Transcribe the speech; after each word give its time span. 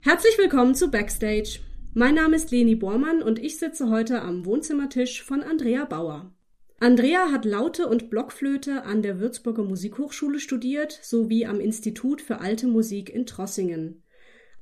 Herzlich 0.00 0.38
willkommen 0.38 0.74
zu 0.74 0.90
Backstage. 0.90 1.58
Mein 1.92 2.14
Name 2.14 2.36
ist 2.36 2.50
Leni 2.50 2.74
Bormann 2.74 3.22
und 3.22 3.38
ich 3.38 3.58
sitze 3.58 3.90
heute 3.90 4.22
am 4.22 4.46
Wohnzimmertisch 4.46 5.22
von 5.22 5.42
Andrea 5.42 5.84
Bauer. 5.84 6.34
Andrea 6.80 7.30
hat 7.30 7.44
Laute 7.44 7.86
und 7.86 8.08
Blockflöte 8.08 8.84
an 8.84 9.02
der 9.02 9.20
Würzburger 9.20 9.64
Musikhochschule 9.64 10.40
studiert 10.40 10.98
sowie 11.02 11.44
am 11.44 11.60
Institut 11.60 12.22
für 12.22 12.40
Alte 12.40 12.68
Musik 12.68 13.10
in 13.10 13.26
Trossingen. 13.26 14.02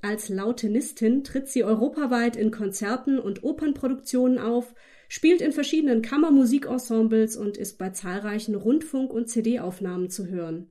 Als 0.02 0.28
Lautenistin 0.30 1.23
tritt 1.23 1.46
sie 1.46 1.62
europaweit 1.62 2.34
in 2.34 2.50
Konzerten 2.50 3.20
und 3.20 3.45
Opernproduktionen 3.45 4.41
auf, 4.41 4.74
spielt 5.10 5.41
in 5.42 5.50
verschiedenen 5.50 6.02
Kammermusikensembles 6.02 7.37
und 7.37 7.56
ist 7.56 7.78
bei 7.78 7.91
zahlreichen 7.91 8.55
Rundfunk- 8.55 9.12
und 9.12 9.28
CD-Aufnahmen 9.28 10.09
zu 10.09 10.28
hören. 10.28 10.70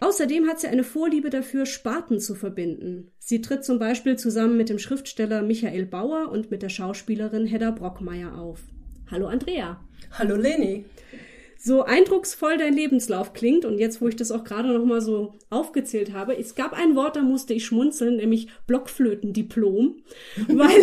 Außerdem 0.00 0.48
hat 0.48 0.58
sie 0.58 0.66
eine 0.66 0.82
Vorliebe 0.82 1.30
dafür, 1.30 1.66
Sparten 1.66 2.18
zu 2.18 2.34
verbinden. 2.34 3.12
Sie 3.18 3.40
tritt 3.40 3.64
zum 3.64 3.78
Beispiel 3.78 4.16
zusammen 4.18 4.56
mit 4.56 4.68
dem 4.68 4.80
Schriftsteller 4.80 5.42
Michael 5.42 5.86
Bauer 5.86 6.30
und 6.32 6.50
mit 6.50 6.62
der 6.62 6.68
Schauspielerin 6.68 7.46
Hedda 7.46 7.70
Brockmeier 7.70 8.36
auf. 8.36 8.60
Hallo 9.08 9.28
Andrea. 9.28 9.80
Hallo 10.10 10.34
Leni. 10.34 10.84
So 11.56 11.84
eindrucksvoll 11.84 12.58
dein 12.58 12.74
Lebenslauf 12.74 13.34
klingt 13.34 13.64
und 13.64 13.78
jetzt, 13.78 14.00
wo 14.00 14.08
ich 14.08 14.16
das 14.16 14.32
auch 14.32 14.42
gerade 14.42 14.72
noch 14.72 14.84
mal 14.84 15.00
so 15.00 15.34
aufgezählt 15.48 16.12
habe, 16.12 16.36
es 16.36 16.56
gab 16.56 16.72
ein 16.72 16.96
Wort, 16.96 17.14
da 17.14 17.22
musste 17.22 17.54
ich 17.54 17.64
schmunzeln, 17.64 18.16
nämlich 18.16 18.48
Blockflötendiplom, 18.66 20.02
weil 20.48 20.82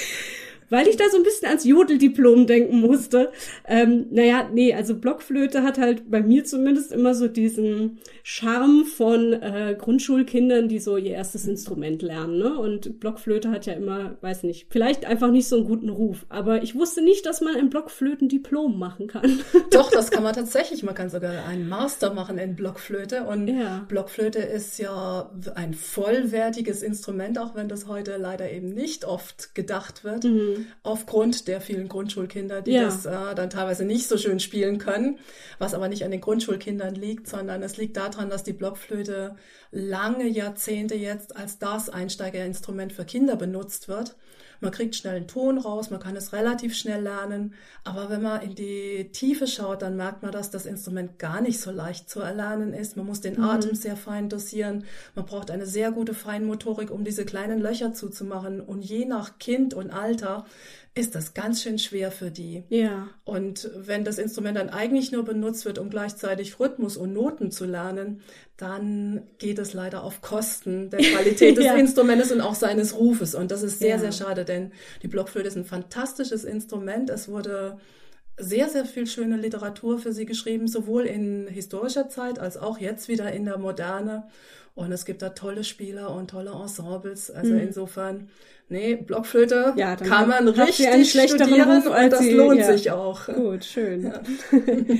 weil 0.70 0.86
ich 0.86 0.96
da 0.96 1.04
so 1.10 1.16
ein 1.16 1.24
bisschen 1.24 1.48
ans 1.48 1.64
Jodeldiplom 1.64 2.46
denken 2.46 2.80
musste. 2.80 3.32
Ähm, 3.66 4.06
naja, 4.10 4.48
nee, 4.52 4.72
also 4.72 4.94
Blockflöte 4.94 5.62
hat 5.62 5.78
halt 5.78 6.10
bei 6.10 6.22
mir 6.22 6.44
zumindest 6.44 6.92
immer 6.92 7.14
so 7.14 7.28
diesen 7.28 7.98
Charme 8.22 8.84
von 8.84 9.32
äh, 9.32 9.76
Grundschulkindern, 9.78 10.68
die 10.68 10.78
so 10.78 10.96
ihr 10.96 11.12
erstes 11.12 11.46
Instrument 11.46 12.02
lernen. 12.02 12.38
Ne? 12.38 12.56
Und 12.56 13.00
Blockflöte 13.00 13.50
hat 13.50 13.66
ja 13.66 13.72
immer, 13.74 14.16
weiß 14.20 14.44
nicht, 14.44 14.68
vielleicht 14.70 15.04
einfach 15.04 15.30
nicht 15.30 15.48
so 15.48 15.56
einen 15.56 15.66
guten 15.66 15.88
Ruf. 15.88 16.24
Aber 16.28 16.62
ich 16.62 16.74
wusste 16.74 17.02
nicht, 17.02 17.26
dass 17.26 17.40
man 17.40 17.56
ein 17.56 17.70
Blockflötendiplom 17.70 18.78
machen 18.78 19.08
kann. 19.08 19.40
Doch, 19.70 19.90
das 19.90 20.10
kann 20.10 20.22
man 20.22 20.34
tatsächlich. 20.34 20.82
Man 20.82 20.94
kann 20.94 21.10
sogar 21.10 21.44
einen 21.46 21.68
Master 21.68 22.14
machen 22.14 22.38
in 22.38 22.54
Blockflöte. 22.54 23.24
Und 23.24 23.48
ja. 23.48 23.84
Blockflöte 23.88 24.38
ist 24.38 24.78
ja 24.78 25.30
ein 25.56 25.74
vollwertiges 25.74 26.82
Instrument, 26.82 27.38
auch 27.38 27.56
wenn 27.56 27.68
das 27.68 27.88
heute 27.88 28.16
leider 28.16 28.50
eben 28.50 28.68
nicht 28.68 29.04
oft 29.04 29.54
gedacht 29.54 30.04
wird. 30.04 30.24
Mhm 30.24 30.59
aufgrund 30.82 31.48
der 31.48 31.60
vielen 31.60 31.88
Grundschulkinder, 31.88 32.62
die 32.62 32.72
ja. 32.72 32.84
das 32.84 33.06
äh, 33.06 33.34
dann 33.34 33.50
teilweise 33.50 33.84
nicht 33.84 34.08
so 34.08 34.16
schön 34.16 34.40
spielen 34.40 34.78
können, 34.78 35.18
was 35.58 35.74
aber 35.74 35.88
nicht 35.88 36.04
an 36.04 36.10
den 36.10 36.20
Grundschulkindern 36.20 36.94
liegt, 36.94 37.28
sondern 37.28 37.62
es 37.62 37.76
liegt 37.76 37.96
daran, 37.96 38.30
dass 38.30 38.42
die 38.42 38.52
Blockflöte 38.52 39.36
lange 39.70 40.26
Jahrzehnte 40.26 40.94
jetzt 40.94 41.36
als 41.36 41.58
das 41.58 41.88
Einsteigerinstrument 41.88 42.92
für 42.92 43.04
Kinder 43.04 43.36
benutzt 43.36 43.88
wird. 43.88 44.16
Man 44.60 44.70
kriegt 44.70 44.94
schnell 44.94 45.16
einen 45.16 45.26
Ton 45.26 45.58
raus, 45.58 45.90
man 45.90 46.00
kann 46.00 46.16
es 46.16 46.32
relativ 46.32 46.76
schnell 46.76 47.02
lernen, 47.02 47.54
aber 47.82 48.10
wenn 48.10 48.22
man 48.22 48.42
in 48.42 48.54
die 48.54 49.10
Tiefe 49.12 49.46
schaut, 49.46 49.82
dann 49.82 49.96
merkt 49.96 50.22
man, 50.22 50.32
dass 50.32 50.50
das 50.50 50.66
Instrument 50.66 51.18
gar 51.18 51.40
nicht 51.40 51.60
so 51.60 51.70
leicht 51.70 52.10
zu 52.10 52.20
erlernen 52.20 52.74
ist. 52.74 52.96
Man 52.96 53.06
muss 53.06 53.20
den 53.20 53.38
mhm. 53.38 53.44
Atem 53.44 53.74
sehr 53.74 53.96
fein 53.96 54.28
dosieren, 54.28 54.84
man 55.14 55.24
braucht 55.24 55.50
eine 55.50 55.66
sehr 55.66 55.92
gute 55.92 56.14
Feinmotorik, 56.14 56.90
um 56.90 57.04
diese 57.04 57.24
kleinen 57.24 57.60
Löcher 57.60 57.94
zuzumachen 57.94 58.60
und 58.60 58.82
je 58.82 59.06
nach 59.06 59.38
Kind 59.38 59.72
und 59.74 59.90
Alter 59.90 60.44
ist 60.94 61.14
das 61.14 61.34
ganz 61.34 61.62
schön 61.62 61.78
schwer 61.78 62.10
für 62.10 62.30
die. 62.30 62.64
Ja. 62.68 63.08
Und 63.24 63.70
wenn 63.76 64.04
das 64.04 64.18
Instrument 64.18 64.56
dann 64.56 64.70
eigentlich 64.70 65.12
nur 65.12 65.24
benutzt 65.24 65.64
wird, 65.64 65.78
um 65.78 65.88
gleichzeitig 65.88 66.58
Rhythmus 66.58 66.96
und 66.96 67.12
Noten 67.12 67.52
zu 67.52 67.64
lernen, 67.64 68.22
dann 68.56 69.22
geht 69.38 69.58
es 69.60 69.72
leider 69.72 70.02
auf 70.02 70.20
Kosten 70.20 70.90
der 70.90 71.00
Qualität 71.00 71.56
des 71.58 71.64
ja. 71.64 71.74
Instrumentes 71.74 72.32
und 72.32 72.40
auch 72.40 72.56
seines 72.56 72.96
Rufes. 72.98 73.36
Und 73.36 73.52
das 73.52 73.62
ist 73.62 73.78
sehr, 73.78 73.96
ja. 73.96 73.98
sehr 73.98 74.12
schade, 74.12 74.44
denn 74.44 74.72
die 75.02 75.08
Blockflöte 75.08 75.46
ist 75.46 75.56
ein 75.56 75.64
fantastisches 75.64 76.44
Instrument. 76.44 77.08
Es 77.08 77.28
wurde 77.28 77.78
sehr, 78.36 78.68
sehr 78.68 78.84
viel 78.84 79.06
schöne 79.06 79.36
Literatur 79.36 79.98
für 79.98 80.12
sie 80.12 80.26
geschrieben, 80.26 80.66
sowohl 80.66 81.04
in 81.04 81.46
historischer 81.46 82.08
Zeit 82.08 82.38
als 82.38 82.56
auch 82.56 82.78
jetzt 82.78 83.08
wieder 83.08 83.32
in 83.32 83.44
der 83.44 83.58
Moderne. 83.58 84.26
Und 84.80 84.92
es 84.92 85.04
gibt 85.04 85.20
da 85.20 85.28
tolle 85.28 85.62
Spieler 85.62 86.14
und 86.14 86.30
tolle 86.30 86.52
Ensembles. 86.52 87.30
Also 87.30 87.52
mhm. 87.52 87.60
insofern 87.60 88.30
nee, 88.70 88.96
Blockflöte 88.96 89.74
ja, 89.76 89.94
kann 89.94 90.26
man 90.26 90.48
richtig 90.48 91.10
studieren 91.10 91.82
Ruf, 91.82 91.86
und 91.86 92.10
das 92.10 92.20
sie, 92.20 92.32
lohnt 92.32 92.60
ja. 92.60 92.72
sich 92.72 92.90
auch. 92.90 93.26
Gut, 93.26 93.64
schön. 93.64 94.04
Ja. 94.04 94.22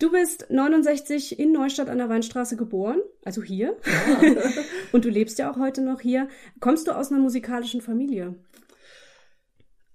Du 0.00 0.10
bist 0.10 0.46
69 0.50 1.38
in 1.38 1.52
Neustadt 1.52 1.88
an 1.88 1.98
der 1.98 2.08
Weinstraße 2.08 2.56
geboren, 2.56 2.98
also 3.24 3.40
hier. 3.40 3.76
Ja. 3.86 4.42
und 4.92 5.04
du 5.04 5.08
lebst 5.08 5.38
ja 5.38 5.48
auch 5.48 5.56
heute 5.60 5.80
noch 5.80 6.00
hier. 6.00 6.26
Kommst 6.58 6.88
du 6.88 6.90
aus 6.90 7.12
einer 7.12 7.20
musikalischen 7.20 7.80
Familie? 7.80 8.34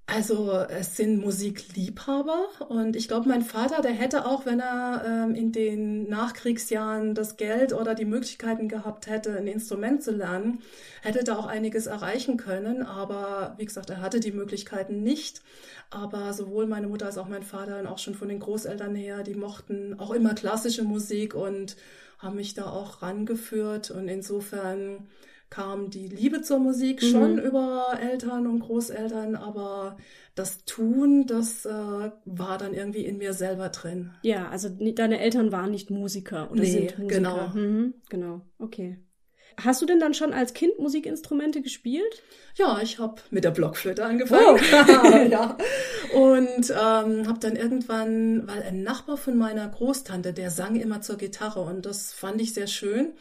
Also 0.10 0.54
es 0.70 0.96
sind 0.96 1.20
Musikliebhaber 1.20 2.48
und 2.70 2.96
ich 2.96 3.10
glaube, 3.10 3.28
mein 3.28 3.42
Vater, 3.42 3.82
der 3.82 3.92
hätte 3.92 4.26
auch, 4.26 4.46
wenn 4.46 4.62
er 4.62 5.04
ähm, 5.06 5.36
in 5.36 5.52
den 5.52 6.08
Nachkriegsjahren 6.08 7.14
das 7.14 7.36
Geld 7.36 7.74
oder 7.74 7.94
die 7.94 8.06
Möglichkeiten 8.06 8.70
gehabt 8.70 9.08
hätte, 9.08 9.36
ein 9.38 9.48
Instrument 9.48 10.02
zu 10.02 10.12
lernen, 10.12 10.62
hätte 11.02 11.26
da 11.26 11.38
auch 11.38 11.46
einiges 11.46 11.88
erreichen 11.88 12.38
können. 12.38 12.84
Aber 12.84 13.56
wie 13.58 13.66
gesagt, 13.66 13.90
er 13.90 14.00
hatte 14.00 14.22
die 14.22 14.32
Möglichkeiten 14.32 15.04
nicht. 15.04 15.42
Aber 15.90 16.32
sowohl 16.34 16.68
meine 16.68 16.88
Mutter 16.88 17.08
als 17.08 17.18
auch 17.18 17.28
mein 17.28 17.44
Vater 17.44 17.78
und 17.80 17.88
auch 17.88 18.00
schon 18.00 18.16
von 18.16 18.30
den 18.30 18.40
Großeltern 18.40 18.96
her, 18.96 19.24
die 19.24 19.36
mochten 19.36 20.00
auch 20.00 20.12
immer 20.12 20.34
klassische 20.36 20.84
Musik 20.84 21.36
und 21.36 21.76
haben 22.18 22.38
mich 22.38 22.54
da 22.54 22.72
auch 22.72 23.02
rangeführt. 23.02 23.92
Und 23.92 24.08
insofern 24.08 25.10
kam 25.50 25.90
die 25.90 26.08
Liebe 26.08 26.42
zur 26.42 26.60
Musik 26.60 27.02
mhm. 27.02 27.08
schon 27.08 27.40
über 27.40 27.98
Eltern 28.02 28.48
und 28.48 28.60
Großeltern, 28.60 29.36
aber 29.36 29.98
das 30.36 30.66
Tun, 30.66 31.26
das 31.26 31.66
äh, 31.66 32.12
war 32.26 32.58
dann 32.58 32.74
irgendwie 32.74 33.06
in 33.06 33.18
mir 33.18 33.34
selber 33.34 33.70
drin. 33.70 34.12
Ja, 34.22 34.50
also 34.50 34.70
deine 34.70 35.20
Eltern 35.20 35.52
waren 35.52 35.72
nicht 35.72 35.90
Musiker 35.90 36.52
oder 36.52 36.62
nee, 36.62 36.70
sind 36.70 37.00
Musiker. 37.00 37.16
Genau. 37.16 37.48
Mhm, 37.54 37.94
genau, 38.10 38.42
okay. 38.60 38.98
Hast 39.60 39.82
du 39.82 39.86
denn 39.86 40.00
dann 40.00 40.14
schon 40.14 40.34
als 40.34 40.54
Kind 40.54 40.78
Musikinstrumente 40.80 41.62
gespielt? 41.62 42.22
Ja, 42.56 42.80
ich 42.82 43.00
habe 43.00 43.22
mit 43.32 43.44
der 43.44 43.52
Blockflöte 43.52 44.06
angefangen. 44.06 44.44
Oh. 44.50 45.18
ja. 45.30 45.58
Und 46.14 46.70
ähm, 46.70 47.28
habe 47.28 47.40
dann 47.40 47.56
irgendwann, 47.56 48.48
weil 48.48 48.64
ein 48.64 48.84
Nachbar 48.84 49.18
von 49.18 49.38
meiner 49.38 49.68
Großtante, 49.68 50.34
der 50.34 50.52
sang 50.52 50.76
immer 50.76 51.02
zur 51.02 51.18
Gitarre 51.18 51.62
und 51.62 51.86
das 51.86 52.14
fand 52.14 52.40
ich 52.42 52.54
sehr 52.54 52.68
schön 52.68 53.14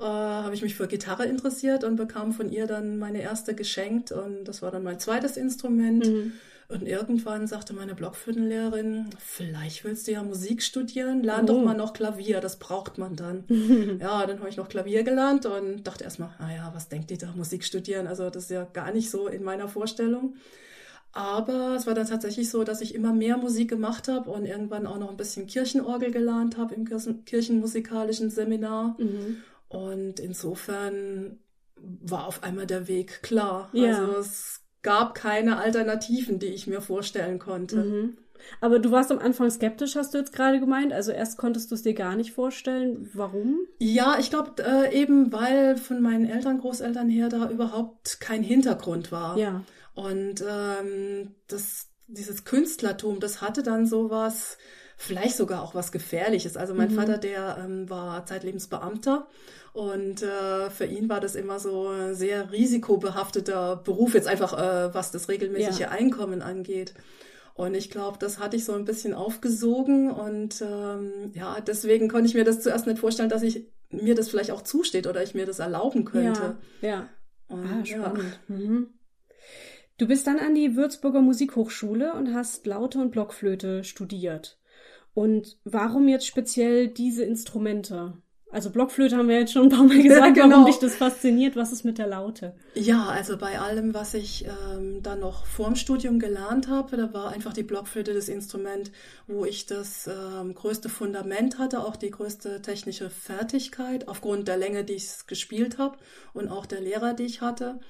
äh, 0.00 0.04
habe 0.04 0.54
ich 0.54 0.62
mich 0.62 0.74
für 0.74 0.86
Gitarre 0.86 1.24
interessiert 1.26 1.84
und 1.84 1.96
bekam 1.96 2.32
von 2.32 2.50
ihr 2.50 2.66
dann 2.66 2.98
meine 2.98 3.20
erste 3.20 3.54
geschenkt 3.54 4.12
und 4.12 4.44
das 4.44 4.62
war 4.62 4.70
dann 4.70 4.84
mein 4.84 5.00
zweites 5.00 5.36
Instrument. 5.36 6.06
Mhm. 6.06 6.32
Und 6.70 6.82
irgendwann 6.82 7.46
sagte 7.46 7.72
meine 7.72 7.94
Blockflötenlehrerin, 7.94 9.08
vielleicht 9.18 9.84
willst 9.84 10.06
du 10.06 10.12
ja 10.12 10.22
Musik 10.22 10.62
studieren, 10.62 11.22
lern 11.22 11.44
oh. 11.44 11.46
doch 11.46 11.64
mal 11.64 11.74
noch 11.74 11.94
Klavier, 11.94 12.40
das 12.40 12.58
braucht 12.58 12.98
man 12.98 13.16
dann. 13.16 13.44
ja, 14.00 14.26
dann 14.26 14.38
habe 14.38 14.50
ich 14.50 14.58
noch 14.58 14.68
Klavier 14.68 15.02
gelernt 15.02 15.46
und 15.46 15.84
dachte 15.84 16.04
erstmal, 16.04 16.34
naja, 16.38 16.70
was 16.74 16.90
denkt 16.90 17.08
die 17.08 17.16
da, 17.16 17.32
Musik 17.34 17.64
studieren? 17.64 18.06
Also 18.06 18.28
das 18.28 18.44
ist 18.44 18.50
ja 18.50 18.64
gar 18.64 18.92
nicht 18.92 19.10
so 19.10 19.28
in 19.28 19.44
meiner 19.44 19.68
Vorstellung. 19.68 20.36
Aber 21.12 21.74
es 21.74 21.86
war 21.86 21.94
dann 21.94 22.06
tatsächlich 22.06 22.50
so, 22.50 22.64
dass 22.64 22.82
ich 22.82 22.94
immer 22.94 23.14
mehr 23.14 23.38
Musik 23.38 23.70
gemacht 23.70 24.06
habe 24.08 24.30
und 24.30 24.44
irgendwann 24.44 24.86
auch 24.86 24.98
noch 24.98 25.10
ein 25.10 25.16
bisschen 25.16 25.46
Kirchenorgel 25.46 26.10
gelernt 26.10 26.58
habe 26.58 26.74
im 26.74 26.84
kirchenmusikalischen 27.24 28.28
Seminar. 28.28 28.94
Mhm. 28.98 29.38
Und 29.68 30.20
insofern 30.20 31.38
war 31.76 32.26
auf 32.26 32.42
einmal 32.42 32.66
der 32.66 32.88
Weg 32.88 33.22
klar. 33.22 33.70
Ja. 33.72 34.00
Also 34.00 34.18
es 34.18 34.60
gab 34.82 35.14
keine 35.14 35.58
Alternativen, 35.58 36.38
die 36.38 36.46
ich 36.46 36.66
mir 36.66 36.80
vorstellen 36.80 37.38
konnte. 37.38 37.76
Mhm. 37.76 38.18
Aber 38.60 38.78
du 38.78 38.90
warst 38.90 39.10
am 39.10 39.18
Anfang 39.18 39.50
skeptisch, 39.50 39.96
hast 39.96 40.14
du 40.14 40.18
jetzt 40.18 40.32
gerade 40.32 40.60
gemeint. 40.60 40.92
Also 40.92 41.12
erst 41.12 41.38
konntest 41.38 41.70
du 41.70 41.74
es 41.74 41.82
dir 41.82 41.94
gar 41.94 42.16
nicht 42.16 42.32
vorstellen. 42.32 43.10
Warum? 43.12 43.58
Ja, 43.78 44.16
ich 44.18 44.30
glaube 44.30 44.62
äh, 44.62 44.94
eben, 44.94 45.32
weil 45.32 45.76
von 45.76 46.00
meinen 46.00 46.24
Eltern, 46.28 46.58
Großeltern 46.58 47.08
her 47.08 47.28
da 47.28 47.50
überhaupt 47.50 48.20
kein 48.20 48.42
Hintergrund 48.42 49.12
war. 49.12 49.36
Ja. 49.36 49.64
Und 49.94 50.44
ähm, 50.48 51.34
das, 51.48 51.88
dieses 52.06 52.44
Künstlertum, 52.44 53.20
das 53.20 53.42
hatte 53.42 53.62
dann 53.62 53.86
sowas, 53.86 54.58
vielleicht 54.98 55.36
sogar 55.36 55.62
auch 55.62 55.74
was 55.74 55.92
Gefährliches. 55.92 56.56
Also 56.56 56.74
mein 56.74 56.90
mhm. 56.90 56.96
Vater, 56.96 57.16
der 57.16 57.56
ähm, 57.64 57.88
war 57.88 58.26
zeitlebens 58.26 58.66
Beamter 58.66 59.28
und 59.72 60.22
äh, 60.22 60.68
für 60.70 60.86
ihn 60.86 61.08
war 61.08 61.20
das 61.20 61.36
immer 61.36 61.60
so 61.60 61.88
ein 61.88 62.14
sehr 62.14 62.50
risikobehafteter 62.50 63.76
Beruf, 63.76 64.14
jetzt 64.14 64.26
einfach 64.26 64.52
äh, 64.58 64.92
was 64.92 65.12
das 65.12 65.28
regelmäßige 65.28 65.78
ja. 65.78 65.88
Einkommen 65.90 66.42
angeht. 66.42 66.94
Und 67.54 67.74
ich 67.74 67.90
glaube, 67.90 68.18
das 68.18 68.38
hatte 68.38 68.56
ich 68.56 68.64
so 68.64 68.72
ein 68.72 68.84
bisschen 68.84 69.14
aufgesogen 69.14 70.10
und 70.10 70.62
ähm, 70.62 71.32
ja, 71.32 71.60
deswegen 71.60 72.08
konnte 72.08 72.26
ich 72.26 72.34
mir 72.34 72.44
das 72.44 72.60
zuerst 72.60 72.86
nicht 72.86 72.98
vorstellen, 72.98 73.28
dass 73.28 73.42
ich 73.42 73.68
mir 73.90 74.14
das 74.14 74.28
vielleicht 74.28 74.50
auch 74.50 74.62
zusteht 74.62 75.06
oder 75.06 75.22
ich 75.22 75.34
mir 75.34 75.46
das 75.46 75.60
erlauben 75.60 76.04
könnte. 76.04 76.56
Ja, 76.80 76.88
ja. 76.88 77.08
Und, 77.48 77.64
ah, 77.64 77.84
spannend. 77.84 78.40
Ja. 78.48 78.54
Mhm. 78.54 78.88
Du 79.96 80.06
bist 80.06 80.26
dann 80.26 80.38
an 80.38 80.54
die 80.54 80.76
Würzburger 80.76 81.20
Musikhochschule 81.20 82.12
und 82.12 82.32
hast 82.32 82.66
Laute 82.66 82.98
und 82.98 83.10
Blockflöte 83.10 83.82
studiert. 83.82 84.58
Und 85.18 85.58
warum 85.64 86.06
jetzt 86.06 86.28
speziell 86.28 86.86
diese 86.86 87.24
Instrumente? 87.24 88.12
Also 88.52 88.70
Blockflöte 88.70 89.16
haben 89.16 89.28
wir 89.28 89.40
jetzt 89.40 89.52
schon 89.52 89.64
ein 89.64 89.68
paar 89.68 89.82
Mal 89.82 90.00
gesagt, 90.02 90.36
genau. 90.36 90.50
warum 90.50 90.66
dich 90.66 90.78
das 90.78 90.94
fasziniert. 90.94 91.56
Was 91.56 91.72
ist 91.72 91.84
mit 91.84 91.98
der 91.98 92.06
Laute? 92.06 92.54
Ja, 92.74 93.06
also 93.06 93.36
bei 93.36 93.58
allem, 93.58 93.94
was 93.94 94.14
ich 94.14 94.46
ähm, 94.46 95.02
dann 95.02 95.18
noch 95.18 95.44
vorm 95.44 95.74
Studium 95.74 96.20
gelernt 96.20 96.68
habe, 96.68 96.96
da 96.96 97.12
war 97.12 97.32
einfach 97.32 97.52
die 97.52 97.64
Blockflöte 97.64 98.14
das 98.14 98.28
Instrument, 98.28 98.92
wo 99.26 99.44
ich 99.44 99.66
das 99.66 100.06
ähm, 100.06 100.54
größte 100.54 100.88
Fundament 100.88 101.58
hatte, 101.58 101.80
auch 101.84 101.96
die 101.96 102.12
größte 102.12 102.62
technische 102.62 103.10
Fertigkeit, 103.10 104.06
aufgrund 104.06 104.46
der 104.46 104.56
Länge, 104.56 104.84
die 104.84 104.92
ich 104.94 105.26
gespielt 105.26 105.78
habe 105.78 105.98
und 106.32 106.48
auch 106.48 106.64
der 106.64 106.80
Lehrer, 106.80 107.12
die 107.12 107.24
ich 107.24 107.40
hatte. 107.40 107.80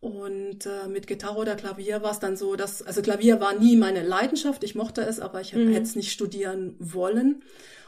Und 0.00 0.64
äh, 0.64 0.88
mit 0.88 1.06
Gitarre 1.06 1.38
oder 1.38 1.56
Klavier 1.56 2.02
war 2.02 2.12
es 2.12 2.20
dann 2.20 2.36
so, 2.36 2.56
dass, 2.56 2.80
also 2.80 3.02
Klavier 3.02 3.38
war 3.38 3.54
nie 3.58 3.76
meine 3.76 4.02
Leidenschaft, 4.02 4.64
ich 4.64 4.74
mochte 4.74 5.02
es, 5.02 5.20
aber 5.20 5.42
ich 5.42 5.52
mhm. 5.52 5.72
hätte 5.72 5.82
es 5.82 5.94
nicht 5.94 6.10
studieren 6.10 6.74
wollen. 6.78 7.42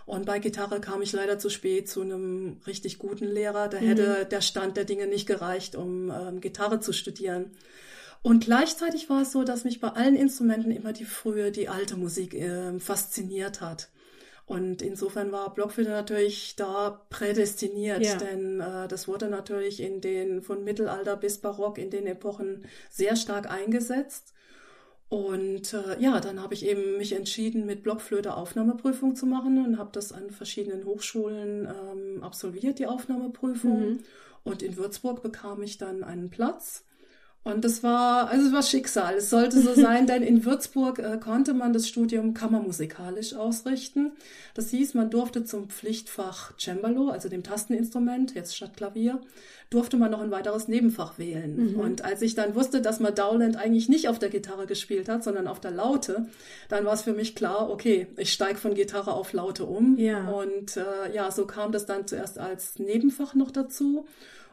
Und 0.05 0.27
bei 0.27 0.39
Gitarre 0.39 0.81
kam 0.81 1.01
ich 1.01 1.13
leider 1.13 1.39
zu 1.39 1.49
spät 1.49 1.89
zu 1.89 2.03
einem 2.03 2.59
richtig 2.67 2.99
guten 2.99 3.27
Lehrer. 3.27 3.69
Da 3.69 3.81
mhm. 3.81 3.87
hätte 3.87 4.27
der 4.31 4.41
Stand 4.43 4.77
der 4.77 4.85
Dinge 4.85 5.07
nicht 5.07 5.27
gereicht, 5.27 5.75
um 5.75 6.11
ähm, 6.11 6.41
Gitarre 6.41 6.81
zu 6.81 6.93
studieren. 6.93 7.53
Und 8.21 8.45
gleichzeitig 8.45 9.09
war 9.09 9.23
es 9.23 9.33
so, 9.33 9.43
dass 9.43 9.65
mich 9.65 9.81
bei 9.81 9.89
allen 9.89 10.15
Instrumenten 10.15 10.71
immer 10.71 10.93
die 10.93 11.05
frühe, 11.05 11.51
die 11.51 11.69
alte 11.69 11.97
Musik 11.97 12.35
äh, 12.35 12.79
fasziniert 12.79 13.61
hat. 13.61 13.89
Und 14.45 14.83
insofern 14.83 15.33
war 15.33 15.55
Blockflöte 15.55 15.91
natürlich 15.91 16.57
da 16.57 17.05
prädestiniert, 17.11 18.03
ja. 18.03 18.17
denn 18.17 18.61
äh, 18.61 18.89
das 18.89 19.07
wurde 19.07 19.29
natürlich 19.29 19.81
in 19.81 20.01
den 20.01 20.43
von 20.43 20.65
Mittelalter 20.65 21.17
bis 21.17 21.39
Barock 21.39 21.79
in 21.79 21.91
den 21.91 22.07
Epochen 22.07 22.65
sehr 22.91 23.17
stark 23.17 23.51
eingesetzt. 23.51 24.35
Und 25.09 25.75
äh, 25.75 26.01
ja, 26.01 26.21
dann 26.21 26.43
habe 26.43 26.55
ich 26.55 26.65
eben 26.65 26.97
mich 26.97 27.13
entschieden, 27.13 27.67
mit 27.67 27.83
Blockflöte 27.83 28.35
Aufnahmeprüfung 28.35 29.15
zu 29.15 29.27
machen 29.27 29.63
und 29.65 29.79
habe 29.79 29.91
das 29.93 30.11
an 30.11 30.31
verschiedenen 30.31 30.87
Hochschulen 30.87 31.69
ähm, 31.69 32.23
absolviert, 32.23 32.79
die 32.79 32.87
Aufnahmeprüfung. 32.87 33.91
Mhm. 33.91 33.99
Und 34.43 34.63
in 34.63 34.77
Würzburg 34.77 35.23
bekam 35.23 35.63
ich 35.63 35.77
dann 35.79 36.03
einen 36.03 36.31
Platz. 36.31 36.85
Und 37.45 37.65
das 37.65 37.83
war, 37.83 38.29
also 38.29 38.47
es 38.47 38.53
war 38.53 38.63
Schicksal. 38.63 39.17
Es 39.17 39.29
sollte 39.29 39.61
so 39.61 39.75
sein, 39.75 40.07
denn 40.07 40.23
in 40.23 40.45
Würzburg 40.45 41.01
äh, 41.01 41.19
konnte 41.19 41.55
man 41.55 41.73
das 41.73 41.89
Studium 41.89 42.35
kammermusikalisch 42.35 43.35
ausrichten. 43.35 44.13
Das 44.55 44.71
hieß, 44.71 44.95
man 44.95 45.11
durfte 45.11 45.45
zum 45.45 45.69
Pflichtfach 45.69 46.57
Cembalo, 46.57 47.09
also 47.09 47.29
dem 47.29 47.43
Tasteninstrument, 47.43 48.35
jetzt 48.37 48.57
statt 48.57 48.77
Klavier, 48.77 49.21
durfte 49.71 49.97
man 49.97 50.13
noch 50.13 50.21
ein 50.21 50.31
weiteres 50.31 50.69
Nebenfach 50.69 51.19
wählen. 51.19 51.73
Mhm. 51.73 51.81
Und 51.81 52.05
als 52.05 52.23
ich 52.23 52.37
dann 52.37 52.55
wusste, 52.55 52.81
dass 52.81 53.01
man 53.01 53.15
Dowland 53.15 53.57
eigentlich 53.57 53.89
nicht 53.89 54.09
auf 54.09 54.21
der 54.21 54.29
Gitarre 54.29 54.67
gespielt 54.67 55.09
hat, 55.09 55.25
sondern 55.25 55.49
auf 55.49 55.59
der 55.59 55.73
Laute, 55.73 56.27
dann 56.69 56.85
war 56.85 56.93
es 56.93 57.03
für 57.03 57.13
mich 57.13 57.35
klar, 57.35 57.71
okay, 57.71 58.07
ich 58.19 58.33
steige 58.33 58.59
von 58.59 58.75
Gitarre 58.75 59.15
auf 59.15 59.33
Laute 59.33 59.65
um. 59.65 59.97
Ja. 59.99 60.29
Und 60.29 60.77
äh, 60.77 61.13
ja, 61.13 61.31
so 61.33 61.47
kam 61.47 61.73
das 61.73 61.87
dann 61.87 62.07
zuerst 62.07 62.39
als 62.39 62.79
Nebenfach 62.79 63.35
noch 63.35 63.51
dazu. 63.51 64.07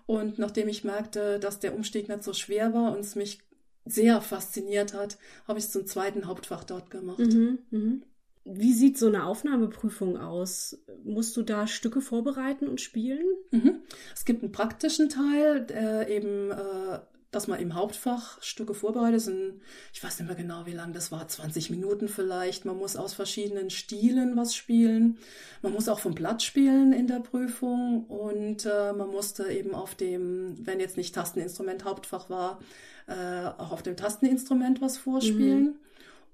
Und 0.09 0.39
nachdem 0.39 0.67
ich 0.67 0.83
merkte, 0.83 1.37
dass 1.37 1.59
der 1.59 1.75
Umstieg 1.75 2.09
nicht 2.09 2.23
so 2.23 2.33
schwer 2.33 2.73
war 2.73 2.93
und 2.93 3.01
es 3.01 3.13
mich 3.13 3.37
sehr 3.85 4.21
fasziniert 4.21 4.95
hat, 4.95 5.19
habe 5.47 5.59
ich 5.59 5.65
es 5.65 5.71
zum 5.71 5.85
zweiten 5.85 6.25
Hauptfach 6.25 6.63
dort 6.63 6.89
gemacht. 6.89 7.19
Mhm, 7.19 7.59
mh. 7.69 7.97
Wie 8.43 8.73
sieht 8.73 8.97
so 8.97 9.05
eine 9.05 9.25
Aufnahmeprüfung 9.25 10.17
aus? 10.17 10.79
Musst 11.03 11.37
du 11.37 11.43
da 11.43 11.67
Stücke 11.67 12.01
vorbereiten 12.01 12.67
und 12.67 12.81
spielen? 12.81 13.23
Mhm. 13.51 13.81
Es 14.15 14.25
gibt 14.25 14.41
einen 14.41 14.51
praktischen 14.51 15.09
Teil, 15.09 15.67
der 15.67 16.09
eben 16.09 16.49
äh, 16.49 17.01
dass 17.31 17.47
man 17.47 17.59
im 17.59 17.75
Hauptfach 17.75 18.41
Stücke 18.41 18.73
vorbereitet. 18.73 19.21
Sind, 19.21 19.61
ich 19.93 20.03
weiß 20.03 20.19
nicht 20.19 20.27
mehr 20.27 20.35
genau, 20.35 20.65
wie 20.65 20.73
lang 20.73 20.93
das 20.93 21.11
war, 21.11 21.27
20 21.27 21.69
Minuten 21.69 22.07
vielleicht. 22.07 22.65
Man 22.65 22.77
muss 22.77 22.95
aus 22.95 23.13
verschiedenen 23.13 23.69
Stilen 23.69 24.35
was 24.35 24.55
spielen. 24.55 25.17
Man 25.61 25.73
muss 25.73 25.89
auch 25.89 25.99
vom 25.99 26.15
Blatt 26.15 26.41
spielen 26.41 26.91
in 26.91 27.07
der 27.07 27.19
Prüfung 27.19 28.05
und 28.05 28.65
äh, 28.65 28.93
man 28.93 29.09
musste 29.09 29.51
eben 29.51 29.75
auf 29.75 29.95
dem, 29.95 30.55
wenn 30.65 30.79
jetzt 30.79 30.97
nicht 30.97 31.13
Tasteninstrument 31.13 31.85
Hauptfach 31.85 32.29
war, 32.29 32.59
äh, 33.07 33.47
auch 33.57 33.71
auf 33.71 33.83
dem 33.83 33.95
Tasteninstrument 33.95 34.81
was 34.81 34.97
vorspielen. 34.97 35.63
Mhm. 35.63 35.75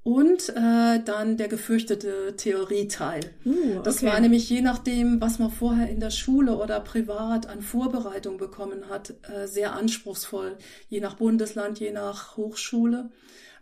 Und 0.06 0.50
äh, 0.50 1.04
dann 1.04 1.36
der 1.36 1.48
gefürchtete 1.48 2.36
Theorieteil. 2.38 3.22
Uh, 3.44 3.50
okay. 3.50 3.80
Das 3.84 4.04
war 4.04 4.19
nämlich 4.19 4.48
je 4.48 4.62
nachdem, 4.62 5.19
was 5.19 5.40
man 5.40 5.50
vorher 5.50 5.90
in 5.90 6.00
der 6.00 6.12
Schule 6.12 6.57
oder 6.57 6.80
privat 6.80 7.48
an 7.48 7.63
Vorbereitung 7.63 8.38
bekommen 8.38 8.88
hat, 8.88 9.16
äh, 9.24 9.48
sehr 9.48 9.74
anspruchsvoll. 9.74 10.60
Je 10.90 11.00
nach 11.00 11.16
Bundesland, 11.16 11.80
je 11.80 11.92
nach 11.92 12.38
Hochschule. 12.38 13.10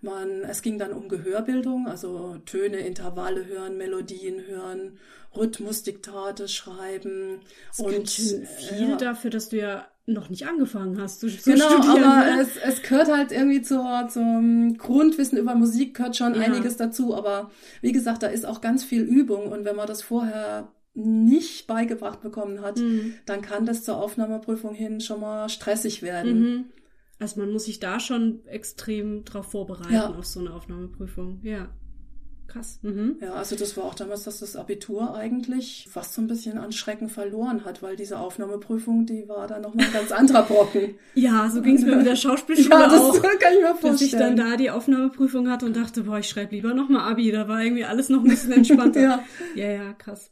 Man, 0.01 0.43
es 0.43 0.61
ging 0.61 0.77
dann 0.77 0.91
um 0.91 1.07
Gehörbildung, 1.07 1.87
also 1.87 2.35
Töne, 2.45 2.79
Intervalle 2.79 3.45
hören, 3.45 3.77
Melodien 3.77 4.45
hören, 4.45 4.99
Rhythmusdiktate 5.33 6.49
schreiben. 6.49 7.39
Das 7.69 7.79
und 7.79 8.09
viel 8.09 8.89
ja. 8.89 8.95
dafür, 8.97 9.29
dass 9.29 9.47
du 9.47 9.59
ja 9.59 9.87
noch 10.05 10.29
nicht 10.29 10.45
angefangen 10.47 10.99
hast 11.01 11.21
zu, 11.21 11.27
zu 11.27 11.51
genau, 11.51 11.69
studieren. 11.69 12.03
aber 12.03 12.41
es, 12.41 12.57
es 12.57 12.81
gehört 12.81 13.09
halt 13.09 13.31
irgendwie 13.31 13.61
zur, 13.61 14.07
zum 14.09 14.77
Grundwissen 14.77 15.37
über 15.37 15.55
Musik 15.55 15.95
gehört 15.95 16.17
schon 16.17 16.35
ja. 16.35 16.41
einiges 16.41 16.75
dazu. 16.75 17.15
Aber 17.15 17.51
wie 17.81 17.93
gesagt, 17.93 18.21
da 18.21 18.27
ist 18.27 18.45
auch 18.45 18.59
ganz 18.59 18.83
viel 18.83 19.03
Übung 19.03 19.51
und 19.51 19.63
wenn 19.63 19.75
man 19.75 19.87
das 19.87 20.01
vorher 20.01 20.73
nicht 20.93 21.67
beigebracht 21.67 22.21
bekommen 22.21 22.61
hat, 22.61 22.77
mhm. 22.77 23.15
dann 23.25 23.41
kann 23.41 23.65
das 23.65 23.83
zur 23.83 23.97
Aufnahmeprüfung 23.97 24.75
hin 24.75 24.99
schon 24.99 25.21
mal 25.21 25.49
stressig 25.49 26.01
werden. 26.01 26.39
Mhm. 26.39 26.65
Also 27.19 27.39
man 27.39 27.51
muss 27.51 27.65
sich 27.65 27.79
da 27.79 27.99
schon 27.99 28.45
extrem 28.45 29.23
drauf 29.23 29.51
vorbereiten 29.51 29.93
ja. 29.93 30.13
auf 30.13 30.25
so 30.25 30.41
eine 30.41 30.53
Aufnahmeprüfung. 30.53 31.39
Ja. 31.43 31.69
Krass. 32.47 32.79
Mhm. 32.81 33.17
Ja, 33.21 33.33
also 33.33 33.55
das 33.55 33.75
war 33.77 33.85
auch 33.85 33.95
damals, 33.95 34.23
dass 34.23 34.39
das 34.39 34.55
Abitur 34.55 35.15
eigentlich 35.15 35.87
fast 35.89 36.13
so 36.13 36.21
ein 36.21 36.27
bisschen 36.27 36.57
an 36.57 36.71
Schrecken 36.71 37.09
verloren 37.09 37.65
hat, 37.65 37.81
weil 37.81 37.95
diese 37.95 38.19
Aufnahmeprüfung, 38.19 39.05
die 39.05 39.27
war 39.27 39.47
dann 39.47 39.61
nochmal 39.61 39.87
ein 39.87 39.93
ganz 39.93 40.11
anderer 40.11 40.43
Brocken. 40.43 40.95
ja, 41.15 41.49
so 41.49 41.61
ging 41.61 41.77
es 41.77 41.83
mir 41.83 41.95
mit 41.95 42.05
der 42.05 42.15
Schauspielschule 42.15 42.69
ja, 42.69 42.89
das 42.89 43.01
auch. 43.01 43.21
kann 43.21 43.53
ich 43.53 43.61
mir 43.61 43.67
vorstellen. 43.69 43.91
Dass 43.93 44.01
ich 44.01 44.11
dann 44.11 44.35
da 44.35 44.57
die 44.57 44.69
Aufnahmeprüfung 44.69 45.49
hatte 45.49 45.65
und 45.65 45.75
dachte, 45.75 46.03
boah, 46.03 46.19
ich 46.19 46.29
schreibe 46.29 46.55
lieber 46.55 46.73
nochmal 46.73 47.09
Abi. 47.11 47.31
Da 47.31 47.47
war 47.47 47.63
irgendwie 47.63 47.85
alles 47.85 48.09
noch 48.09 48.23
ein 48.23 48.29
bisschen 48.29 48.51
entspannter. 48.51 49.01
ja. 49.01 49.23
ja, 49.55 49.71
ja, 49.71 49.93
krass. 49.93 50.31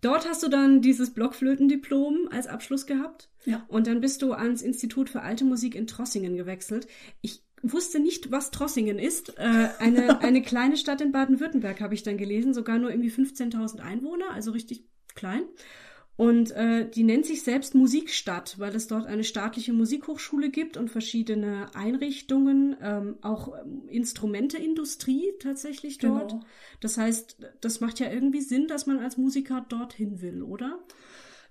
Dort 0.00 0.28
hast 0.28 0.42
du 0.42 0.48
dann 0.48 0.82
dieses 0.82 1.14
Blockflötendiplom 1.14 2.28
als 2.30 2.46
Abschluss 2.46 2.86
gehabt. 2.86 3.30
Ja. 3.46 3.64
Und 3.68 3.86
dann 3.86 4.00
bist 4.00 4.22
du 4.22 4.32
ans 4.32 4.62
Institut 4.62 5.08
für 5.08 5.22
Alte 5.22 5.44
Musik 5.44 5.74
in 5.74 5.86
Trossingen 5.86 6.36
gewechselt. 6.36 6.86
Ich 7.20 7.43
wusste 7.72 8.00
nicht, 8.00 8.30
was 8.30 8.50
Trossingen 8.50 8.98
ist. 8.98 9.38
Äh, 9.38 9.68
eine, 9.78 10.20
eine 10.22 10.42
kleine 10.42 10.76
Stadt 10.76 11.00
in 11.00 11.12
Baden-Württemberg 11.12 11.80
habe 11.80 11.94
ich 11.94 12.02
dann 12.02 12.16
gelesen, 12.16 12.54
sogar 12.54 12.78
nur 12.78 12.90
irgendwie 12.90 13.10
15.000 13.10 13.80
Einwohner, 13.80 14.30
also 14.32 14.50
richtig 14.52 14.84
klein. 15.14 15.42
Und 16.16 16.52
äh, 16.52 16.88
die 16.88 17.02
nennt 17.02 17.26
sich 17.26 17.42
selbst 17.42 17.74
Musikstadt, 17.74 18.60
weil 18.60 18.76
es 18.76 18.86
dort 18.86 19.06
eine 19.06 19.24
staatliche 19.24 19.72
Musikhochschule 19.72 20.50
gibt 20.50 20.76
und 20.76 20.88
verschiedene 20.88 21.74
Einrichtungen, 21.74 22.76
ähm, 22.80 23.16
auch 23.20 23.52
ähm, 23.60 23.88
Instrumenteindustrie 23.88 25.32
tatsächlich 25.40 25.98
dort. 25.98 26.30
Genau. 26.30 26.44
Das 26.80 26.98
heißt, 26.98 27.38
das 27.60 27.80
macht 27.80 27.98
ja 27.98 28.12
irgendwie 28.12 28.42
Sinn, 28.42 28.68
dass 28.68 28.86
man 28.86 29.00
als 29.00 29.16
Musiker 29.16 29.66
dorthin 29.68 30.22
will, 30.22 30.42
oder? 30.42 30.78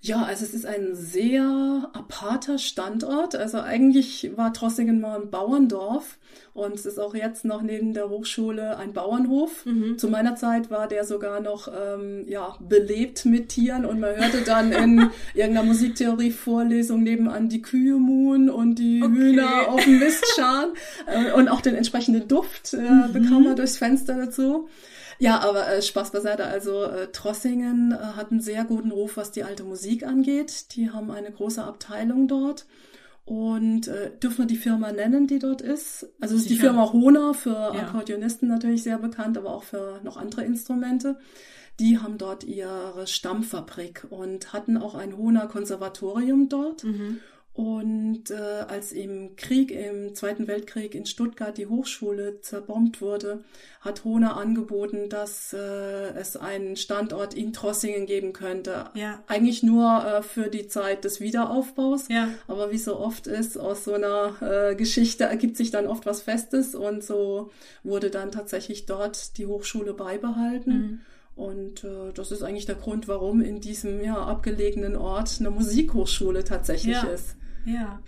Ja, 0.05 0.23
also 0.23 0.43
es 0.43 0.53
ist 0.53 0.65
ein 0.65 0.95
sehr 0.95 1.89
aparter 1.93 2.57
Standort. 2.57 3.37
Also 3.37 3.61
eigentlich 3.61 4.31
war 4.35 4.51
Trossingen 4.51 4.99
mal 4.99 5.21
ein 5.21 5.29
Bauerndorf 5.29 6.17
und 6.53 6.75
es 6.75 6.85
ist 6.85 6.99
auch 6.99 7.15
jetzt 7.15 7.45
noch 7.45 7.61
neben 7.61 7.93
der 7.93 8.09
Hochschule 8.09 8.77
ein 8.77 8.91
Bauernhof. 8.91 9.65
Mhm. 9.65 9.97
Zu 9.97 10.09
meiner 10.09 10.35
Zeit 10.35 10.69
war 10.69 10.89
der 10.89 11.05
sogar 11.05 11.39
noch 11.39 11.69
ähm, 11.69 12.25
ja, 12.27 12.57
belebt 12.59 13.23
mit 13.23 13.47
Tieren 13.47 13.85
und 13.85 14.01
man 14.01 14.17
hörte 14.17 14.41
dann 14.45 14.73
in 14.73 15.09
irgendeiner 15.33 15.67
Musiktheorie-Vorlesung 15.67 17.01
nebenan 17.01 17.47
die 17.47 17.61
Kühe 17.61 17.95
muhen 17.95 18.49
und 18.49 18.75
die 18.75 19.01
okay. 19.01 19.13
Hühner 19.13 19.69
auf 19.69 19.85
dem 19.85 19.99
Mist 19.99 20.25
scharen 20.35 20.73
äh, 21.07 21.31
und 21.31 21.47
auch 21.47 21.61
den 21.61 21.75
entsprechenden 21.75 22.27
Duft 22.27 22.73
äh, 22.73 22.77
mhm. 22.77 23.13
bekam 23.13 23.45
man 23.45 23.55
durchs 23.55 23.77
Fenster 23.77 24.17
dazu. 24.17 24.67
Ja, 25.19 25.39
aber 25.39 25.67
äh, 25.67 25.81
Spaß 25.81 26.11
beiseite. 26.11 26.45
Also 26.45 26.83
äh, 26.83 27.11
Trossingen 27.11 27.91
äh, 27.91 27.95
hat 27.95 28.31
einen 28.31 28.41
sehr 28.41 28.65
guten 28.65 28.91
Ruf, 28.91 29.17
was 29.17 29.31
die 29.31 29.43
alte 29.43 29.63
Musik 29.63 30.05
angeht. 30.05 30.75
Die 30.75 30.91
haben 30.91 31.11
eine 31.11 31.31
große 31.31 31.63
Abteilung 31.63 32.27
dort. 32.27 32.65
Und 33.25 33.87
äh, 33.87 34.11
dürfen 34.21 34.39
wir 34.39 34.45
die 34.45 34.57
Firma 34.57 34.91
nennen, 34.91 35.27
die 35.27 35.39
dort 35.39 35.61
ist? 35.61 36.09
Also 36.19 36.35
es 36.35 36.41
ist 36.41 36.49
die 36.49 36.57
Firma 36.57 36.91
Hona 36.91 37.31
für 37.33 37.51
ja. 37.51 37.71
Akkordeonisten 37.71 38.49
natürlich 38.49 38.83
sehr 38.83 38.97
bekannt, 38.97 39.37
aber 39.37 39.53
auch 39.53 39.63
für 39.63 40.01
noch 40.03 40.17
andere 40.17 40.43
Instrumente. 40.43 41.17
Die 41.79 41.99
haben 41.99 42.17
dort 42.17 42.43
ihre 42.43 43.07
Stammfabrik 43.07 44.05
und 44.09 44.51
hatten 44.51 44.77
auch 44.77 44.93
ein 44.93 45.17
Hona 45.17 45.47
Konservatorium 45.47 46.49
dort. 46.49 46.83
Mhm. 46.83 47.19
Und 47.55 48.31
äh, 48.31 48.65
als 48.67 48.91
im 48.91 49.35
Krieg, 49.35 49.69
im 49.69 50.15
Zweiten 50.15 50.47
Weltkrieg 50.47 50.95
in 50.95 51.05
Stuttgart 51.05 51.55
die 51.55 51.67
Hochschule 51.67 52.41
zerbombt 52.41 52.99
wurde, 52.99 53.43
hat 53.79 54.03
Hohner 54.05 54.37
angeboten, 54.37 55.07
dass 55.07 55.53
äh, 55.53 55.57
es 56.15 56.35
einen 56.35 56.75
Standort 56.77 57.35
in 57.35 57.53
Trossingen 57.53 58.07
geben 58.07 58.33
könnte. 58.33 58.85
Ja. 58.95 59.21
Eigentlich 59.27 59.61
nur 59.61 60.03
äh, 60.03 60.23
für 60.23 60.47
die 60.49 60.67
Zeit 60.67 61.03
des 61.03 61.21
Wiederaufbaus. 61.21 62.07
Ja. 62.07 62.29
Aber 62.47 62.71
wie 62.71 62.79
so 62.79 62.97
oft 62.97 63.27
ist, 63.27 63.55
aus 63.59 63.83
so 63.83 63.93
einer 63.93 64.35
äh, 64.41 64.75
Geschichte 64.75 65.25
ergibt 65.25 65.55
sich 65.55 65.69
dann 65.69 65.85
oft 65.85 66.07
was 66.07 66.23
Festes 66.23 66.73
und 66.73 67.03
so 67.03 67.51
wurde 67.83 68.09
dann 68.09 68.31
tatsächlich 68.31 68.87
dort 68.87 69.37
die 69.37 69.45
Hochschule 69.45 69.93
beibehalten. 69.93 70.71
Mhm. 70.71 71.01
Und 71.35 71.83
äh, 71.83 72.13
das 72.15 72.31
ist 72.31 72.41
eigentlich 72.41 72.65
der 72.65 72.75
Grund, 72.75 73.07
warum 73.07 73.41
in 73.41 73.61
diesem 73.61 74.03
ja, 74.03 74.17
abgelegenen 74.17 74.95
Ort 74.95 75.37
eine 75.39 75.51
Musikhochschule 75.51 76.43
tatsächlich 76.43 76.95
ja. 76.95 77.03
ist. 77.03 77.35
Ja. 77.65 78.01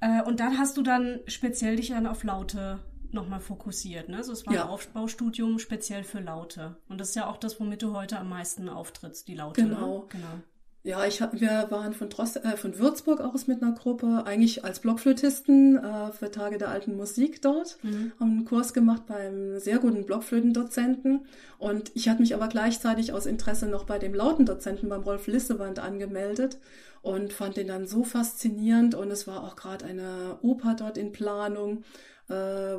Äh, 0.00 0.22
und 0.22 0.40
dann 0.40 0.58
hast 0.58 0.76
du 0.76 0.82
dann 0.82 1.20
speziell 1.26 1.76
dich 1.76 1.88
dann 1.88 2.06
auf 2.06 2.24
Laute 2.24 2.80
nochmal 3.12 3.40
fokussiert. 3.40 4.08
Ne? 4.08 4.18
Also 4.18 4.32
es 4.32 4.46
war 4.46 4.54
ja. 4.54 4.64
ein 4.64 4.68
Aufbaustudium 4.68 5.58
speziell 5.58 6.04
für 6.04 6.20
Laute. 6.20 6.76
Und 6.88 7.00
das 7.00 7.10
ist 7.10 7.14
ja 7.14 7.26
auch 7.26 7.36
das, 7.36 7.58
womit 7.60 7.82
du 7.82 7.94
heute 7.94 8.18
am 8.18 8.28
meisten 8.28 8.68
auftrittst, 8.68 9.28
die 9.28 9.34
Laute. 9.34 9.62
Genau. 9.62 9.98
Ne? 9.98 10.04
genau. 10.08 10.42
Ja, 10.86 11.04
ich 11.04 11.20
wir 11.20 11.66
waren 11.70 11.94
von, 11.94 12.10
Dross, 12.10 12.36
äh, 12.36 12.56
von 12.56 12.78
Würzburg 12.78 13.20
aus 13.20 13.48
mit 13.48 13.60
einer 13.60 13.72
Gruppe, 13.72 14.22
eigentlich 14.24 14.64
als 14.64 14.78
Blockflötisten 14.78 15.76
äh, 15.78 16.12
für 16.12 16.30
Tage 16.30 16.58
der 16.58 16.68
alten 16.68 16.96
Musik 16.96 17.42
dort, 17.42 17.76
mhm. 17.82 18.12
haben 18.20 18.30
einen 18.30 18.44
Kurs 18.44 18.72
gemacht 18.72 19.02
beim 19.08 19.58
sehr 19.58 19.80
guten 19.80 20.06
Blockflötendozenten 20.06 21.26
und 21.58 21.90
ich 21.94 22.08
hatte 22.08 22.20
mich 22.20 22.36
aber 22.36 22.46
gleichzeitig 22.46 23.12
aus 23.12 23.26
Interesse 23.26 23.66
noch 23.66 23.82
bei 23.82 23.98
dem 23.98 24.14
Lautendozenten, 24.14 24.88
beim 24.88 25.02
Rolf 25.02 25.26
Lissewand 25.26 25.80
angemeldet 25.80 26.58
und 27.06 27.32
fand 27.32 27.56
den 27.56 27.68
dann 27.68 27.86
so 27.86 28.04
faszinierend 28.04 28.94
und 28.94 29.10
es 29.10 29.26
war 29.26 29.44
auch 29.44 29.56
gerade 29.56 29.84
eine 29.84 30.38
Oper 30.42 30.74
dort 30.74 30.98
in 30.98 31.12
Planung 31.12 31.84
äh, 32.28 32.32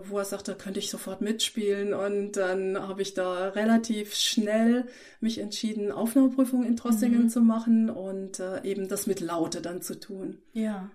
wo 0.09 0.17
er 0.17 0.25
sagte, 0.25 0.55
könnte 0.55 0.79
ich 0.79 0.89
sofort 0.89 1.21
mitspielen. 1.21 1.93
Und 1.93 2.33
dann 2.33 2.77
habe 2.77 3.01
ich 3.01 3.13
da 3.13 3.49
relativ 3.49 4.15
schnell 4.15 4.87
mich 5.21 5.39
entschieden, 5.39 5.91
Aufnahmeprüfung 5.91 6.63
in 6.65 6.75
Trossingen 6.75 7.23
mhm. 7.23 7.29
zu 7.29 7.41
machen 7.41 7.89
und 7.89 8.39
äh, 8.39 8.61
eben 8.63 8.87
das 8.87 9.07
mit 9.07 9.21
Laute 9.21 9.61
dann 9.61 9.81
zu 9.81 9.99
tun. 9.99 10.39
Ja. 10.53 10.91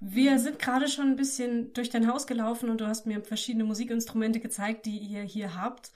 Wir 0.00 0.38
sind 0.38 0.58
gerade 0.58 0.88
schon 0.88 1.06
ein 1.06 1.16
bisschen 1.16 1.72
durch 1.72 1.88
dein 1.88 2.08
Haus 2.08 2.26
gelaufen 2.26 2.68
und 2.68 2.80
du 2.80 2.86
hast 2.86 3.06
mir 3.06 3.20
verschiedene 3.22 3.64
Musikinstrumente 3.64 4.40
gezeigt, 4.40 4.86
die 4.86 4.98
ihr 4.98 5.22
hier 5.22 5.56
habt. 5.56 5.92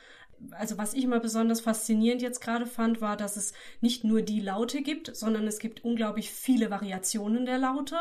Also 0.53 0.79
was 0.79 0.95
ich 0.95 1.05
immer 1.05 1.21
besonders 1.21 1.61
faszinierend 1.61 2.23
jetzt 2.23 2.41
gerade 2.41 2.67
fand, 2.67 3.01
war, 3.01 3.17
dass 3.17 3.37
es 3.37 3.53
nicht 3.81 4.05
nur 4.05 4.23
die 4.23 4.41
Laute 4.41 4.83
gibt, 4.83 5.15
sondern 5.17 5.47
es 5.47 5.59
gibt 5.59 5.85
unglaublich 5.85 6.31
viele 6.31 6.71
Variationen 6.71 7.47
der 7.47 7.59
Laute 7.59 7.97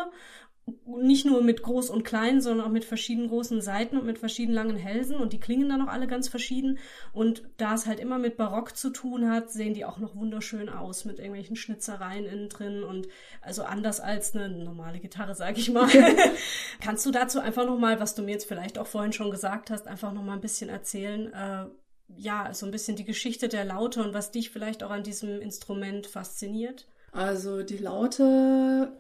nicht 0.88 1.26
nur 1.26 1.44
mit 1.44 1.62
groß 1.62 1.92
und 1.92 2.04
klein, 2.04 2.42
sondern 2.42 2.66
auch 2.66 2.72
mit 2.72 2.86
verschiedenen 2.86 3.30
großen 3.30 3.62
Seiten 3.62 3.98
und 3.98 4.06
mit 4.06 4.18
verschiedenen 4.18 4.56
langen 4.56 4.78
Hälsen 4.78 5.18
und 5.18 5.32
die 5.32 5.40
klingen 5.40 5.70
dann 5.70 5.82
auch 5.84 5.92
alle 5.92 6.08
ganz 6.08 6.28
verschieden. 6.28 6.80
Und 7.14 7.44
da 7.58 7.76
es 7.76 7.86
halt 7.86 8.00
immer 8.00 8.18
mit 8.18 8.36
Barock 8.36 8.76
zu 8.76 8.90
tun 8.90 9.30
hat, 9.30 9.52
sehen 9.52 9.76
die 9.76 9.86
auch 9.86 10.00
noch 10.00 10.16
wunderschön 10.16 10.70
aus 10.70 11.06
mit 11.06 11.20
irgendwelchen 11.20 11.56
Schnitzereien 11.56 12.26
innen 12.26 12.50
drin 12.50 12.84
und 12.84 13.08
also 13.42 13.64
anders 13.64 14.00
als 14.00 14.36
eine 14.36 14.50
normale 14.50 15.00
Gitarre, 15.00 15.36
sag 15.36 15.58
ich 15.60 15.70
mal. 15.70 15.88
Kannst 16.82 17.06
du 17.06 17.12
dazu 17.12 17.40
einfach 17.40 17.66
noch 17.68 17.78
mal, 17.78 18.00
was 18.00 18.16
du 18.16 18.24
mir 18.24 18.32
jetzt 18.32 18.48
vielleicht 18.48 18.80
auch 18.80 18.88
vorhin 18.88 19.14
schon 19.14 19.30
gesagt 19.30 19.70
hast, 19.70 19.88
einfach 19.88 20.14
noch 20.14 20.24
mal 20.24 20.34
ein 20.34 20.42
bisschen 20.42 20.70
erzählen? 20.70 21.32
Äh, 21.32 21.66
ja, 22.08 22.54
so 22.54 22.66
ein 22.66 22.72
bisschen 22.72 22.96
die 22.96 23.06
Geschichte 23.06 23.48
der 23.50 23.66
Laute 23.66 24.04
und 24.04 24.14
was 24.14 24.32
dich 24.32 24.50
vielleicht 24.50 24.84
auch 24.84 24.92
an 24.92 25.04
diesem 25.04 25.42
Instrument 25.42 26.08
fasziniert? 26.08 26.88
Also 27.12 27.64
die 27.64 27.78
Laute 27.78 28.92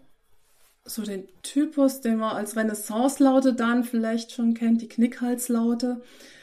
so 0.86 1.02
den 1.02 1.28
Typus, 1.42 2.02
den 2.02 2.18
man 2.18 2.36
als 2.36 2.56
Renaissance-Laute 2.56 3.54
dann 3.54 3.84
vielleicht 3.84 4.32
schon 4.32 4.54
kennt, 4.54 4.82
die 4.82 4.88
Knickhalslaute, 4.88 6.02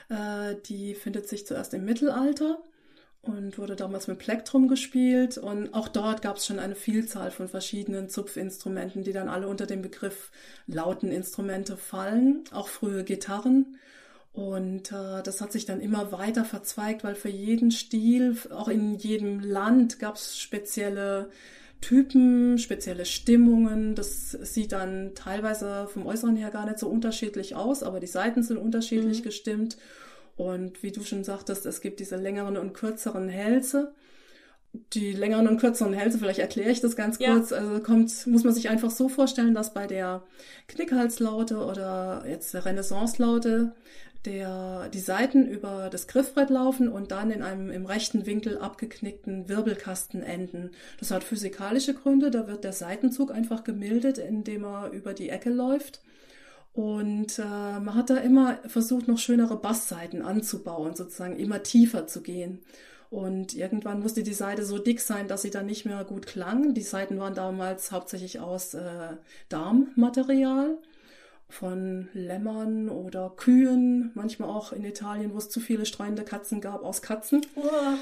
äh, 0.09 0.57
die 0.67 0.95
findet 0.95 1.29
sich 1.29 1.47
zuerst 1.47 1.73
im 1.75 1.85
Mittelalter 1.85 2.59
und 3.23 3.57
wurde 3.57 3.77
damals 3.77 4.09
mit 4.09 4.19
Plektrum 4.19 4.67
gespielt. 4.67 5.39
Und 5.39 5.73
auch 5.75 5.87
dort 5.87 6.23
gab 6.23 6.37
es 6.37 6.47
schon 6.47 6.59
eine 6.59 6.75
Vielzahl 6.75 7.31
von 7.31 7.49
verschiedenen 7.49 8.09
Zupfinstrumenten, 8.09 9.05
die 9.05 9.13
dann 9.13 9.29
alle 9.29 9.47
unter 9.47 9.67
den 9.67 9.81
Begriff 9.81 10.33
Lauteninstrumente 10.67 11.77
fallen, 11.77 12.43
auch 12.51 12.67
frühe 12.67 13.05
Gitarren. 13.05 13.79
Und 14.33 14.93
äh, 14.93 15.23
das 15.23 15.41
hat 15.41 15.53
sich 15.53 15.67
dann 15.67 15.81
immer 15.81 16.11
weiter 16.11 16.45
verzweigt, 16.45 17.05
weil 17.05 17.15
für 17.15 17.29
jeden 17.29 17.71
Stil, 17.71 18.37
auch 18.51 18.69
in 18.69 18.95
jedem 18.95 19.41
Land 19.41 19.99
gab 19.99 20.17
es 20.17 20.39
spezielle 20.39 21.29
Typen, 21.83 22.57
spezielle 22.59 23.05
Stimmungen. 23.05 23.95
Das 23.95 24.31
sieht 24.31 24.73
dann 24.73 25.15
teilweise 25.15 25.87
vom 25.89 26.07
Äußeren 26.07 26.37
her 26.37 26.51
gar 26.51 26.65
nicht 26.65 26.79
so 26.79 26.89
unterschiedlich 26.89 27.57
aus, 27.57 27.83
aber 27.83 28.01
die 28.01 28.07
Seiten 28.07 28.43
sind 28.43 28.57
unterschiedlich 28.57 29.19
mhm. 29.21 29.25
gestimmt. 29.25 29.77
Und 30.37 30.83
wie 30.83 30.93
du 30.93 31.03
schon 31.03 31.25
sagtest, 31.25 31.67
es 31.67 31.83
gibt 31.83 32.01
diese 32.01 32.17
längeren 32.17 32.57
und 32.57 32.73
kürzeren 32.73 33.29
Hälse. 33.29 33.93
Die 34.95 35.13
längeren 35.13 35.47
und 35.47 35.59
kürzeren 35.59 35.93
Hälse, 35.93 36.19
vielleicht 36.19 36.39
erkläre 36.39 36.71
ich 36.71 36.81
das 36.81 36.97
ganz 36.97 37.19
kurz. 37.19 37.51
Ja. 37.51 37.59
Also 37.59 37.81
kommt, 37.83 38.27
muss 38.27 38.45
man 38.45 38.55
sich 38.55 38.71
einfach 38.71 38.91
so 38.91 39.11
vorstellen, 39.11 39.55
dass 39.55 39.75
bei 39.75 39.87
der 39.87 40.23
Knickhalslaute 40.69 41.59
oder 41.59 42.25
jetzt 42.27 42.55
der 42.55 42.65
Renaissance-Laute 42.65 43.75
der, 44.25 44.89
die 44.93 45.01
Seiten 45.01 45.47
über 45.47 45.89
das 45.91 46.07
Griffbrett 46.07 46.51
laufen 46.51 46.89
und 46.89 47.11
dann 47.11 47.31
in 47.31 47.43
einem 47.43 47.71
im 47.71 47.87
rechten 47.87 48.27
Winkel 48.27 48.59
abgeknickten 48.59 49.49
Wirbelkasten 49.49 50.23
enden. 50.23 50.71
Das 51.01 51.11
hat 51.11 51.25
physikalische 51.25 51.95
Gründe, 51.95 52.31
da 52.31 52.47
wird 52.47 52.65
der 52.65 52.73
Seitenzug 52.73 53.33
einfach 53.33 53.65
gemildert, 53.65 54.19
indem 54.19 54.65
er 54.65 54.91
über 54.91 55.15
die 55.15 55.29
Ecke 55.29 55.51
läuft. 55.51 56.01
Und 56.73 57.39
äh, 57.39 57.43
man 57.43 57.95
hat 57.95 58.11
da 58.11 58.17
immer 58.17 58.59
versucht, 58.67 59.09
noch 59.09 59.19
schönere 59.19 59.57
Bassseiten 59.57 60.23
anzubauen, 60.23 60.95
sozusagen 60.95 61.37
immer 61.37 61.63
tiefer 61.63 62.07
zu 62.07 62.23
gehen. 62.23 62.61
Und 63.11 63.55
irgendwann 63.55 64.01
musste 64.01 64.23
die 64.23 64.33
Seite 64.33 64.65
so 64.65 64.79
dick 64.79 64.99
sein, 65.01 65.29
dass 65.29 65.43
sie 65.43 65.51
dann 65.51 65.67
nicht 65.67 65.85
mehr 65.85 66.03
gut 66.05 66.27
klang. 66.27 66.73
Die 66.73 66.81
Seiten 66.81 67.19
waren 67.19 67.35
damals 67.35 67.93
hauptsächlich 67.93 68.41
aus 68.41 68.73
äh, 68.73 69.17
Darmmaterial 69.51 70.79
von 71.53 72.09
Lämmern 72.15 72.89
oder 72.89 73.31
Kühen, 73.37 74.11
manchmal 74.15 74.49
auch 74.49 74.73
in 74.73 74.85
Italien, 74.85 75.35
wo 75.35 75.39
es 75.39 75.51
zu 75.51 75.61
viele 75.61 75.85
streunende 75.85 76.25
Katzen 76.25 76.61
gab, 76.61 76.83
aus 76.83 77.03
Katzen. 77.03 77.43
Oh, 77.57 77.61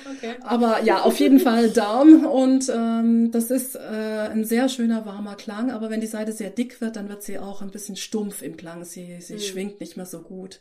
okay. 0.09 0.37
Aber 0.43 0.83
ja, 0.85 1.03
auf 1.03 1.19
jeden 1.19 1.41
Fall 1.41 1.71
Darm 1.71 2.25
und 2.25 2.71
ähm, 2.73 3.33
das 3.33 3.51
ist 3.51 3.75
äh, 3.75 4.29
ein 4.31 4.45
sehr 4.45 4.69
schöner 4.69 5.05
warmer 5.05 5.35
Klang, 5.35 5.73
aber 5.73 5.91
wenn 5.91 6.01
die 6.01 6.07
Seite 6.07 6.33
sehr 6.33 6.51
dick 6.51 6.81
wird, 6.81 6.95
dann 6.95 7.09
wird 7.09 7.25
sie 7.25 7.39
auch 7.39 7.61
ein 7.61 7.71
bisschen 7.71 7.97
stumpf 7.97 8.43
im 8.43 8.57
Klang, 8.57 8.85
sie, 8.85 9.21
sie 9.21 9.35
mhm. 9.35 9.41
schwingt 9.41 9.81
nicht 9.81 9.97
mehr 9.97 10.07
so 10.07 10.21
gut. 10.21 10.61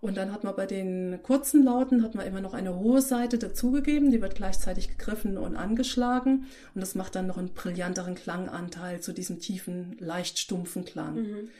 Und 0.00 0.16
dann 0.16 0.32
hat 0.32 0.44
man 0.44 0.56
bei 0.56 0.64
den 0.64 1.22
kurzen 1.22 1.62
Lauten 1.62 2.02
hat 2.02 2.14
man 2.14 2.26
immer 2.26 2.40
noch 2.40 2.54
eine 2.54 2.78
hohe 2.78 3.02
Seite 3.02 3.36
dazugegeben, 3.36 4.10
die 4.10 4.22
wird 4.22 4.34
gleichzeitig 4.34 4.88
gegriffen 4.88 5.36
und 5.36 5.56
angeschlagen 5.56 6.46
und 6.74 6.80
das 6.80 6.94
macht 6.94 7.14
dann 7.16 7.26
noch 7.26 7.36
einen 7.36 7.52
brillanteren 7.52 8.14
Klanganteil 8.14 9.00
zu 9.00 9.12
diesem 9.12 9.40
tiefen, 9.40 9.96
leicht 10.00 10.38
stumpfen 10.38 10.86
Klang. 10.86 11.16
Mhm. 11.16 11.50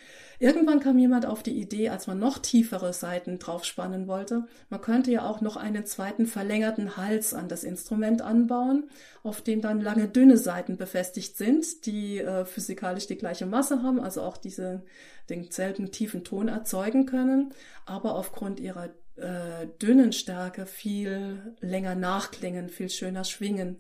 Irgendwann 0.42 0.80
kam 0.80 0.98
jemand 0.98 1.26
auf 1.26 1.42
die 1.42 1.60
Idee, 1.60 1.90
als 1.90 2.06
man 2.06 2.18
noch 2.18 2.38
tiefere 2.38 2.94
Seiten 2.94 3.38
draufspannen 3.38 4.08
wollte, 4.08 4.46
man 4.70 4.80
könnte 4.80 5.10
ja 5.10 5.28
auch 5.28 5.42
noch 5.42 5.58
einen 5.58 5.84
zweiten 5.84 6.24
verlängerten 6.24 6.96
Hals 6.96 7.34
an 7.34 7.48
das 7.48 7.62
Instrument 7.62 8.22
anbauen, 8.22 8.88
auf 9.22 9.42
dem 9.42 9.60
dann 9.60 9.82
lange 9.82 10.08
dünne 10.08 10.38
Seiten 10.38 10.78
befestigt 10.78 11.36
sind, 11.36 11.84
die 11.84 12.20
äh, 12.20 12.46
physikalisch 12.46 13.06
die 13.06 13.18
gleiche 13.18 13.44
Masse 13.44 13.82
haben, 13.82 14.00
also 14.00 14.22
auch 14.22 14.38
diese, 14.38 14.82
denselben 15.28 15.92
tiefen 15.92 16.24
Ton 16.24 16.48
erzeugen 16.48 17.04
können, 17.04 17.52
aber 17.84 18.14
aufgrund 18.14 18.60
ihrer 18.60 18.86
äh, 19.16 19.66
dünnen 19.82 20.14
Stärke 20.14 20.64
viel 20.64 21.54
länger 21.60 21.94
nachklingen, 21.94 22.70
viel 22.70 22.88
schöner 22.88 23.24
schwingen. 23.24 23.78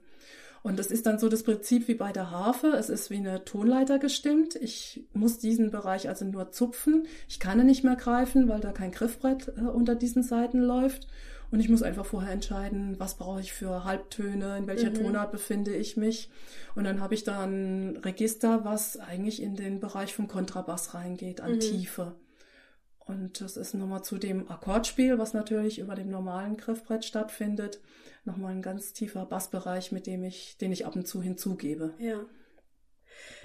Und 0.62 0.78
das 0.78 0.88
ist 0.88 1.06
dann 1.06 1.18
so 1.18 1.28
das 1.28 1.42
Prinzip 1.42 1.88
wie 1.88 1.94
bei 1.94 2.12
der 2.12 2.30
Harfe. 2.30 2.68
Es 2.68 2.90
ist 2.90 3.08
wie 3.08 3.16
eine 3.16 3.44
Tonleiter 3.44 3.98
gestimmt. 3.98 4.56
Ich 4.56 5.04
muss 5.14 5.38
diesen 5.38 5.70
Bereich 5.70 6.08
also 6.08 6.26
nur 6.26 6.50
zupfen. 6.50 7.06
Ich 7.28 7.40
kann 7.40 7.58
ihn 7.58 7.66
nicht 7.66 7.82
mehr 7.82 7.96
greifen, 7.96 8.48
weil 8.48 8.60
da 8.60 8.72
kein 8.72 8.92
Griffbrett 8.92 9.48
äh, 9.56 9.62
unter 9.62 9.94
diesen 9.94 10.22
Seiten 10.22 10.60
läuft. 10.60 11.06
Und 11.50 11.60
ich 11.60 11.68
muss 11.68 11.82
einfach 11.82 12.06
vorher 12.06 12.32
entscheiden, 12.32 13.00
was 13.00 13.16
brauche 13.16 13.40
ich 13.40 13.52
für 13.52 13.84
Halbtöne, 13.84 14.56
in 14.56 14.66
welcher 14.66 14.90
mhm. 14.90 14.94
Tonart 14.94 15.32
befinde 15.32 15.74
ich 15.74 15.96
mich. 15.96 16.30
Und 16.74 16.84
dann 16.84 17.00
habe 17.00 17.14
ich 17.14 17.24
da 17.24 17.42
ein 17.42 17.96
Register, 18.04 18.64
was 18.64 18.98
eigentlich 18.98 19.42
in 19.42 19.56
den 19.56 19.80
Bereich 19.80 20.14
vom 20.14 20.28
Kontrabass 20.28 20.94
reingeht, 20.94 21.40
an 21.40 21.54
mhm. 21.54 21.60
Tiefe. 21.60 22.14
Und 22.98 23.40
das 23.40 23.56
ist 23.56 23.74
nochmal 23.74 24.04
zu 24.04 24.18
dem 24.18 24.48
Akkordspiel, 24.48 25.18
was 25.18 25.34
natürlich 25.34 25.80
über 25.80 25.96
dem 25.96 26.10
normalen 26.10 26.56
Griffbrett 26.56 27.04
stattfindet, 27.04 27.80
nochmal 28.24 28.52
ein 28.52 28.62
ganz 28.62 28.92
tiefer 28.92 29.24
Bassbereich, 29.26 29.92
mit 29.92 30.06
dem 30.06 30.24
ich, 30.24 30.56
den 30.58 30.72
ich 30.72 30.86
ab 30.86 30.96
und 30.96 31.06
zu 31.06 31.22
hinzugebe. 31.22 31.94
Ja. 31.98 32.24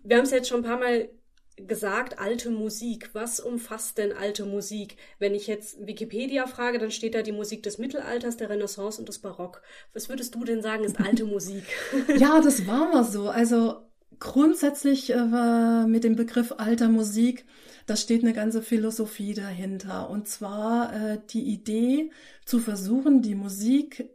Wir 0.03 0.17
haben 0.17 0.23
es 0.23 0.31
jetzt 0.31 0.47
schon 0.47 0.61
ein 0.61 0.67
paar 0.67 0.79
Mal 0.79 1.09
gesagt, 1.57 2.19
alte 2.19 2.49
Musik. 2.49 3.09
Was 3.13 3.39
umfasst 3.39 3.97
denn 3.97 4.11
alte 4.11 4.45
Musik? 4.45 4.97
Wenn 5.19 5.33
ich 5.33 5.47
jetzt 5.47 5.85
Wikipedia 5.85 6.47
frage, 6.47 6.79
dann 6.79 6.91
steht 6.91 7.15
da 7.15 7.21
die 7.21 7.31
Musik 7.31 7.63
des 7.63 7.77
Mittelalters, 7.77 8.37
der 8.37 8.49
Renaissance 8.49 8.99
und 8.99 9.07
des 9.07 9.19
Barock. 9.19 9.61
Was 9.93 10.09
würdest 10.09 10.35
du 10.35 10.43
denn 10.43 10.61
sagen, 10.61 10.83
ist 10.83 10.99
alte 10.99 11.25
Musik? 11.25 11.63
ja, 12.17 12.41
das 12.41 12.67
war 12.67 12.91
mal 12.91 13.03
so. 13.03 13.29
Also 13.29 13.85
grundsätzlich 14.19 15.11
äh, 15.11 15.85
mit 15.85 16.03
dem 16.03 16.15
Begriff 16.15 16.53
alter 16.57 16.89
Musik, 16.89 17.45
da 17.85 17.95
steht 17.95 18.23
eine 18.23 18.33
ganze 18.33 18.61
Philosophie 18.61 19.33
dahinter. 19.33 20.09
Und 20.09 20.27
zwar 20.27 20.93
äh, 20.93 21.19
die 21.29 21.43
Idee 21.43 22.11
zu 22.45 22.59
versuchen, 22.59 23.21
die 23.21 23.35
Musik, 23.35 24.09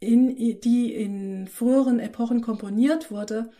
in, 0.00 0.60
die 0.60 0.94
in 0.94 1.46
früheren 1.46 2.00
Epochen 2.00 2.40
komponiert 2.40 3.10
wurde, 3.10 3.50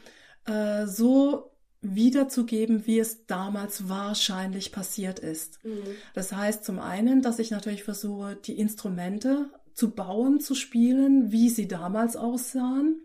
äh, 0.47 0.87
so 0.87 1.51
wiederzugeben, 1.83 2.87
wie 2.87 2.99
es 2.99 3.27
damals 3.27 3.89
wahrscheinlich 3.89 4.73
passiert 4.73 5.19
ist. 5.19 5.63
Mhm. 5.65 5.83
Das 6.15 6.33
heißt 6.33 6.65
zum 6.65 6.79
einen, 6.79 7.23
dass 7.23 7.39
ich 7.39 7.51
natürlich 7.51 7.85
versuche, 7.85 8.37
die 8.37 8.59
Instrumente 8.59 9.51
zu 9.75 9.91
bauen, 9.91 10.41
zu 10.41 10.55
spielen, 10.55 11.33
wie 11.33 11.49
sie 11.49 11.69
damals 11.69 12.17
aussahen 12.17 13.01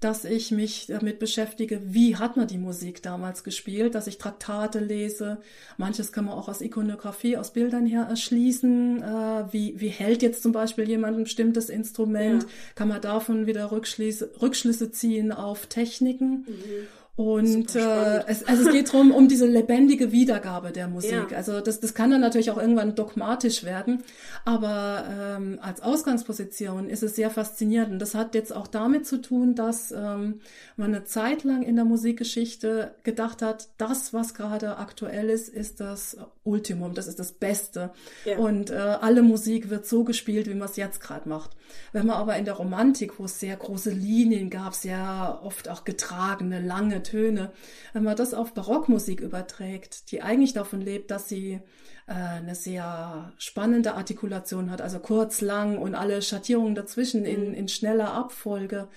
dass 0.00 0.24
ich 0.24 0.50
mich 0.50 0.86
damit 0.86 1.18
beschäftige, 1.18 1.80
wie 1.84 2.16
hat 2.16 2.36
man 2.36 2.48
die 2.48 2.56
Musik 2.56 3.02
damals 3.02 3.44
gespielt, 3.44 3.94
dass 3.94 4.06
ich 4.06 4.16
Traktate 4.16 4.78
lese. 4.78 5.38
Manches 5.76 6.10
kann 6.10 6.24
man 6.24 6.34
auch 6.34 6.48
aus 6.48 6.62
Ikonografie, 6.62 7.36
aus 7.36 7.52
Bildern 7.52 7.84
her 7.84 8.06
erschließen. 8.08 9.02
Äh, 9.02 9.52
wie, 9.52 9.78
wie 9.78 9.88
hält 9.88 10.22
jetzt 10.22 10.42
zum 10.42 10.52
Beispiel 10.52 10.88
jemand 10.88 11.18
ein 11.18 11.24
bestimmtes 11.24 11.68
Instrument? 11.68 12.44
Ja. 12.44 12.48
Kann 12.74 12.88
man 12.88 13.02
davon 13.02 13.46
wieder 13.46 13.70
Rückschlüsse, 13.70 14.30
Rückschlüsse 14.40 14.90
ziehen 14.90 15.32
auf 15.32 15.66
Techniken? 15.66 16.46
Mhm. 16.48 16.88
Und 17.20 17.76
äh, 17.76 18.24
es, 18.28 18.44
also 18.44 18.66
es 18.66 18.72
geht 18.72 18.88
darum, 18.94 19.12
um 19.12 19.28
diese 19.28 19.44
lebendige 19.44 20.10
Wiedergabe 20.10 20.70
der 20.70 20.88
Musik. 20.88 21.32
Ja. 21.32 21.36
Also 21.36 21.60
das, 21.60 21.78
das 21.78 21.92
kann 21.92 22.10
dann 22.10 22.22
natürlich 22.22 22.50
auch 22.50 22.56
irgendwann 22.56 22.94
dogmatisch 22.94 23.62
werden, 23.62 24.02
aber 24.46 25.04
ähm, 25.36 25.58
als 25.60 25.82
Ausgangsposition 25.82 26.88
ist 26.88 27.02
es 27.02 27.16
sehr 27.16 27.28
faszinierend. 27.28 27.92
Und 27.92 27.98
das 27.98 28.14
hat 28.14 28.34
jetzt 28.34 28.56
auch 28.56 28.66
damit 28.66 29.06
zu 29.06 29.20
tun, 29.20 29.54
dass 29.54 29.92
ähm, 29.92 30.40
man 30.78 30.94
eine 30.94 31.04
Zeit 31.04 31.44
lang 31.44 31.62
in 31.62 31.76
der 31.76 31.84
Musikgeschichte 31.84 32.94
gedacht 33.02 33.42
hat, 33.42 33.68
das, 33.76 34.14
was 34.14 34.32
gerade 34.32 34.78
aktuell 34.78 35.28
ist, 35.28 35.50
ist 35.50 35.80
das 35.80 36.16
Ultimum, 36.50 36.94
das 36.94 37.06
ist 37.06 37.18
das 37.18 37.32
Beste. 37.32 37.92
Ja. 38.24 38.38
Und 38.38 38.70
äh, 38.70 38.74
alle 38.74 39.22
Musik 39.22 39.70
wird 39.70 39.86
so 39.86 40.04
gespielt, 40.04 40.48
wie 40.48 40.54
man 40.54 40.68
es 40.68 40.76
jetzt 40.76 41.00
gerade 41.00 41.28
macht. 41.28 41.56
Wenn 41.92 42.06
man 42.06 42.16
aber 42.16 42.36
in 42.36 42.44
der 42.44 42.54
Romantik, 42.54 43.18
wo 43.18 43.24
es 43.24 43.38
sehr 43.38 43.56
große 43.56 43.90
Linien 43.90 44.50
gab, 44.50 44.74
sehr 44.74 45.40
oft 45.42 45.68
auch 45.68 45.84
getragene, 45.84 46.60
lange 46.60 47.02
Töne. 47.02 47.52
Wenn 47.92 48.04
man 48.04 48.16
das 48.16 48.34
auf 48.34 48.54
Barockmusik 48.54 49.20
überträgt, 49.20 50.10
die 50.10 50.22
eigentlich 50.22 50.52
davon 50.52 50.80
lebt, 50.80 51.10
dass 51.10 51.28
sie 51.28 51.60
äh, 52.06 52.12
eine 52.12 52.54
sehr 52.54 53.32
spannende 53.38 53.94
Artikulation 53.94 54.70
hat, 54.70 54.82
also 54.82 54.98
kurz, 54.98 55.40
lang 55.40 55.78
und 55.78 55.94
alle 55.94 56.20
Schattierungen 56.22 56.74
dazwischen 56.74 57.24
in, 57.24 57.48
mhm. 57.48 57.54
in 57.54 57.68
schneller 57.68 58.12
Abfolge 58.12 58.88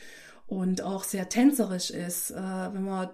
und 0.48 0.81
auch 0.81 1.03
sehr 1.03 1.29
tänzerisch 1.29 1.91
ist, 1.91 2.31
äh, 2.31 2.36
wenn 2.36 2.83
man 2.83 3.10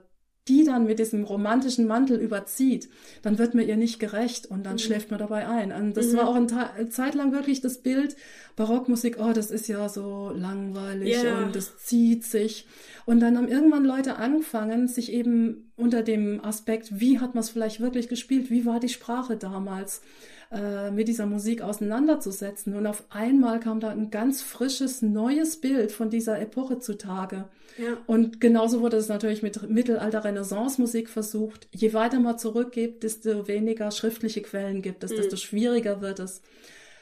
die 0.49 0.63
dann 0.63 0.85
mit 0.85 0.99
diesem 0.99 1.23
romantischen 1.23 1.87
Mantel 1.87 2.19
überzieht, 2.19 2.89
dann 3.21 3.37
wird 3.37 3.53
man 3.53 3.67
ihr 3.67 3.77
nicht 3.77 3.99
gerecht 3.99 4.47
und 4.47 4.65
dann 4.65 4.73
mhm. 4.73 4.79
schläft 4.79 5.11
man 5.11 5.19
dabei 5.19 5.47
ein. 5.47 5.71
Und 5.71 5.95
das 5.95 6.07
mhm. 6.07 6.17
war 6.17 6.27
auch 6.27 6.35
eine 6.35 6.89
Zeit 6.89 7.13
lang 7.13 7.31
wirklich 7.31 7.61
das 7.61 7.77
Bild, 7.77 8.15
Barockmusik, 8.59 9.15
oh, 9.21 9.31
das 9.31 9.51
ist 9.51 9.69
ja 9.69 9.87
so 9.87 10.33
langweilig 10.35 11.23
yeah. 11.23 11.45
und 11.45 11.55
das 11.55 11.77
zieht 11.77 12.25
sich. 12.25 12.67
Und 13.05 13.21
dann 13.21 13.37
haben 13.37 13.47
irgendwann 13.47 13.85
Leute 13.85 14.17
angefangen, 14.17 14.89
sich 14.89 15.13
eben 15.13 15.71
unter 15.77 16.03
dem 16.03 16.43
Aspekt, 16.43 16.99
wie 16.99 17.19
hat 17.19 17.35
man 17.35 17.41
es 17.41 17.49
vielleicht 17.49 17.79
wirklich 17.79 18.09
gespielt, 18.09 18.51
wie 18.51 18.65
war 18.65 18.81
die 18.81 18.89
Sprache 18.89 19.37
damals, 19.37 20.01
äh, 20.51 20.91
mit 20.91 21.07
dieser 21.07 21.25
Musik 21.25 21.61
auseinanderzusetzen. 21.61 22.75
Und 22.75 22.85
auf 22.85 23.05
einmal 23.11 23.61
kam 23.61 23.79
da 23.79 23.91
ein 23.91 24.11
ganz 24.11 24.41
frisches, 24.41 25.01
neues 25.01 25.61
Bild 25.61 25.93
von 25.93 26.09
dieser 26.09 26.41
Epoche 26.41 26.79
zutage. 26.79 27.45
Ja. 27.77 27.95
Und 28.07 28.41
genauso 28.41 28.81
wurde 28.81 28.97
es 28.97 29.07
natürlich 29.07 29.41
mit 29.41 29.69
Mittelalter-Renaissance-Musik 29.69 31.07
versucht. 31.07 31.69
Je 31.71 31.93
weiter 31.93 32.19
man 32.19 32.37
zurückgeht, 32.37 33.03
desto 33.03 33.47
weniger 33.47 33.89
schriftliche 33.91 34.41
Quellen 34.41 34.81
gibt 34.81 35.05
es, 35.05 35.11
mhm. 35.11 35.15
desto 35.15 35.37
schwieriger 35.37 36.01
wird 36.01 36.19
es. 36.19 36.41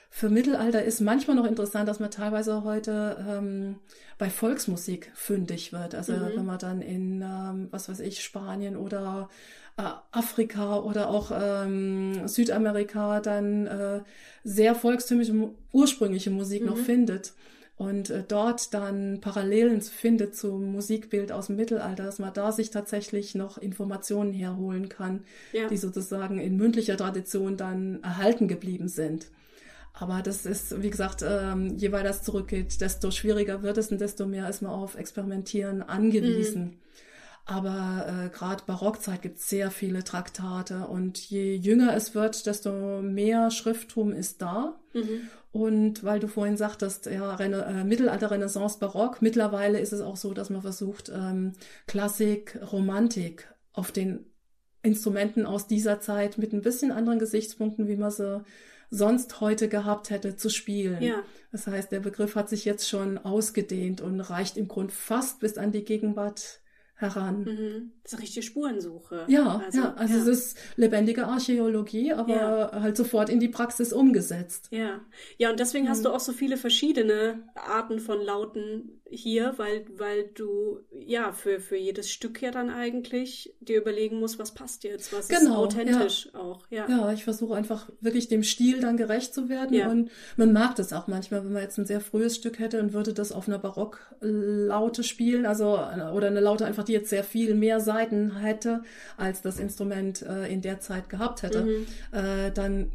Für 0.10 0.30
Mittelalter 0.30 0.84
ist 0.84 1.02
manchmal 1.02 1.36
noch 1.36 1.46
interessant, 1.46 1.88
dass 1.88 2.00
man 2.00 2.12
teilweise 2.12 2.64
heute 2.64 3.26
ähm, 3.28 3.76
bei 4.18 4.30
Volksmusik 4.30 5.12
fündig 5.14 5.74
wird. 5.74 5.96
Also 5.96 6.14
mhm. 6.14 6.32
wenn 6.36 6.46
man 6.46 6.60
dann 6.60 6.82
in, 6.82 7.22
ähm, 7.22 7.68
was 7.72 7.90
weiß 7.90 8.00
ich, 8.00 8.24
Spanien 8.24 8.78
oder 8.78 9.30
äh, 9.78 9.84
Afrika 10.12 10.80
oder 10.80 11.10
auch 11.10 11.32
ähm, 11.34 12.28
Südamerika 12.28 13.20
dann 13.20 13.68
äh, 13.68 14.02
sehr 14.44 14.76
volkstümliche, 14.76 15.52
ursprüngliche 15.72 16.32
Musik 16.32 16.62
mhm. 16.64 16.70
noch 16.70 16.78
findet 16.78 17.34
und 17.78 18.10
äh, 18.10 18.24
dort 18.28 18.74
dann 18.74 19.22
Parallelen 19.22 19.81
findet 19.81 20.36
zum 20.36 20.72
Musikbild 20.72 21.31
aus 21.31 21.48
dem 21.48 21.58
Mittelalter, 21.58 22.05
dass 22.05 22.18
man 22.18 22.34
da 22.34 22.51
sich 22.51 22.72
tatsächlich 22.72 23.36
noch 23.36 23.60
Informationen 23.60 24.34
herholen 24.34 24.90
kann, 24.90 25.24
ja. 25.53 25.68
die 25.68 25.77
sozusagen 25.77 26.40
in 26.40 26.58
mündlicher 26.58 26.98
Tradition 26.98 27.55
dann 27.55 28.01
erhalten 28.01 28.48
geblieben 28.48 28.88
sind. 28.88 29.27
Aber 30.00 30.22
das 30.22 30.46
ist, 30.46 30.81
wie 30.83 30.92
gesagt, 30.92 31.24
ähm, 31.27 31.75
je 31.75 31.92
weiter 31.92 32.10
es 32.10 32.22
zurückgeht, 32.22 32.81
desto 32.81 33.10
schwieriger 33.10 33.64
wird 33.64 33.77
es 33.77 33.92
und 33.92 34.00
desto 34.00 34.27
mehr 34.27 34.48
ist 34.48 34.62
man 34.62 34.72
auf 34.72 34.96
Experimentieren 34.96 35.81
angewiesen. 35.81 36.64
Mhm. 36.64 36.77
Aber 37.46 38.05
äh, 38.25 38.29
gerade 38.29 38.64
Barockzeit 38.68 39.22
gibt 39.22 39.40
es 39.40 39.50
sehr 39.50 39.72
viele 39.72 40.03
Traktate 40.03 40.86
und 40.88 41.18
je 41.18 41.55
jünger 41.55 41.96
es 41.96 42.14
wird, 42.14 42.46
desto 42.46 43.01
mehr 43.01 43.50
Schrifttum 43.50 44.12
ist 44.12 44.42
da. 44.42 44.79
Mhm. 44.94 45.29
Und 45.51 46.03
weil 46.03 46.20
du 46.20 46.27
vorhin 46.27 46.57
sagtest, 46.57 47.07
ja, 47.07 47.33
Rene 47.33 47.66
äh, 47.66 47.83
Mittelalter, 47.83 48.29
Renaissance, 48.29 48.77
Barock, 48.77 49.22
mittlerweile 49.22 49.79
ist 49.79 49.94
es 49.94 50.01
auch 50.01 50.18
so, 50.18 50.33
dass 50.33 50.51
man 50.51 50.62
versucht, 50.62 51.10
ähm, 51.10 51.53
Klassik, 51.88 52.60
Romantik 52.72 53.48
auf 53.74 53.92
den 53.92 54.25
Instrumenten 54.83 55.46
aus 55.48 55.66
dieser 55.66 56.01
Zeit 56.01 56.38
mit 56.38 56.53
ein 56.53 56.62
bisschen 56.62 56.92
anderen 56.92 57.18
Gesichtspunkten, 57.18 57.88
wie 57.88 57.96
man 57.96 58.12
sie 58.12 58.44
sonst 58.90 59.42
heute 59.42 59.70
gehabt 59.70 60.10
hätte, 60.10 60.36
zu 60.36 60.50
spielen. 60.50 61.02
Ja. 61.02 61.24
Das 61.52 61.68
heißt, 61.68 61.92
der 61.92 62.00
Begriff 62.00 62.36
hat 62.36 62.50
sich 62.50 62.66
jetzt 62.66 62.88
schon 62.88 63.18
ausgedehnt 63.18 64.02
und 64.02 64.20
reicht 64.22 64.58
im 64.58 64.68
Grund 64.68 64.92
fast 64.92 65.40
bis 65.40 65.58
an 65.58 65.72
die 65.72 65.84
Gegenwart 65.84 66.62
heran. 66.98 67.44
Mhm. 67.44 67.92
Das 68.03 68.14
ist 68.14 68.18
eine 68.18 68.24
richtige 68.24 68.46
Spurensuche. 68.46 69.25
Ja, 69.27 69.62
also, 69.64 69.77
ja, 69.79 69.94
also 69.94 70.14
ja. 70.16 70.20
es 70.22 70.27
ist 70.27 70.57
lebendige 70.77 71.27
Archäologie, 71.27 72.12
aber 72.12 72.72
ja. 72.74 72.81
halt 72.81 72.98
sofort 72.98 73.29
in 73.29 73.40
die 73.40 73.50
Praxis 73.50 73.94
umgesetzt. 73.94 74.68
Ja, 74.72 75.01
ja, 75.38 75.51
und 75.51 75.60
deswegen 75.60 75.86
mhm. 75.86 75.90
hast 75.90 76.05
du 76.05 76.10
auch 76.10 76.20
so 76.20 76.33
viele 76.33 76.57
verschiedene 76.57 77.44
Arten 77.55 78.00
von 78.00 78.20
Lauten 78.22 78.98
hier, 79.10 79.53
weil, 79.57 79.86
weil 79.96 80.25
du 80.33 80.79
ja 80.92 81.31
für, 81.31 81.60
für 81.60 81.77
jedes 81.77 82.12
Stück 82.12 82.42
ja 82.42 82.51
dann 82.51 82.70
eigentlich 82.70 83.55
dir 83.60 83.77
überlegen 83.77 84.20
musst, 84.20 84.40
was 84.40 84.53
passt 84.53 84.83
jetzt, 84.83 85.14
was 85.14 85.27
genau, 85.27 85.66
ist 85.66 85.75
authentisch 85.75 86.29
ja. 86.33 86.40
auch. 86.40 86.68
Ja, 86.70 86.90
ja 86.90 87.14
ich 87.14 87.24
versuche 87.24 87.55
einfach 87.55 87.90
wirklich 88.01 88.27
dem 88.27 88.44
Stil 88.44 88.81
dann 88.81 88.98
gerecht 88.98 89.33
zu 89.33 89.50
werden 89.50 89.74
ja. 89.74 89.90
und 89.90 90.10
man 90.36 90.51
mag 90.51 90.75
das 90.75 90.94
auch 90.94 91.07
manchmal, 91.07 91.46
wenn 91.46 91.53
man 91.53 91.62
jetzt 91.62 91.77
ein 91.77 91.86
sehr 91.86 92.01
frühes 92.01 92.36
Stück 92.36 92.60
hätte 92.60 92.79
und 92.79 92.94
würde 92.94 93.14
das 93.14 93.31
auf 93.31 93.48
einer 93.48 93.60
Barocklaute 93.60 95.03
spielen, 95.03 95.46
also 95.46 95.77
oder 96.14 96.27
eine 96.27 96.40
Laute 96.40 96.66
einfach, 96.66 96.83
die 96.88 96.94
jetzt 96.94 97.10
sehr 97.10 97.24
viel 97.24 97.56
mehr 97.56 97.80
Seiten 97.80 98.38
hätte, 98.38 98.84
als 99.18 99.42
das 99.42 99.60
Instrument 99.60 100.22
äh, 100.22 100.48
in 100.48 100.62
der 100.62 100.80
Zeit 100.80 101.10
gehabt 101.10 101.44
hätte, 101.44 101.64
mhm. 101.64 101.86
äh, 102.12 102.52
dann 102.52 102.92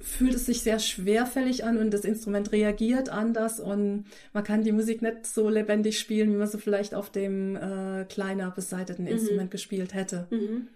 fühlt 0.00 0.34
es 0.34 0.46
sich 0.46 0.60
sehr 0.60 0.78
schwerfällig 0.78 1.64
an 1.64 1.78
und 1.78 1.90
das 1.90 2.04
Instrument 2.04 2.52
reagiert 2.52 3.08
anders 3.08 3.58
und 3.58 4.04
man 4.32 4.44
kann 4.44 4.62
die 4.62 4.72
Musik 4.72 5.02
nicht 5.02 5.26
so 5.26 5.48
lebendig 5.48 5.98
spielen, 5.98 6.32
wie 6.32 6.36
man 6.36 6.46
sie 6.46 6.58
vielleicht 6.58 6.94
auf 6.94 7.10
dem 7.10 7.56
äh, 7.56 8.04
kleiner 8.04 8.50
beseiteten 8.50 9.04
mhm. 9.04 9.12
Instrument 9.12 9.50
gespielt 9.50 9.94
hätte. 9.94 10.28
Mhm. 10.30 10.68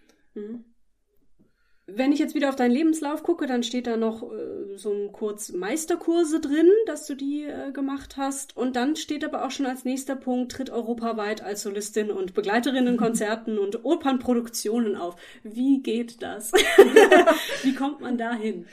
Wenn 1.95 2.13
ich 2.13 2.19
jetzt 2.19 2.35
wieder 2.35 2.49
auf 2.49 2.57
deinen 2.57 2.73
Lebenslauf 2.73 3.23
gucke, 3.23 3.47
dann 3.47 3.63
steht 3.63 3.87
da 3.87 3.97
noch 3.97 4.23
äh, 4.23 4.77
so 4.77 4.93
ein 4.93 5.13
kurz 5.13 5.53
Meisterkurse 5.53 6.41
drin, 6.41 6.69
dass 6.87 7.07
du 7.07 7.15
die 7.15 7.45
äh, 7.45 7.73
gemacht 7.73 8.17
hast. 8.17 8.57
Und 8.57 8.77
dann 8.77 8.97
steht 8.97 9.25
aber 9.25 9.45
auch 9.45 9.51
schon 9.51 9.67
als 9.67 9.85
nächster 9.85 10.17
Punkt, 10.17 10.53
tritt 10.53 10.71
europaweit 10.71 11.43
als 11.43 11.63
Solistin 11.63 12.11
und 12.11 12.35
Begleiterin 12.35 12.87
in 12.87 12.97
Konzerten 12.99 13.59
und 13.59 13.85
Opernproduktionen 13.85 14.97
auf. 14.97 15.17
Wie 15.43 15.83
geht 15.83 16.23
das? 16.23 16.53
Wie 17.63 17.75
kommt 17.75 18.01
man 18.01 18.19
dahin? 18.19 18.67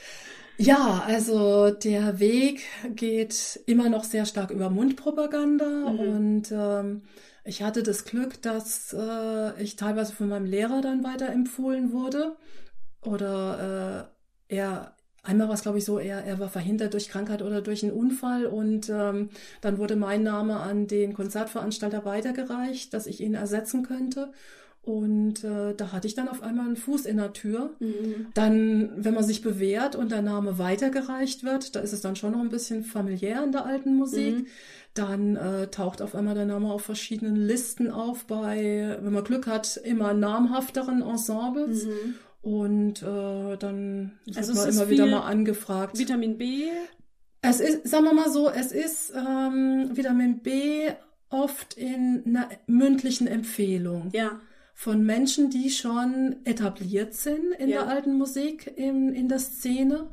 Ja, 0.57 1.03
also 1.05 1.69
der 1.69 2.19
Weg 2.19 2.63
geht 2.95 3.59
immer 3.67 3.89
noch 3.89 4.03
sehr 4.03 4.25
stark 4.25 4.49
über 4.49 4.71
Mundpropaganda 4.71 5.91
mhm. 5.91 5.99
und 5.99 6.51
ähm, 6.51 7.01
ich 7.45 7.61
hatte 7.61 7.83
das 7.83 8.05
Glück, 8.05 8.41
dass 8.41 8.91
äh, 8.97 9.61
ich 9.61 9.75
teilweise 9.75 10.13
von 10.13 10.29
meinem 10.29 10.45
Lehrer 10.45 10.81
dann 10.81 11.03
weiterempfohlen 11.03 11.93
wurde 11.93 12.35
oder 13.01 14.09
äh, 14.49 14.55
er 14.55 14.93
Einmal 15.27 15.49
war 15.49 15.55
es, 15.55 15.61
glaube 15.61 15.77
ich, 15.77 15.83
so, 15.83 15.99
er, 15.99 16.23
er 16.23 16.39
war 16.39 16.47
verhindert 16.47 16.93
durch 16.93 17.09
Krankheit 17.09 17.41
oder 17.41 17.61
durch 17.61 17.83
einen 17.83 17.91
Unfall 17.91 18.45
und 18.45 18.89
ähm, 18.89 19.29
dann 19.59 19.77
wurde 19.77 19.97
mein 19.97 20.23
Name 20.23 20.55
an 20.55 20.87
den 20.87 21.13
Konzertveranstalter 21.13 22.05
weitergereicht, 22.05 22.93
dass 22.93 23.07
ich 23.07 23.19
ihn 23.19 23.33
ersetzen 23.33 23.83
könnte. 23.83 24.31
Und 24.83 25.43
äh, 25.43 25.75
da 25.75 25.91
hatte 25.91 26.07
ich 26.07 26.15
dann 26.15 26.29
auf 26.29 26.41
einmal 26.41 26.65
einen 26.65 26.77
Fuß 26.77 27.05
in 27.05 27.17
der 27.17 27.33
Tür. 27.33 27.71
Mhm. 27.79 28.27
Dann, 28.35 28.89
wenn 28.95 29.13
man 29.13 29.25
sich 29.25 29.41
bewährt 29.41 29.97
und 29.97 30.13
der 30.13 30.21
Name 30.21 30.59
weitergereicht 30.59 31.43
wird, 31.43 31.75
da 31.75 31.81
ist 31.81 31.91
es 31.91 31.99
dann 31.99 32.15
schon 32.15 32.31
noch 32.31 32.39
ein 32.39 32.47
bisschen 32.47 32.85
familiär 32.85 33.43
in 33.43 33.51
der 33.51 33.65
alten 33.65 33.97
Musik. 33.97 34.37
Mhm. 34.37 34.47
Dann 34.93 35.35
äh, 35.35 35.67
taucht 35.67 36.01
auf 36.01 36.15
einmal 36.15 36.35
der 36.35 36.45
Name 36.45 36.71
auf 36.71 36.83
verschiedenen 36.83 37.35
Listen 37.35 37.91
auf 37.91 38.27
bei, 38.27 38.97
wenn 39.01 39.11
man 39.11 39.25
Glück 39.25 39.45
hat, 39.45 39.75
immer 39.75 40.13
namhafteren 40.13 41.01
Ensembles. 41.01 41.83
Mhm. 41.83 42.15
Und 42.47 43.03
äh, 43.03 43.57
dann 43.57 44.13
wird 44.23 44.37
also 44.37 44.53
man 44.53 44.69
immer 44.69 44.87
wieder 44.87 45.05
mal 45.05 45.23
angefragt. 45.23 45.99
Vitamin 45.99 46.37
B? 46.37 46.69
Es 47.41 47.59
ist, 47.59 47.89
sagen 47.89 48.05
wir 48.05 48.13
mal 48.13 48.31
so, 48.31 48.49
es 48.49 48.71
ist 48.71 49.11
ähm, 49.13 49.89
Vitamin 49.91 50.39
B 50.39 50.89
oft 51.27 51.73
in 51.73 52.23
einer 52.25 52.47
mündlichen 52.65 53.27
Empfehlung. 53.27 54.11
Ja 54.13 54.39
von 54.79 55.03
Menschen, 55.03 55.49
die 55.49 55.71
schon 55.71 56.35
etabliert 56.43 57.15
sind 57.15 57.51
in 57.57 57.67
ja. 57.67 57.81
der 57.81 57.87
alten 57.87 58.15
Musik, 58.15 58.71
in, 58.77 59.11
in 59.11 59.27
der 59.27 59.39
Szene. 59.39 60.07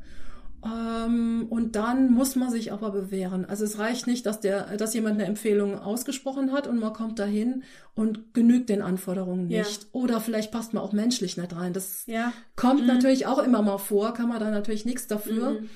Ähm, 0.65 1.47
und 1.51 1.77
dann 1.77 2.11
muss 2.11 2.37
man 2.37 2.51
sich 2.51 2.73
aber 2.73 2.91
bewähren. 2.91 3.45
Also 3.45 3.65
es 3.65 3.79
reicht 3.79 4.07
nicht, 4.07 4.25
dass 4.25 4.41
der, 4.41 4.77
dass 4.77 4.95
jemand 4.95 5.17
eine 5.17 5.27
Empfehlung 5.27 5.79
ausgesprochen 5.79 6.53
hat 6.53 6.67
und 6.67 6.81
man 6.81 6.93
kommt 6.93 7.19
dahin 7.19 7.65
und 7.95 8.33
genügt 8.33 8.71
den 8.71 8.81
Anforderungen 8.81 9.49
nicht. 9.49 9.83
Ja. 9.83 9.89
Oder 9.93 10.21
vielleicht 10.21 10.53
passt 10.53 10.73
man 10.73 10.83
auch 10.83 10.93
menschlich 10.93 11.37
nicht 11.37 11.55
rein. 11.55 11.75
Das 11.75 12.05
ja. 12.07 12.33
kommt 12.57 12.83
mhm. 12.83 12.87
natürlich 12.87 13.27
auch 13.27 13.39
immer 13.39 13.61
mal 13.61 13.79
vor, 13.79 14.15
kann 14.15 14.29
man 14.29 14.41
da 14.41 14.51
natürlich 14.51 14.87
nichts 14.87 15.07
dafür. 15.07 15.51
Mhm. 15.61 15.71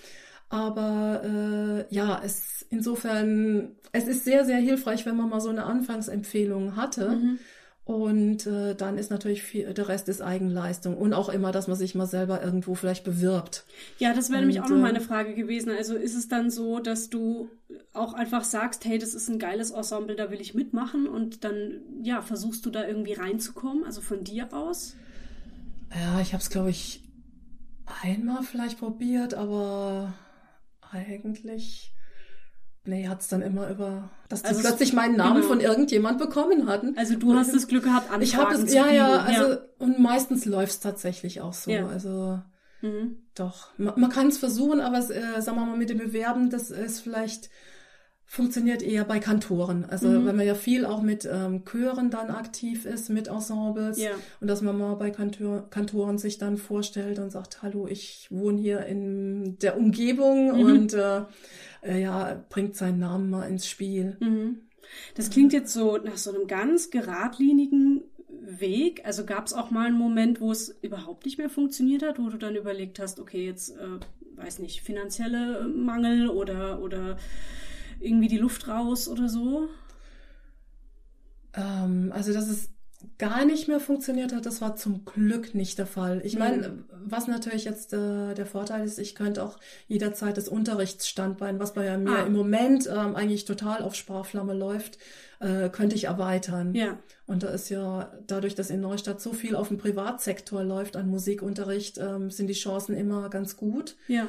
Aber 0.48 1.22
äh, 1.90 1.94
ja, 1.94 2.22
es 2.24 2.66
insofern, 2.70 3.77
es 3.92 4.09
ist 4.09 4.24
sehr, 4.24 4.46
sehr 4.46 4.59
hilfreich, 4.59 5.05
wenn 5.05 5.16
man 5.16 5.29
mal 5.29 5.40
so 5.40 5.51
eine 5.51 5.64
Anfangsempfehlung 5.64 6.77
hatte. 6.77 7.11
Mhm. 7.11 7.38
Und 7.88 8.46
äh, 8.46 8.74
dann 8.74 8.98
ist 8.98 9.11
natürlich 9.11 9.42
viel, 9.42 9.72
der 9.72 9.88
Rest 9.88 10.11
ist 10.11 10.20
Eigenleistung 10.20 10.94
und 10.94 11.14
auch 11.14 11.31
immer, 11.31 11.53
dass 11.53 11.68
man 11.68 11.77
sich 11.79 11.94
mal 11.94 12.05
selber 12.05 12.44
irgendwo 12.44 12.74
vielleicht 12.74 13.03
bewirbt. 13.03 13.64
Ja, 13.96 14.12
das 14.12 14.29
wäre 14.29 14.40
nämlich 14.40 14.61
auch 14.61 14.68
noch 14.68 14.77
äh, 14.77 14.81
meine 14.81 15.01
Frage 15.01 15.35
gewesen. 15.35 15.70
Also 15.70 15.96
ist 15.96 16.14
es 16.14 16.29
dann 16.29 16.51
so, 16.51 16.81
dass 16.81 17.09
du 17.09 17.48
auch 17.94 18.12
einfach 18.12 18.44
sagst, 18.44 18.85
hey, 18.85 18.98
das 18.98 19.14
ist 19.14 19.31
ein 19.31 19.38
geiles 19.38 19.70
Ensemble, 19.70 20.16
da 20.16 20.31
will 20.31 20.38
ich 20.38 20.53
mitmachen 20.53 21.07
und 21.07 21.44
dann 21.44 21.81
ja 22.03 22.20
versuchst 22.20 22.66
du 22.66 22.70
da 22.70 22.87
irgendwie 22.87 23.14
reinzukommen, 23.14 23.85
also 23.85 24.03
von 24.03 24.22
dir 24.22 24.53
aus? 24.53 24.94
Ja, 25.98 26.20
ich 26.20 26.35
habe 26.35 26.42
es 26.42 26.51
glaube 26.51 26.68
ich 26.68 27.03
einmal 28.03 28.42
vielleicht 28.42 28.81
probiert, 28.81 29.33
aber 29.33 30.12
eigentlich 30.90 31.94
Nee, 32.88 33.07
hat 33.07 33.20
es 33.20 33.29
dann 33.29 33.42
immer 33.42 33.68
über, 33.68 34.09
dass 34.31 34.40
die 34.40 34.48
also 34.48 34.62
plötzlich 34.62 34.94
meinen 34.94 35.14
Namen 35.14 35.42
genau. 35.42 35.48
von 35.48 35.61
irgendjemand 35.61 36.18
bekommen 36.18 36.66
hatten. 36.66 36.96
Also 36.96 37.16
du 37.16 37.35
hast 37.35 37.55
das 37.55 37.68
Glück 37.68 37.85
gehabt, 37.85 38.07
Anfragen 38.07 38.22
Ich 38.22 38.37
habe 38.37 38.55
es, 38.55 38.72
ja, 38.72 38.90
ja, 38.90 39.18
also 39.18 39.53
ja. 39.53 39.59
und 39.79 39.98
meistens 39.98 40.46
läuft 40.46 40.72
es 40.72 40.81
tatsächlich 40.81 41.42
auch 41.42 41.53
so. 41.53 41.70
Ja. 41.70 41.87
Also 41.87 42.40
mhm. 42.81 43.18
doch, 43.35 43.68
man, 43.77 44.01
man 44.01 44.09
kann 44.09 44.29
es 44.29 44.38
versuchen, 44.38 44.81
aber 44.81 44.96
es, 44.96 45.11
äh, 45.11 45.20
sagen 45.40 45.59
wir 45.59 45.66
mal 45.66 45.77
mit 45.77 45.90
dem 45.90 45.98
Bewerben, 45.98 46.48
das 46.48 46.70
ist 46.70 47.01
vielleicht 47.01 47.51
funktioniert 48.31 48.83
eher 48.83 49.05
bei 49.07 49.21
Kantoren. 49.21 49.87
Also 49.87 50.07
mhm. 50.09 50.27
wenn 50.27 50.37
man 50.37 50.47
ja 50.47 50.55
viel 50.55 50.85
auch 50.85 51.01
mit 51.01 51.27
ähm, 51.31 51.64
Chören 51.64 52.11
dann 52.11 52.29
aktiv 52.29 52.85
ist, 52.85 53.09
mit 53.09 53.27
Ensembles 53.27 53.99
ja. 53.99 54.11
und 54.43 54.49
dass 54.49 54.61
man 54.61 54.77
mal 54.77 54.95
bei 54.97 55.11
Kantor, 55.11 55.69
Kantoren 55.71 56.19
sich 56.19 56.37
dann 56.37 56.59
vorstellt 56.59 57.19
und 57.19 57.31
sagt, 57.31 57.62
hallo, 57.62 57.88
ich 57.88 58.29
wohne 58.31 58.61
hier 58.61 58.85
in 58.85 59.59
der 59.61 59.79
Umgebung 59.79 60.53
mhm. 60.53 60.61
und 60.61 60.93
äh, 60.93 61.23
äh, 61.83 62.03
ja, 62.03 62.45
bringt 62.51 62.77
seinen 62.77 62.99
Namen 62.99 63.31
mal 63.31 63.49
ins 63.49 63.67
Spiel. 63.67 64.19
Mhm. 64.21 64.59
Das 65.14 65.31
klingt 65.31 65.55
jetzt 65.55 65.73
so 65.73 65.97
nach 65.97 66.19
so 66.19 66.31
einem 66.35 66.47
ganz 66.47 66.91
geradlinigen 66.91 68.03
Weg. 68.29 69.07
Also 69.07 69.25
gab 69.25 69.47
es 69.47 69.55
auch 69.55 69.71
mal 69.71 69.87
einen 69.87 69.99
Moment, 69.99 70.43
wo 70.43 70.53
es 70.53 70.69
überhaupt 70.83 71.25
nicht 71.25 71.38
mehr 71.38 71.49
funktioniert 71.49 72.03
hat, 72.03 72.19
wo 72.19 72.29
du 72.29 72.37
dann 72.37 72.57
überlegt 72.57 72.99
hast, 72.99 73.21
okay, 73.21 73.47
jetzt 73.47 73.71
äh, 73.71 74.37
weiß 74.37 74.59
nicht, 74.59 74.83
finanzielle 74.83 75.67
Mangel 75.67 76.29
oder 76.29 76.83
oder 76.83 77.17
irgendwie 78.00 78.28
die 78.28 78.38
Luft 78.38 78.68
raus 78.68 79.08
oder 79.08 79.28
so? 79.28 79.68
Ähm, 81.54 82.12
also, 82.14 82.32
dass 82.32 82.48
es 82.48 82.70
gar 83.16 83.44
nicht 83.44 83.68
mehr 83.68 83.78
funktioniert 83.80 84.32
hat, 84.32 84.44
das 84.44 84.61
war 84.61 84.74
zum 84.76 85.04
Glück 85.04 85.54
nicht 85.54 85.78
der 85.78 85.87
Fall. 85.87 86.20
Ich 86.24 86.37
meine, 86.37 86.68
mhm. 86.68 86.84
was 87.04 87.28
natürlich 87.28 87.64
jetzt 87.64 87.92
äh, 87.92 88.34
der 88.34 88.46
Vorteil 88.46 88.84
ist, 88.84 88.98
ich 88.98 89.14
könnte 89.14 89.44
auch 89.44 89.58
jederzeit 89.87 90.37
das 90.37 90.48
Unterrichtsstandbein, 90.48 91.61
was 91.61 91.74
bei 91.74 91.96
mir 91.96 92.18
ah. 92.18 92.26
im 92.26 92.32
Moment 92.32 92.88
ähm, 92.88 93.14
eigentlich 93.14 93.44
total 93.44 93.82
auf 93.82 93.94
Sparflamme 93.94 94.52
läuft, 94.52 94.98
äh, 95.38 95.68
könnte 95.68 95.94
ich 95.94 96.04
erweitern. 96.04 96.74
Ja. 96.74 96.98
Und 97.26 97.44
da 97.44 97.48
ist 97.48 97.68
ja 97.68 98.12
dadurch, 98.26 98.56
dass 98.56 98.70
in 98.70 98.80
Neustadt 98.80 99.20
so 99.20 99.32
viel 99.32 99.54
auf 99.54 99.68
dem 99.68 99.78
Privatsektor 99.78 100.64
läuft 100.64 100.96
an 100.96 101.08
Musikunterricht, 101.08 101.98
ähm, 101.98 102.30
sind 102.30 102.48
die 102.48 102.54
Chancen 102.54 102.96
immer 102.96 103.30
ganz 103.30 103.56
gut. 103.56 103.96
Ja. 104.08 104.26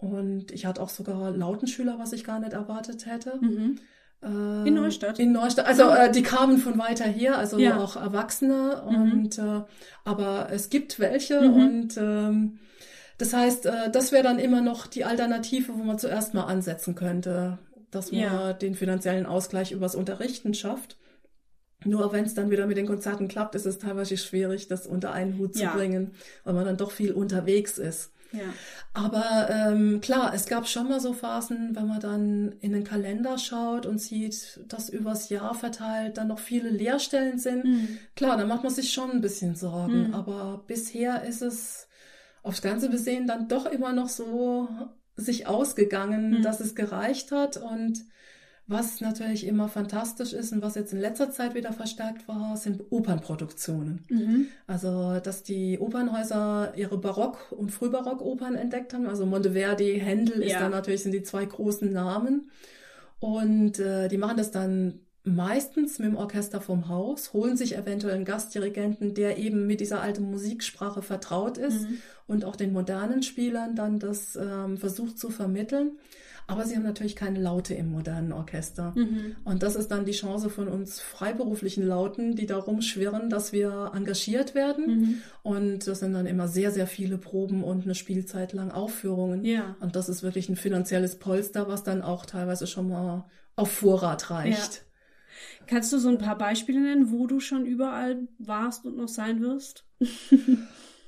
Und 0.00 0.50
ich 0.50 0.64
hatte 0.64 0.80
auch 0.82 0.88
sogar 0.88 1.30
Lautenschüler, 1.30 1.98
was 1.98 2.12
ich 2.12 2.24
gar 2.24 2.40
nicht 2.40 2.54
erwartet 2.54 3.06
hätte. 3.06 3.38
Mhm. 3.40 3.78
Äh, 4.22 4.68
in 4.68 4.74
Neustadt? 4.74 5.18
In 5.18 5.32
Neustadt. 5.32 5.66
Also 5.66 5.88
äh, 5.90 6.10
die 6.10 6.22
kamen 6.22 6.58
von 6.58 6.78
weiter 6.78 7.04
her, 7.04 7.36
also 7.36 7.58
ja. 7.58 7.78
auch 7.78 7.96
Erwachsene. 7.96 8.82
Mhm. 8.88 9.12
Und 9.12 9.38
äh, 9.38 9.62
aber 10.04 10.48
es 10.50 10.70
gibt 10.70 10.98
welche 11.00 11.40
mhm. 11.42 11.54
und 11.54 11.96
ähm, 11.98 12.58
das 13.18 13.34
heißt, 13.34 13.66
äh, 13.66 13.90
das 13.90 14.12
wäre 14.12 14.22
dann 14.22 14.38
immer 14.38 14.62
noch 14.62 14.86
die 14.86 15.04
Alternative, 15.04 15.74
wo 15.74 15.82
man 15.82 15.98
zuerst 15.98 16.32
mal 16.32 16.44
ansetzen 16.44 16.94
könnte, 16.94 17.58
dass 17.90 18.10
man 18.10 18.20
ja. 18.20 18.52
den 18.54 18.74
finanziellen 18.74 19.26
Ausgleich 19.26 19.72
übers 19.72 19.94
Unterrichten 19.94 20.54
schafft. 20.54 20.96
Nur 21.84 22.12
wenn 22.12 22.24
es 22.24 22.34
dann 22.34 22.50
wieder 22.50 22.66
mit 22.66 22.76
den 22.76 22.86
Konzerten 22.86 23.28
klappt, 23.28 23.54
ist 23.54 23.66
es 23.66 23.78
teilweise 23.78 24.16
schwierig, 24.16 24.68
das 24.68 24.86
unter 24.86 25.12
einen 25.12 25.38
Hut 25.38 25.54
zu 25.54 25.62
ja. 25.62 25.74
bringen, 25.74 26.12
weil 26.44 26.54
man 26.54 26.64
dann 26.64 26.76
doch 26.76 26.90
viel 26.90 27.12
unterwegs 27.12 27.78
ist. 27.78 28.12
Ja. 28.32 28.52
Aber 28.92 29.48
ähm, 29.50 30.00
klar, 30.00 30.32
es 30.34 30.46
gab 30.46 30.66
schon 30.66 30.88
mal 30.88 31.00
so 31.00 31.12
Phasen, 31.12 31.74
wenn 31.74 31.86
man 31.86 32.00
dann 32.00 32.52
in 32.60 32.72
den 32.72 32.84
Kalender 32.84 33.38
schaut 33.38 33.86
und 33.86 33.98
sieht, 33.98 34.60
dass 34.68 34.88
übers 34.88 35.28
Jahr 35.28 35.54
verteilt 35.54 36.16
dann 36.16 36.28
noch 36.28 36.38
viele 36.38 36.70
Lehrstellen 36.70 37.38
sind. 37.38 37.64
Mhm. 37.64 37.98
Klar, 38.16 38.36
dann 38.36 38.48
macht 38.48 38.62
man 38.62 38.72
sich 38.72 38.92
schon 38.92 39.10
ein 39.10 39.20
bisschen 39.20 39.54
Sorgen. 39.54 40.08
Mhm. 40.08 40.14
Aber 40.14 40.64
bisher 40.66 41.24
ist 41.24 41.42
es 41.42 41.88
aufs 42.42 42.62
Ganze 42.62 42.88
besehen 42.88 43.26
dann 43.26 43.48
doch 43.48 43.66
immer 43.66 43.92
noch 43.92 44.08
so 44.08 44.68
sich 45.16 45.46
ausgegangen, 45.46 46.38
mhm. 46.38 46.42
dass 46.42 46.60
es 46.60 46.74
gereicht 46.74 47.32
hat 47.32 47.56
und 47.56 48.04
was 48.70 49.00
natürlich 49.00 49.46
immer 49.46 49.68
fantastisch 49.68 50.32
ist 50.32 50.52
und 50.52 50.62
was 50.62 50.76
jetzt 50.76 50.92
in 50.92 51.00
letzter 51.00 51.32
Zeit 51.32 51.56
wieder 51.56 51.72
verstärkt 51.72 52.28
war, 52.28 52.56
sind 52.56 52.84
Opernproduktionen. 52.90 54.04
Mhm. 54.08 54.46
Also, 54.68 55.18
dass 55.18 55.42
die 55.42 55.80
Opernhäuser 55.80 56.72
ihre 56.76 56.96
Barock- 56.96 57.50
und 57.50 57.72
Frühbarock-Opern 57.72 58.54
entdeckt 58.54 58.94
haben. 58.94 59.08
Also 59.08 59.26
Monteverdi, 59.26 59.98
Händel 59.98 60.40
ist 60.40 60.52
ja. 60.52 60.60
dann 60.60 60.70
natürlich 60.70 61.02
sind 61.02 61.12
die 61.12 61.24
zwei 61.24 61.44
großen 61.44 61.92
Namen. 61.92 62.48
Und 63.18 63.80
äh, 63.80 64.06
die 64.06 64.18
machen 64.18 64.36
das 64.36 64.52
dann 64.52 65.00
meistens 65.24 65.98
mit 65.98 66.08
dem 66.08 66.16
Orchester 66.16 66.60
vom 66.60 66.88
Haus, 66.88 67.32
holen 67.32 67.56
sich 67.56 67.76
eventuell 67.76 68.14
einen 68.14 68.24
Gastdirigenten, 68.24 69.14
der 69.14 69.38
eben 69.38 69.66
mit 69.66 69.80
dieser 69.80 70.00
alten 70.00 70.30
Musiksprache 70.30 71.02
vertraut 71.02 71.58
ist 71.58 71.82
mhm. 71.82 71.98
und 72.28 72.44
auch 72.44 72.56
den 72.56 72.72
modernen 72.72 73.22
Spielern 73.22 73.74
dann 73.74 73.98
das 73.98 74.36
ähm, 74.36 74.78
versucht 74.78 75.18
zu 75.18 75.28
vermitteln. 75.28 75.98
Aber 76.50 76.64
sie 76.64 76.74
haben 76.74 76.82
natürlich 76.82 77.14
keine 77.14 77.38
Laute 77.38 77.74
im 77.74 77.92
modernen 77.92 78.32
Orchester. 78.32 78.92
Mhm. 78.96 79.36
Und 79.44 79.62
das 79.62 79.76
ist 79.76 79.88
dann 79.92 80.04
die 80.04 80.12
Chance 80.12 80.50
von 80.50 80.66
uns 80.66 81.00
freiberuflichen 81.00 81.86
Lauten, 81.86 82.34
die 82.34 82.46
da 82.46 82.58
rumschwirren, 82.58 83.30
dass 83.30 83.52
wir 83.52 83.92
engagiert 83.94 84.56
werden. 84.56 84.86
Mhm. 84.86 85.22
Und 85.44 85.86
das 85.86 86.00
sind 86.00 86.12
dann 86.12 86.26
immer 86.26 86.48
sehr, 86.48 86.72
sehr 86.72 86.88
viele 86.88 87.18
Proben 87.18 87.62
und 87.62 87.84
eine 87.84 87.94
Spielzeit 87.94 88.52
lang 88.52 88.72
Aufführungen. 88.72 89.44
Ja. 89.44 89.76
Und 89.78 89.94
das 89.94 90.08
ist 90.08 90.24
wirklich 90.24 90.48
ein 90.48 90.56
finanzielles 90.56 91.20
Polster, 91.20 91.68
was 91.68 91.84
dann 91.84 92.02
auch 92.02 92.26
teilweise 92.26 92.66
schon 92.66 92.88
mal 92.88 93.26
auf 93.54 93.70
Vorrat 93.70 94.30
reicht. 94.30 94.74
Ja. 94.74 95.66
Kannst 95.68 95.92
du 95.92 95.98
so 95.98 96.08
ein 96.08 96.18
paar 96.18 96.36
Beispiele 96.36 96.80
nennen, 96.80 97.12
wo 97.12 97.28
du 97.28 97.38
schon 97.38 97.64
überall 97.64 98.26
warst 98.38 98.84
und 98.86 98.96
noch 98.96 99.08
sein 99.08 99.40
wirst? 99.40 99.84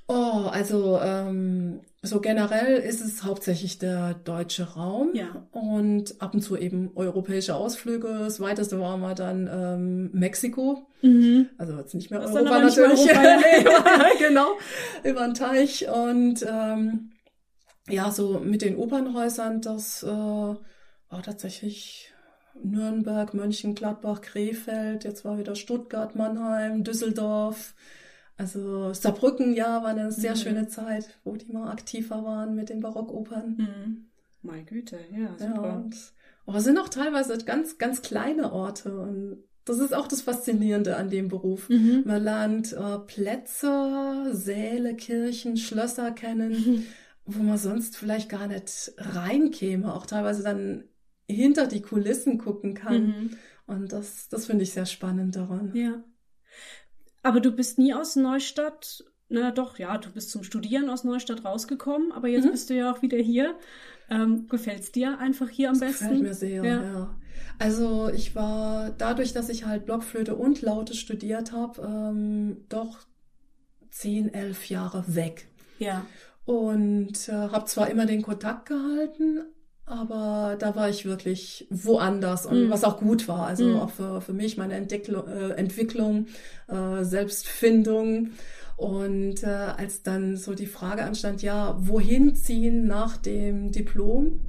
Oh, 0.09 0.49
also 0.51 0.99
ähm, 1.01 1.81
so 2.05 2.21
generell 2.21 2.79
ist 2.79 3.01
es 3.01 3.23
hauptsächlich 3.23 3.79
der 3.79 4.15
deutsche 4.15 4.75
Raum 4.75 5.11
ja. 5.15 5.47
und 5.53 6.21
ab 6.21 6.35
und 6.35 6.41
zu 6.41 6.57
eben 6.57 6.91
europäische 6.97 7.55
Ausflüge. 7.55 8.09
Das 8.19 8.41
weiteste 8.41 8.81
war 8.81 8.97
mal 8.97 9.15
dann 9.15 9.49
ähm, 9.53 10.11
Mexiko. 10.12 10.88
Mhm. 11.03 11.51
Also 11.59 11.75
jetzt 11.79 11.95
nicht 11.95 12.11
mehr 12.11 12.19
das 12.19 12.35
Europa 12.35 12.59
natürlich. 12.59 13.09
Europa, 13.09 14.05
genau, 14.19 14.59
über 15.05 15.25
den 15.27 15.35
Teich. 15.35 15.88
Und 15.88 16.45
ähm, 16.45 17.12
ja, 17.88 18.11
so 18.11 18.41
mit 18.41 18.62
den 18.62 18.75
Opernhäusern, 18.77 19.61
das 19.61 20.03
äh, 20.03 20.07
war 20.09 21.23
tatsächlich 21.25 22.12
Nürnberg, 22.61 23.33
Mönchengladbach, 23.33 24.23
Krefeld, 24.23 25.05
jetzt 25.05 25.25
war 25.25 25.38
wieder 25.38 25.55
Stuttgart, 25.55 26.17
Mannheim, 26.17 26.83
Düsseldorf. 26.83 27.75
Also 28.37 28.92
Saarbrücken, 28.92 29.55
ja, 29.55 29.83
war 29.83 29.90
eine 29.90 30.11
sehr 30.11 30.33
mhm. 30.33 30.37
schöne 30.38 30.68
Zeit, 30.68 31.18
wo 31.25 31.37
die 31.37 31.53
mal 31.53 31.71
aktiver 31.71 32.25
waren 32.25 32.55
mit 32.55 32.71
den 32.71 32.81
Barockopern. 32.81 33.57
Mhm. 33.57 34.07
Meine 34.42 34.64
Güte, 34.64 34.99
ja, 35.12 35.29
super. 35.38 35.62
Ja, 35.68 35.77
und, 35.77 35.97
aber 36.47 36.59
es 36.59 36.64
sind 36.64 36.79
auch 36.79 36.88
teilweise 36.88 37.38
ganz, 37.38 37.79
ganz 37.79 38.03
kleine 38.03 38.53
Orte 38.53 38.99
und 38.99 39.45
das 39.64 39.79
ist 39.79 39.95
auch 39.95 40.09
das 40.09 40.23
Faszinierende 40.23 40.97
an 40.97 41.09
dem 41.09 41.29
Beruf. 41.29 41.68
Mhm. 41.68 42.03
Man 42.05 42.25
lernt 42.25 42.73
äh, 42.73 42.99
Plätze, 42.99 44.31
Säle, 44.33 44.97
Kirchen, 44.97 45.57
Schlösser 45.57 46.11
kennen, 46.11 46.53
mhm. 46.53 46.83
wo 47.27 47.42
man 47.45 47.59
sonst 47.59 47.97
vielleicht 47.97 48.29
gar 48.29 48.49
nicht 48.49 48.92
reinkäme, 48.97 49.95
auch 49.95 50.07
teilweise 50.07 50.42
dann 50.42 50.85
hinter 51.29 51.68
die 51.68 51.83
Kulissen 51.83 52.38
gucken 52.38 52.75
kann. 52.75 53.07
Mhm. 53.07 53.31
Und 53.66 53.92
das, 53.92 54.29
das 54.29 54.47
finde 54.47 54.64
ich 54.64 54.73
sehr 54.73 54.87
spannend 54.87 55.37
daran. 55.37 55.73
Ja. 55.75 56.03
Aber 57.23 57.41
du 57.41 57.53
bist 57.53 57.79
nie 57.79 57.95
aus 57.95 58.17
Neustadt, 58.17 59.05
na 59.29 59.51
doch, 59.51 59.79
ja, 59.79 59.97
du 59.99 60.11
bist 60.11 60.31
zum 60.31 60.43
Studieren 60.43 60.91
aus 60.91 61.05
Neustadt 61.05 61.45
rausgekommen, 61.45 62.13
aber 62.13 62.29
jetzt 62.29 62.45
mhm. 62.47 62.51
bist 62.51 62.71
du 62.71 62.75
ja 62.75 62.93
auch 62.93 63.03
wieder 63.03 63.19
hier. 63.19 63.57
Ähm, 64.11 64.49
Gefällt 64.49 64.81
es 64.81 64.93
dir 64.93 65.19
einfach 65.19 65.49
hier 65.49 65.71
am 65.71 65.79
das 65.79 65.89
besten? 65.89 66.05
Gefällt 66.05 66.23
mir 66.23 66.35
sehr, 66.35 66.65
ja. 66.65 66.83
ja. 66.83 67.19
Also 67.59 68.11
ich 68.11 68.35
war 68.35 68.91
dadurch, 68.91 69.33
dass 69.33 69.49
ich 69.49 69.65
halt 69.65 69.87
Blockflöte 69.87 70.35
und 70.35 70.63
Laute 70.63 70.95
studiert 70.95 71.53
habe, 71.53 71.81
ähm, 71.83 72.65
doch 72.69 72.99
zehn, 73.91 74.33
elf 74.35 74.69
Jahre 74.69 75.05
weg. 75.07 75.47
Ja. 75.79 76.05
Und 76.45 77.29
äh, 77.29 77.33
habe 77.33 77.67
zwar 77.67 77.89
immer 77.89 78.07
den 78.07 78.23
Kontakt 78.23 78.67
gehalten, 78.67 79.45
aber 79.93 80.57
da 80.59 80.75
war 80.75 80.89
ich 80.89 81.05
wirklich 81.05 81.67
woanders 81.71 82.47
und 82.47 82.67
mhm. 82.67 82.71
was 82.71 82.85
auch 82.85 82.99
gut 82.99 83.29
war. 83.29 83.47
Also 83.47 83.65
mhm. 83.65 83.77
auch 83.77 83.91
für, 83.91 84.21
für 84.21 84.33
mich 84.33 84.57
meine 84.57 84.75
Entwicklung, 84.75 85.29
äh, 85.29 85.51
Entwicklung 85.51 86.27
äh, 86.69 87.05
Selbstfindung. 87.05 88.31
Und 88.77 89.45
äh, 89.45 89.47
als 89.47 90.03
dann 90.03 90.37
so 90.37 90.55
die 90.55 90.67
Frage 90.67 91.05
anstand, 91.05 91.43
ja, 91.43 91.77
wohin 91.79 92.35
ziehen 92.35 92.87
nach 92.87 93.17
dem 93.17 93.71
Diplom? 93.71 94.41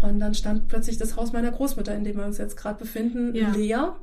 Und 0.00 0.20
dann 0.20 0.34
stand 0.34 0.68
plötzlich 0.68 0.98
das 0.98 1.16
Haus 1.16 1.32
meiner 1.32 1.50
Großmutter, 1.50 1.94
in 1.94 2.04
dem 2.04 2.16
wir 2.16 2.24
uns 2.24 2.38
jetzt 2.38 2.56
gerade 2.56 2.78
befinden, 2.78 3.34
ja. 3.34 3.50
leer. 3.50 3.96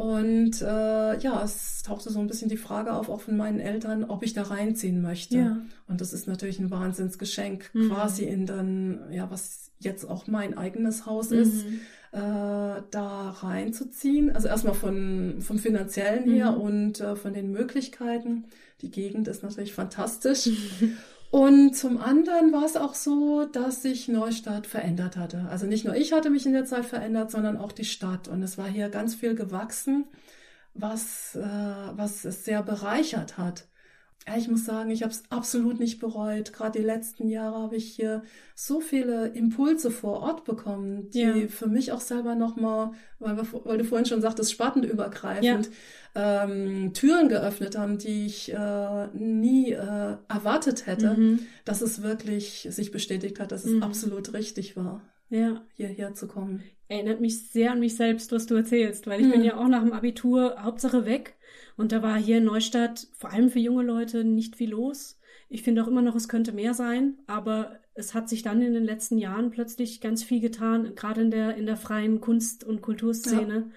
Und 0.00 0.62
äh, 0.62 1.18
ja, 1.18 1.42
es 1.44 1.82
tauchte 1.82 2.08
so 2.08 2.20
ein 2.20 2.26
bisschen 2.26 2.48
die 2.48 2.56
Frage 2.56 2.94
auf, 2.94 3.10
auch 3.10 3.20
von 3.20 3.36
meinen 3.36 3.60
Eltern, 3.60 4.04
ob 4.04 4.22
ich 4.22 4.32
da 4.32 4.44
reinziehen 4.44 5.02
möchte. 5.02 5.36
Ja. 5.36 5.56
Und 5.88 6.00
das 6.00 6.14
ist 6.14 6.26
natürlich 6.26 6.58
ein 6.58 6.70
Wahnsinnsgeschenk, 6.70 7.68
mhm. 7.74 7.90
quasi 7.90 8.24
in 8.24 8.46
dann, 8.46 9.12
ja, 9.12 9.30
was 9.30 9.72
jetzt 9.78 10.06
auch 10.06 10.26
mein 10.26 10.56
eigenes 10.56 11.04
Haus 11.04 11.28
mhm. 11.28 11.38
ist, 11.40 11.66
äh, 12.12 12.18
da 12.90 13.36
reinzuziehen. 13.42 14.34
Also 14.34 14.48
erstmal 14.48 14.72
von, 14.72 15.42
vom 15.42 15.58
finanziellen 15.58 16.30
her 16.30 16.52
mhm. 16.52 16.60
und 16.62 17.00
äh, 17.00 17.14
von 17.14 17.34
den 17.34 17.50
Möglichkeiten. 17.50 18.46
Die 18.80 18.90
Gegend 18.90 19.28
ist 19.28 19.42
natürlich 19.42 19.74
fantastisch. 19.74 20.48
Und 21.30 21.76
zum 21.76 21.98
anderen 21.98 22.52
war 22.52 22.64
es 22.64 22.76
auch 22.76 22.94
so, 22.94 23.44
dass 23.44 23.82
sich 23.82 24.08
Neustadt 24.08 24.66
verändert 24.66 25.16
hatte. 25.16 25.46
Also 25.48 25.66
nicht 25.66 25.84
nur 25.84 25.94
ich 25.94 26.12
hatte 26.12 26.28
mich 26.28 26.44
in 26.44 26.52
der 26.52 26.64
Zeit 26.64 26.84
verändert, 26.86 27.30
sondern 27.30 27.56
auch 27.56 27.70
die 27.70 27.84
Stadt. 27.84 28.26
Und 28.26 28.42
es 28.42 28.58
war 28.58 28.66
hier 28.66 28.88
ganz 28.88 29.14
viel 29.14 29.36
gewachsen, 29.36 30.06
was, 30.74 31.36
äh, 31.36 31.40
was 31.42 32.24
es 32.24 32.44
sehr 32.44 32.62
bereichert 32.64 33.38
hat. 33.38 33.68
Ich 34.36 34.48
muss 34.48 34.64
sagen, 34.64 34.90
ich 34.90 35.02
habe 35.02 35.12
es 35.12 35.22
absolut 35.30 35.80
nicht 35.80 35.98
bereut. 35.98 36.52
Gerade 36.52 36.78
die 36.78 36.84
letzten 36.84 37.28
Jahre 37.28 37.62
habe 37.62 37.76
ich 37.76 37.86
hier 37.86 38.22
so 38.54 38.80
viele 38.80 39.28
Impulse 39.28 39.90
vor 39.90 40.20
Ort 40.20 40.44
bekommen, 40.44 41.10
die 41.10 41.20
ja. 41.20 41.48
für 41.48 41.66
mich 41.66 41.90
auch 41.92 42.00
selber 42.00 42.34
nochmal, 42.34 42.92
weil, 43.18 43.38
weil 43.38 43.78
du 43.78 43.84
vorhin 43.84 44.06
schon 44.06 44.20
sagtest, 44.20 44.52
spartenübergreifend, 44.52 45.70
ja. 46.14 46.44
ähm, 46.44 46.92
Türen 46.92 47.28
geöffnet 47.28 47.78
haben, 47.78 47.98
die 47.98 48.26
ich 48.26 48.52
äh, 48.52 49.06
nie 49.14 49.72
äh, 49.72 50.16
erwartet 50.28 50.86
hätte, 50.86 51.14
mhm. 51.14 51.40
dass 51.64 51.80
es 51.80 52.02
wirklich 52.02 52.68
sich 52.70 52.90
bestätigt 52.90 53.40
hat, 53.40 53.52
dass 53.52 53.64
es 53.64 53.72
mhm. 53.72 53.82
absolut 53.82 54.34
richtig 54.34 54.76
war, 54.76 55.00
ja. 55.30 55.62
hierher 55.74 56.14
zu 56.14 56.28
kommen. 56.28 56.62
Erinnert 56.88 57.20
mich 57.20 57.48
sehr 57.48 57.72
an 57.72 57.80
mich 57.80 57.96
selbst, 57.96 58.32
was 58.32 58.46
du 58.46 58.54
erzählst, 58.54 59.06
weil 59.06 59.20
ich 59.20 59.26
mhm. 59.26 59.32
bin 59.32 59.44
ja 59.44 59.56
auch 59.56 59.68
nach 59.68 59.82
dem 59.82 59.92
Abitur 59.92 60.56
Hauptsache 60.62 61.06
weg 61.06 61.36
und 61.80 61.92
da 61.92 62.02
war 62.02 62.18
hier 62.18 62.36
in 62.36 62.44
Neustadt 62.44 63.08
vor 63.16 63.30
allem 63.30 63.48
für 63.48 63.58
junge 63.58 63.82
Leute 63.82 64.22
nicht 64.22 64.54
viel 64.54 64.68
los. 64.68 65.18
Ich 65.48 65.62
finde 65.62 65.82
auch 65.82 65.88
immer 65.88 66.02
noch, 66.02 66.14
es 66.14 66.28
könnte 66.28 66.52
mehr 66.52 66.74
sein, 66.74 67.16
aber 67.26 67.78
es 67.94 68.12
hat 68.12 68.28
sich 68.28 68.42
dann 68.42 68.60
in 68.60 68.74
den 68.74 68.84
letzten 68.84 69.16
Jahren 69.16 69.48
plötzlich 69.48 70.02
ganz 70.02 70.22
viel 70.22 70.42
getan, 70.42 70.94
gerade 70.94 71.22
in 71.22 71.30
der, 71.30 71.56
in 71.56 71.64
der 71.64 71.78
freien 71.78 72.20
Kunst- 72.20 72.64
und 72.64 72.82
Kulturszene, 72.82 73.70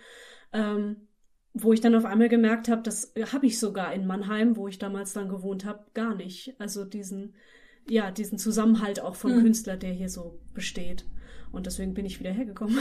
ja. 0.53 0.75
ähm, 0.75 1.07
wo 1.53 1.71
ich 1.71 1.79
dann 1.79 1.95
auf 1.95 2.03
einmal 2.03 2.27
gemerkt 2.27 2.67
habe, 2.67 2.81
das 2.81 3.13
habe 3.31 3.45
ich 3.45 3.57
sogar 3.57 3.93
in 3.93 4.05
Mannheim, 4.05 4.57
wo 4.57 4.67
ich 4.67 4.79
damals 4.79 5.13
dann 5.13 5.29
gewohnt 5.29 5.63
habe, 5.63 5.85
gar 5.93 6.13
nicht. 6.13 6.55
Also 6.59 6.83
diesen, 6.83 7.35
ja, 7.87 8.11
diesen 8.11 8.37
Zusammenhalt 8.37 8.99
auch 8.99 9.15
von 9.15 9.37
mhm. 9.37 9.43
Künstler, 9.43 9.77
der 9.77 9.93
hier 9.93 10.09
so 10.09 10.41
besteht. 10.53 11.05
Und 11.53 11.67
deswegen 11.67 11.93
bin 11.93 12.05
ich 12.05 12.19
wieder 12.19 12.31
hergekommen. 12.31 12.79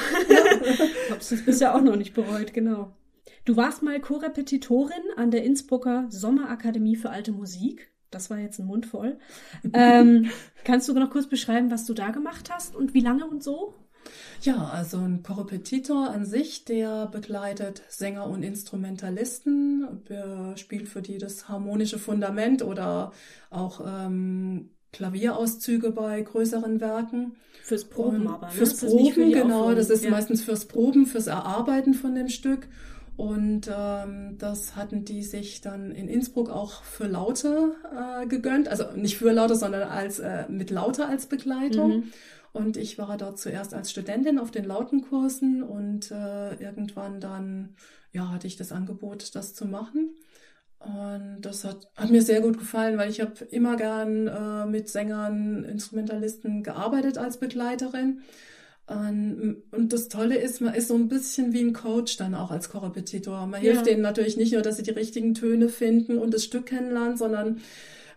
Hab's 1.11 1.33
bisher 1.45 1.77
auch 1.77 1.83
noch 1.83 1.95
nicht 1.95 2.13
bereut, 2.13 2.53
genau. 2.53 2.97
Du 3.45 3.57
warst 3.57 3.83
mal 3.83 4.01
Co-Repetitorin 4.01 5.03
an 5.17 5.31
der 5.31 5.45
Innsbrucker 5.45 6.07
Sommerakademie 6.09 6.97
für 6.97 7.11
alte 7.11 7.33
Musik. 7.33 7.91
Das 8.11 8.31
war 8.31 8.39
jetzt 8.39 8.59
ein 8.61 8.67
Mund 8.67 8.87
voll. 8.87 9.19
Ähm, 9.73 10.31
kannst 10.65 10.89
du 10.89 10.93
noch 10.93 11.11
kurz 11.11 11.27
beschreiben, 11.27 11.71
was 11.71 11.85
du 11.87 11.95
da 11.95 12.11
gemacht 12.11 12.51
hast 12.53 12.77
und 12.77 12.95
wie 12.95 13.01
lange 13.01 13.27
und 13.27 13.43
so? 13.43 13.75
Ja, 14.43 14.69
also 14.69 14.99
ein 14.99 15.23
Korrepetitor 15.23 16.11
an 16.11 16.25
sich, 16.25 16.65
der 16.65 17.07
begleitet 17.07 17.83
Sänger 17.89 18.27
und 18.27 18.43
Instrumentalisten, 18.43 20.03
spielt 20.57 20.89
für 20.89 21.03
die 21.03 21.19
das 21.19 21.49
harmonische 21.49 21.99
Fundament 21.99 22.63
oder 22.63 23.13
auch 23.51 23.81
ähm, 23.87 24.71
Klavierauszüge 24.93 25.91
bei 25.91 26.21
größeren 26.21 26.81
Werken. 26.81 27.37
Fürs 27.63 27.85
Proben 27.85 28.27
aber. 28.29 28.47
Ne? 28.49 28.53
Fürs 28.53 28.77
Proben, 28.81 29.33
genau. 29.33 29.61
Aufführung. 29.61 29.77
Das 29.77 29.91
ist 29.91 30.05
ja. 30.05 30.11
meistens 30.11 30.43
fürs 30.43 30.67
Proben, 30.67 31.07
fürs 31.07 31.29
Erarbeiten 31.29 31.95
von 31.95 32.15
dem 32.15 32.29
Stück. 32.29 32.69
Und 33.17 33.71
ähm, 33.75 34.39
das 34.39 34.75
hatten 34.75 35.05
die 35.05 35.23
sich 35.23 35.61
dann 35.61 35.93
in 35.93 36.09
Innsbruck 36.09 36.49
auch 36.49 36.83
für 36.83 37.07
Laute 37.07 37.75
äh, 37.95 38.27
gegönnt. 38.27 38.69
Also 38.69 38.85
nicht 38.95 39.19
für 39.19 39.33
Laute, 39.33 39.55
sondern 39.55 39.89
als 39.89 40.19
äh, 40.19 40.49
mit 40.49 40.71
Laute 40.71 41.07
als 41.07 41.27
Begleitung. 41.27 41.97
Mhm. 41.97 42.13
Und 42.53 42.77
ich 42.77 42.99
war 42.99 43.17
dort 43.17 43.39
zuerst 43.39 43.75
als 43.75 43.91
Studentin 43.91 44.39
auf 44.39 44.51
den 44.51 44.65
Lautenkursen 44.65 45.63
und 45.63 46.11
äh, 46.11 46.55
irgendwann 46.57 47.21
dann, 47.21 47.77
ja, 48.13 48.31
hatte 48.31 48.47
ich 48.47 48.57
das 48.57 48.73
Angebot, 48.73 49.35
das 49.35 49.55
zu 49.55 49.67
machen. 49.67 50.11
Und 50.79 51.43
das 51.43 51.65
hat, 51.65 51.89
hat 51.95 52.11
mir 52.11 52.23
sehr 52.23 52.41
gut 52.41 52.59
gefallen, 52.59 52.99
weil 52.99 53.09
ich 53.09 53.21
habe 53.21 53.45
immer 53.51 53.77
gern 53.77 54.27
äh, 54.27 54.67
mit 54.67 54.89
Sängern, 54.89 55.65
Instrumentalisten 55.65 56.63
gearbeitet 56.63 57.19
als 57.19 57.39
Begleiterin. 57.39 58.23
Und 58.87 59.63
das 59.73 60.09
Tolle 60.09 60.37
ist, 60.37 60.61
man 60.61 60.75
ist 60.75 60.89
so 60.89 60.95
ein 60.95 61.09
bisschen 61.09 61.53
wie 61.53 61.63
ein 61.63 61.73
Coach 61.73 62.17
dann 62.17 62.35
auch 62.35 62.51
als 62.51 62.69
Korrepetitor. 62.69 63.47
Man 63.47 63.61
hilft 63.61 63.87
ja. 63.87 63.93
denen 63.93 64.03
natürlich 64.03 64.37
nicht 64.37 64.53
nur, 64.53 64.63
dass 64.63 64.77
sie 64.77 64.83
die 64.83 64.91
richtigen 64.91 65.35
Töne 65.35 65.69
finden 65.69 66.19
und 66.19 66.35
das 66.35 66.45
Stück 66.45 66.67
kennenlernen, 66.67 67.17
sondern 67.17 67.61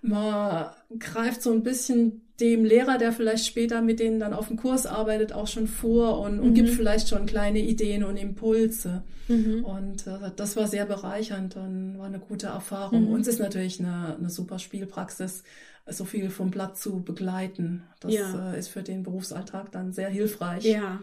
man 0.02 0.68
greift 1.00 1.42
so 1.42 1.52
ein 1.52 1.64
bisschen 1.64 2.22
dem 2.40 2.66
Lehrer, 2.66 2.98
der 2.98 3.14
vielleicht 3.14 3.46
später 3.46 3.82
mit 3.82 4.00
denen 4.00 4.20
dann 4.20 4.34
auf 4.34 4.48
dem 4.48 4.58
Kurs 4.58 4.86
arbeitet, 4.86 5.34
auch 5.34 5.48
schon 5.48 5.68
vor 5.68 6.20
und, 6.20 6.40
und 6.40 6.50
mhm. 6.50 6.54
gibt 6.54 6.70
vielleicht 6.70 7.08
schon 7.08 7.26
kleine 7.26 7.60
Ideen 7.60 8.04
und 8.04 8.18
Impulse. 8.18 9.04
Mhm. 9.28 9.64
Und 9.64 10.08
äh, 10.08 10.32
das 10.36 10.56
war 10.56 10.68
sehr 10.68 10.86
bereichernd 10.86 11.56
und 11.56 11.98
war 11.98 12.08
eine 12.08 12.20
gute 12.20 12.48
Erfahrung. 12.48 13.06
Mhm. 13.06 13.14
Und 13.14 13.22
es 13.22 13.28
ist 13.28 13.40
natürlich 13.40 13.80
eine, 13.80 14.18
eine 14.18 14.30
super 14.30 14.60
Spielpraxis, 14.60 15.44
so 15.88 16.06
viel 16.06 16.30
vom 16.30 16.52
Blatt 16.52 16.78
zu 16.78 17.04
begleiten. 17.04 17.84
Das 18.00 18.14
ja. 18.14 18.54
äh, 18.54 18.60
ist 18.60 18.70
für 18.70 18.84
den 18.84 19.04
Berufsalltag 19.04 19.72
dann 19.72 19.92
sehr 19.92 20.10
hilfreich. 20.10 20.66
Ja. 20.66 21.02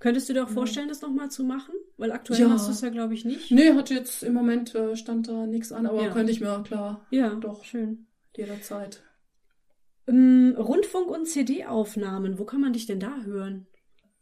Könntest 0.00 0.28
du 0.28 0.32
dir 0.32 0.44
auch 0.44 0.48
vorstellen, 0.48 0.88
das 0.88 1.02
nochmal 1.02 1.30
zu 1.30 1.42
machen? 1.42 1.74
Weil 1.96 2.12
aktuell 2.12 2.40
ja. 2.40 2.48
machst 2.48 2.68
du 2.68 2.72
es 2.72 2.80
ja, 2.80 2.88
glaube 2.88 3.14
ich, 3.14 3.24
nicht. 3.24 3.50
Nee, 3.50 3.72
hat 3.72 3.90
jetzt 3.90 4.22
im 4.22 4.32
Moment 4.32 4.74
äh, 4.74 4.94
stand 4.96 5.28
da 5.28 5.46
nichts 5.46 5.72
an, 5.72 5.86
aber 5.86 6.04
ja. 6.04 6.10
könnte 6.10 6.30
ich 6.30 6.40
mir 6.40 6.62
klar. 6.62 7.04
Ja, 7.10 7.34
doch. 7.34 7.64
Schön. 7.64 8.06
Jederzeit. 8.36 9.02
Ähm, 10.06 10.54
Rundfunk- 10.56 11.10
und 11.10 11.26
CD-Aufnahmen, 11.26 12.38
wo 12.38 12.44
kann 12.44 12.60
man 12.60 12.72
dich 12.72 12.86
denn 12.86 13.00
da 13.00 13.22
hören? 13.22 13.66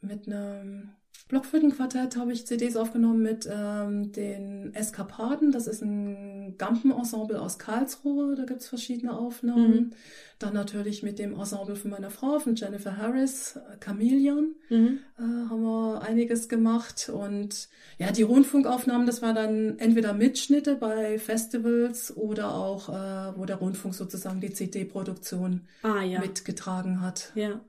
Mit 0.00 0.26
einem 0.26 0.95
Blockflötenquartett 1.28 2.16
habe 2.16 2.32
ich 2.32 2.46
CDs 2.46 2.76
aufgenommen 2.76 3.20
mit 3.20 3.48
ähm, 3.50 4.12
den 4.12 4.72
Eskapaden. 4.74 5.50
Das 5.50 5.66
ist 5.66 5.82
ein 5.82 6.54
Gampenensemble 6.56 7.40
aus 7.40 7.58
Karlsruhe. 7.58 8.36
Da 8.36 8.44
gibt 8.44 8.60
es 8.60 8.68
verschiedene 8.68 9.12
Aufnahmen. 9.12 9.70
Mhm. 9.70 9.90
Dann 10.38 10.54
natürlich 10.54 11.02
mit 11.02 11.18
dem 11.18 11.34
Ensemble 11.34 11.74
von 11.74 11.90
meiner 11.90 12.10
Frau, 12.10 12.38
von 12.38 12.54
Jennifer 12.54 12.96
Harris, 12.96 13.56
äh, 13.56 13.84
Chameleon, 13.84 14.54
mhm. 14.68 15.00
äh, 15.18 15.22
haben 15.22 15.62
wir 15.62 16.02
einiges 16.02 16.48
gemacht. 16.48 17.10
Und 17.12 17.70
ja, 17.98 18.12
die 18.12 18.22
Rundfunkaufnahmen, 18.22 19.04
das 19.04 19.20
waren 19.20 19.34
dann 19.34 19.78
entweder 19.80 20.12
Mitschnitte 20.12 20.76
bei 20.76 21.18
Festivals 21.18 22.16
oder 22.16 22.54
auch, 22.54 22.88
äh, 22.88 23.36
wo 23.36 23.46
der 23.46 23.56
Rundfunk 23.56 23.96
sozusagen 23.96 24.40
die 24.40 24.52
CD-Produktion 24.52 25.62
ah, 25.82 26.02
ja. 26.02 26.20
mitgetragen 26.20 27.00
hat. 27.00 27.32
Ja. 27.34 27.60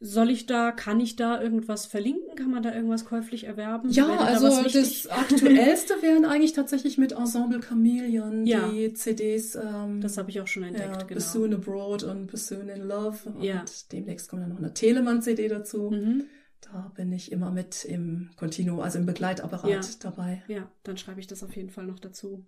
Soll 0.00 0.30
ich 0.30 0.46
da, 0.46 0.72
kann 0.72 1.00
ich 1.00 1.16
da 1.16 1.40
irgendwas 1.40 1.86
verlinken? 1.86 2.34
Kann 2.34 2.50
man 2.50 2.62
da 2.62 2.74
irgendwas 2.74 3.04
käuflich 3.04 3.44
erwerben? 3.44 3.90
Ja, 3.90 4.18
also 4.18 4.48
da 4.48 4.62
das 4.62 5.06
aktuellste 5.06 6.02
wären 6.02 6.24
eigentlich 6.24 6.52
tatsächlich 6.52 6.98
mit 6.98 7.12
Ensemble 7.12 7.60
Chameleon, 7.60 8.46
ja. 8.46 8.68
die 8.68 8.92
CDs. 8.94 9.54
Ähm, 9.54 10.00
das 10.00 10.18
habe 10.18 10.30
ich 10.30 10.40
auch 10.40 10.46
schon 10.46 10.64
entdeckt, 10.64 10.96
ja, 10.96 11.02
genau. 11.02 11.14
Bassoon 11.14 11.54
Abroad 11.54 12.02
und 12.02 12.30
Bassoon 12.30 12.68
in 12.68 12.82
Love. 12.82 13.32
Ja. 13.40 13.60
Und 13.60 13.92
demnächst 13.92 14.28
kommt 14.28 14.42
dann 14.42 14.50
noch 14.50 14.58
eine 14.58 14.74
Telemann-CD 14.74 15.48
dazu. 15.48 15.90
Mhm. 15.90 16.24
Da 16.60 16.92
bin 16.94 17.12
ich 17.12 17.32
immer 17.32 17.50
mit 17.50 17.84
im 17.84 18.30
Continuo, 18.36 18.80
also 18.80 18.98
im 18.98 19.06
Begleitapparat 19.06 19.70
ja. 19.70 19.80
dabei. 20.00 20.42
Ja, 20.48 20.70
dann 20.84 20.96
schreibe 20.96 21.20
ich 21.20 21.26
das 21.26 21.42
auf 21.42 21.54
jeden 21.56 21.70
Fall 21.70 21.86
noch 21.86 21.98
dazu. 21.98 22.44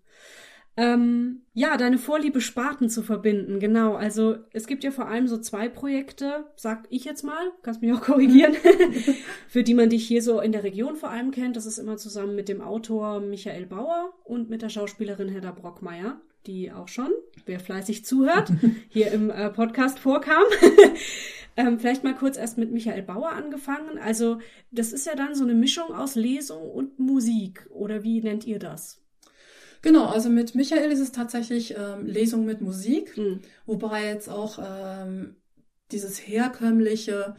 Ähm, 0.76 1.42
ja, 1.52 1.76
deine 1.76 1.98
Vorliebe 1.98 2.40
Sparten 2.40 2.88
zu 2.88 3.02
verbinden, 3.02 3.60
genau. 3.60 3.94
Also 3.94 4.36
es 4.52 4.66
gibt 4.66 4.82
ja 4.82 4.90
vor 4.90 5.06
allem 5.06 5.28
so 5.28 5.38
zwei 5.38 5.68
Projekte, 5.68 6.46
sag 6.56 6.86
ich 6.90 7.04
jetzt 7.04 7.22
mal, 7.22 7.52
kannst 7.62 7.80
mich 7.80 7.92
auch 7.92 8.00
korrigieren, 8.00 8.54
für 9.48 9.62
die 9.62 9.74
man 9.74 9.88
dich 9.88 10.04
hier 10.06 10.20
so 10.20 10.40
in 10.40 10.50
der 10.50 10.64
Region 10.64 10.96
vor 10.96 11.10
allem 11.10 11.30
kennt. 11.30 11.56
Das 11.56 11.66
ist 11.66 11.78
immer 11.78 11.96
zusammen 11.96 12.34
mit 12.34 12.48
dem 12.48 12.60
Autor 12.60 13.20
Michael 13.20 13.66
Bauer 13.66 14.12
und 14.24 14.50
mit 14.50 14.62
der 14.62 14.68
Schauspielerin 14.68 15.28
Hedda 15.28 15.52
Brockmeier, 15.52 16.20
die 16.46 16.72
auch 16.72 16.88
schon, 16.88 17.10
wer 17.46 17.60
fleißig 17.60 18.04
zuhört, 18.04 18.50
hier 18.88 19.12
im 19.12 19.30
äh, 19.30 19.50
Podcast 19.50 20.00
vorkam. 20.00 20.42
ähm, 21.56 21.78
vielleicht 21.78 22.02
mal 22.02 22.16
kurz 22.16 22.36
erst 22.36 22.58
mit 22.58 22.72
Michael 22.72 23.02
Bauer 23.02 23.30
angefangen. 23.30 23.96
Also 23.98 24.38
das 24.72 24.92
ist 24.92 25.06
ja 25.06 25.14
dann 25.14 25.36
so 25.36 25.44
eine 25.44 25.54
Mischung 25.54 25.94
aus 25.94 26.16
Lesung 26.16 26.68
und 26.68 26.98
Musik, 26.98 27.64
oder 27.70 28.02
wie 28.02 28.20
nennt 28.20 28.44
ihr 28.44 28.58
das? 28.58 29.03
Genau, 29.84 30.06
also 30.06 30.30
mit 30.30 30.54
Michael 30.54 30.90
ist 30.90 31.00
es 31.00 31.12
tatsächlich 31.12 31.74
ähm, 31.76 32.06
Lesung 32.06 32.46
mit 32.46 32.62
Musik, 32.62 33.18
mhm. 33.18 33.40
wobei 33.66 34.06
jetzt 34.06 34.30
auch 34.30 34.58
ähm, 34.58 35.36
dieses 35.92 36.26
herkömmliche 36.26 37.36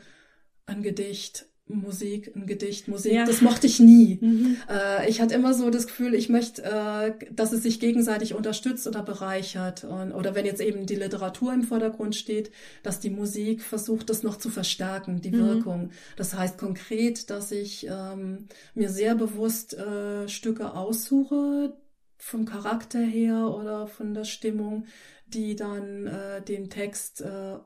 ein 0.68 0.84
Gedicht, 0.84 1.48
Musik, 1.66 2.34
ein 2.36 2.46
Gedicht, 2.46 2.88
Musik, 2.88 3.14
ja. 3.14 3.26
das 3.26 3.42
mochte 3.42 3.66
ich 3.66 3.80
nie. 3.80 4.20
Mhm. 4.26 4.58
Äh, 4.70 5.10
ich 5.10 5.22
hatte 5.22 5.34
immer 5.34 5.56
so 5.56 5.72
das 5.72 5.88
Gefühl, 5.88 6.14
ich 6.14 6.30
möchte, 6.30 6.64
äh, 6.64 7.14
dass 7.32 7.52
es 7.52 7.64
sich 7.64 7.80
gegenseitig 7.80 8.36
unterstützt 8.36 8.86
oder 8.86 9.02
bereichert. 9.02 9.84
Und, 9.84 10.12
oder 10.12 10.36
wenn 10.36 10.46
jetzt 10.46 10.62
eben 10.62 10.86
die 10.86 10.96
Literatur 10.96 11.52
im 11.52 11.64
Vordergrund 11.64 12.16
steht, 12.16 12.52
dass 12.84 13.00
die 13.00 13.10
Musik 13.10 13.64
versucht, 13.64 14.12
das 14.12 14.22
noch 14.22 14.38
zu 14.38 14.50
verstärken, 14.50 15.22
die 15.22 15.32
mhm. 15.32 15.48
Wirkung. 15.48 15.90
Das 16.16 16.36
heißt 16.36 16.60
konkret, 16.60 17.32
dass 17.32 17.52
ich 17.52 17.88
ähm, 17.90 18.48
mir 18.76 18.90
sehr 18.90 19.16
bewusst 19.16 19.74
äh, 19.74 20.28
Stücke 20.28 20.74
aussuche, 20.74 21.74
vom 22.18 22.46
Charakter 22.46 23.00
her 23.00 23.48
oder 23.50 23.88
von 23.88 24.14
der 24.14 24.26
Stimmung, 24.26 24.86
die 25.28 25.56
dann 25.56 26.08
äh, 26.08 26.42
den 26.42 26.70
Text 26.70 27.22
äh, 27.22 27.58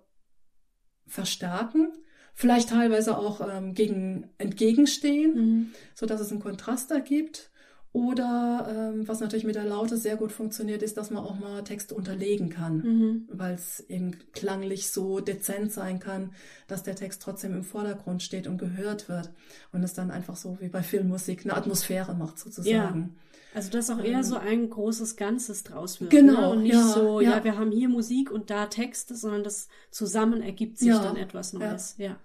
verstärken 1.08 1.94
vielleicht 2.40 2.70
teilweise 2.70 3.18
auch 3.18 3.42
ähm, 3.46 3.74
gegen 3.74 4.30
entgegenstehen, 4.38 5.34
mhm. 5.36 5.72
so 5.94 6.06
dass 6.06 6.22
es 6.22 6.32
einen 6.32 6.40
Kontrast 6.40 6.90
ergibt. 6.90 7.52
Oder 7.92 8.94
ähm, 8.94 9.08
was 9.10 9.20
natürlich 9.20 9.44
mit 9.44 9.56
der 9.56 9.66
Laute 9.66 9.98
sehr 9.98 10.16
gut 10.16 10.32
funktioniert, 10.32 10.82
ist, 10.82 10.96
dass 10.96 11.10
man 11.10 11.24
auch 11.24 11.38
mal 11.38 11.64
Texte 11.66 11.96
unterlegen 11.96 12.50
kann, 12.50 12.78
mhm. 12.78 13.28
weil 13.30 13.56
es 13.56 13.82
eben 13.90 14.12
klanglich 14.32 14.90
so 14.90 15.20
dezent 15.20 15.74
sein 15.74 16.00
kann, 16.00 16.32
dass 16.68 16.84
der 16.84 16.96
Text 16.96 17.22
trotzdem 17.24 17.54
im 17.54 17.64
Vordergrund 17.64 18.24
steht 18.24 18.48
und 18.48 18.58
gehört 18.58 19.10
wird 19.10 19.32
und 19.74 19.84
es 19.84 19.94
dann 19.94 20.10
einfach 20.10 20.38
so 20.38 20.62
wie 20.62 20.70
bei 20.70 20.82
Filmmusik 20.82 21.44
eine 21.44 21.58
Atmosphäre 21.58 22.14
macht 22.14 22.40
sozusagen. 22.40 23.02
Ja. 23.02 23.10
Also 23.54 23.72
dass 23.72 23.90
auch 23.90 24.00
eher 24.00 24.18
ähm, 24.18 24.24
so 24.24 24.38
ein 24.38 24.70
großes 24.70 25.16
Ganzes 25.16 25.64
draus 25.64 26.00
wird. 26.00 26.12
Genau. 26.12 26.42
Ne? 26.42 26.50
Und 26.50 26.64
nicht 26.64 26.74
ja, 26.74 26.88
so, 26.88 27.20
ja. 27.20 27.38
ja. 27.38 27.44
wir 27.44 27.58
haben 27.58 27.72
hier 27.72 27.90
Musik 27.90 28.32
und 28.32 28.50
da 28.50 28.68
Texte, 28.68 29.16
sondern 29.16 29.44
das 29.44 29.68
zusammen 29.92 30.42
ergibt 30.44 30.78
sich 30.78 30.90
ja, 30.90 31.02
dann 31.02 31.18
etwas 31.18 31.54
Neues. 31.54 31.96
ja. 31.98 32.18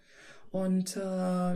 Und 0.55 0.97
äh, 0.97 1.01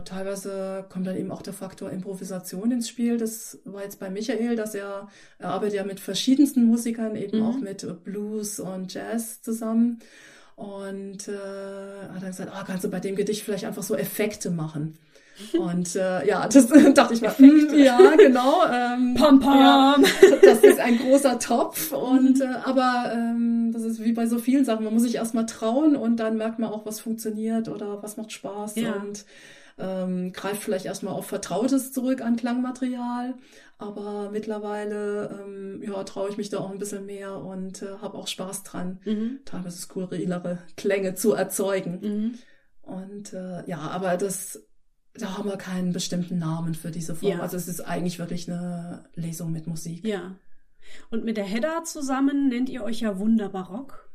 teilweise 0.03 0.85
kommt 0.89 1.07
dann 1.07 1.15
eben 1.15 1.31
auch 1.31 1.41
der 1.41 1.53
Faktor 1.53 1.89
Improvisation 1.89 2.69
ins 2.69 2.89
Spiel. 2.89 3.17
Das 3.17 3.57
war 3.63 3.81
jetzt 3.81 3.97
bei 3.97 4.09
Michael, 4.09 4.57
dass 4.57 4.75
er, 4.75 5.07
er 5.37 5.49
arbeitet 5.51 5.75
ja 5.75 5.85
mit 5.85 6.01
verschiedensten 6.01 6.65
Musikern, 6.65 7.15
eben 7.15 7.39
mhm. 7.39 7.45
auch 7.45 7.57
mit 7.59 8.03
Blues 8.03 8.59
und 8.59 8.93
Jazz 8.93 9.41
zusammen. 9.41 9.99
Und 10.57 11.29
äh, 11.29 12.09
hat 12.11 12.21
dann 12.21 12.31
gesagt, 12.31 12.51
ah, 12.53 12.65
kannst 12.67 12.83
du 12.83 12.89
bei 12.89 12.99
dem 12.99 13.15
Gedicht 13.15 13.43
vielleicht 13.43 13.63
einfach 13.63 13.83
so 13.83 13.95
Effekte 13.95 14.51
machen. 14.51 14.97
Und 15.57 15.95
äh, 15.95 16.27
ja, 16.27 16.47
das 16.47 16.67
dachte 16.93 17.13
ich 17.13 17.21
mal, 17.21 17.33
mm, 17.37 17.73
ja, 17.77 18.15
genau. 18.15 18.63
Ähm, 18.71 19.13
pam, 19.15 19.39
pam. 19.39 19.59
Ja, 19.59 19.95
das 20.41 20.59
ist 20.59 20.79
ein 20.79 20.97
großer 20.97 21.39
Topf. 21.39 21.91
Und 21.91 22.41
äh, 22.41 22.47
aber 22.63 23.11
ähm, 23.13 23.71
das 23.73 23.83
ist 23.83 24.03
wie 24.03 24.13
bei 24.13 24.27
so 24.27 24.37
vielen 24.37 24.65
Sachen. 24.65 24.83
Man 24.83 24.93
muss 24.93 25.03
sich 25.03 25.15
erstmal 25.15 25.45
trauen 25.45 25.95
und 25.95 26.17
dann 26.17 26.37
merkt 26.37 26.59
man 26.59 26.71
auch, 26.71 26.85
was 26.85 26.99
funktioniert 26.99 27.69
oder 27.69 28.01
was 28.03 28.17
macht 28.17 28.31
Spaß 28.31 28.75
ja. 28.75 28.93
und 28.93 29.25
ähm, 29.77 30.33
greift 30.33 30.63
vielleicht 30.63 30.85
erstmal 30.85 31.13
auf 31.13 31.27
Vertrautes 31.27 31.91
zurück 31.91 32.21
an 32.21 32.35
Klangmaterial. 32.35 33.35
Aber 33.77 34.29
mittlerweile 34.31 35.39
ähm, 35.41 35.81
ja, 35.81 36.03
traue 36.03 36.29
ich 36.29 36.37
mich 36.37 36.49
da 36.49 36.57
auch 36.59 36.69
ein 36.69 36.79
bisschen 36.79 37.05
mehr 37.05 37.37
und 37.37 37.81
äh, 37.81 37.97
habe 38.01 38.17
auch 38.17 38.27
Spaß 38.27 38.63
dran, 38.63 38.99
mhm. 39.05 39.39
teilweise 39.45 39.77
skurrilere 39.77 40.59
Klänge 40.75 41.15
zu 41.15 41.33
erzeugen. 41.33 41.99
Mhm. 42.01 42.39
Und 42.81 43.33
äh, 43.33 43.65
ja, 43.69 43.77
aber 43.77 44.17
das 44.17 44.67
da 45.19 45.37
haben 45.37 45.49
wir 45.49 45.57
keinen 45.57 45.93
bestimmten 45.93 46.39
Namen 46.39 46.75
für 46.75 46.91
diese 46.91 47.15
Form. 47.15 47.31
Ja. 47.31 47.39
Also 47.39 47.57
es 47.57 47.67
ist 47.67 47.81
eigentlich 47.81 48.19
wirklich 48.19 48.49
eine 48.49 49.05
Lesung 49.15 49.51
mit 49.51 49.67
Musik. 49.67 50.05
Ja. 50.05 50.35
Und 51.09 51.23
mit 51.23 51.37
der 51.37 51.45
Hedda 51.45 51.83
zusammen 51.83 52.49
nennt 52.49 52.69
ihr 52.69 52.83
euch 52.83 53.01
ja 53.01 53.19
Wunderbarock. 53.19 54.05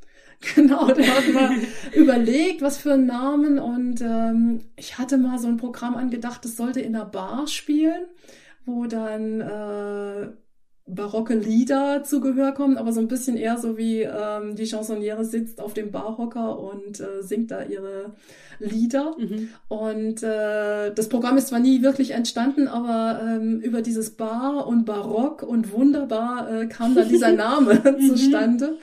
Genau, 0.57 0.88
da 0.88 1.03
hat 1.03 1.33
man 1.33 1.62
überlegt, 1.95 2.61
was 2.61 2.77
für 2.77 2.95
einen 2.95 3.07
Namen. 3.07 3.59
Und 3.59 4.03
ähm, 4.03 4.61
ich 4.77 4.99
hatte 4.99 5.17
mal 5.17 5.38
so 5.38 5.49
ein 5.49 5.57
Programm 5.57 5.97
angedacht, 5.97 6.45
das 6.45 6.57
sollte 6.57 6.81
in 6.81 6.95
einer 6.95 7.07
Bar 7.07 7.47
spielen, 7.47 8.05
wo 8.67 8.85
dann 8.87 9.40
äh, 9.40 10.27
barocke 10.87 11.35
Lieder 11.35 12.05
zu 12.05 12.20
Gehör 12.20 12.53
kommen, 12.53 12.77
aber 12.77 12.92
so 12.92 13.01
ein 13.01 13.09
bisschen 13.09 13.37
eher 13.37 13.57
so 13.57 13.79
wie 13.79 14.03
ähm, 14.03 14.55
die 14.55 14.66
Chansonniere 14.66 15.25
sitzt 15.25 15.61
auf 15.61 15.73
dem 15.73 15.90
Barhocker 15.90 16.59
und 16.59 17.01
äh, 17.01 17.23
singt 17.23 17.51
da 17.51 17.62
ihre 17.62 18.12
Lieder. 18.59 19.14
Mhm. 19.18 19.49
Und 19.68 20.23
äh, 20.23 20.92
das 20.92 21.09
Programm 21.09 21.38
ist 21.38 21.49
zwar 21.49 21.61
nie 21.61 21.83
wirklich 21.83 22.11
entstanden, 22.11 22.68
aber 22.68 23.20
ähm, 23.23 23.61
über 23.61 23.81
dieses 23.81 24.11
Bar 24.11 24.66
und 24.66 24.85
Barock 24.85 25.42
und 25.42 25.73
wunderbar 25.73 26.51
äh, 26.51 26.66
kam 26.66 26.94
dann 26.94 27.09
dieser 27.09 27.33
Name 27.37 27.75
mhm. 27.99 28.09
zustande. 28.09 28.77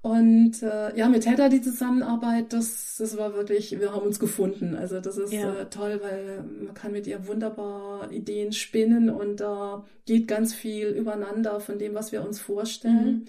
Und 0.00 0.62
äh, 0.62 0.96
ja, 0.96 1.08
mit 1.08 1.26
Hedda 1.26 1.48
die 1.48 1.60
Zusammenarbeit, 1.60 2.52
das, 2.52 2.96
das 2.98 3.16
war 3.16 3.34
wirklich, 3.34 3.78
wir 3.80 3.92
haben 3.92 4.06
uns 4.06 4.20
gefunden. 4.20 4.76
Also 4.76 5.00
das 5.00 5.18
ist 5.18 5.32
ja. 5.32 5.52
äh, 5.52 5.70
toll, 5.70 6.00
weil 6.02 6.44
man 6.64 6.74
kann 6.74 6.92
mit 6.92 7.06
ihr 7.08 7.26
wunderbar 7.26 8.10
Ideen 8.12 8.52
spinnen 8.52 9.10
und 9.10 9.40
da 9.40 9.84
äh, 9.84 9.88
geht 10.06 10.28
ganz 10.28 10.54
viel 10.54 10.88
übereinander 10.88 11.58
von 11.58 11.78
dem, 11.78 11.94
was 11.94 12.12
wir 12.12 12.24
uns 12.24 12.40
vorstellen. 12.40 13.26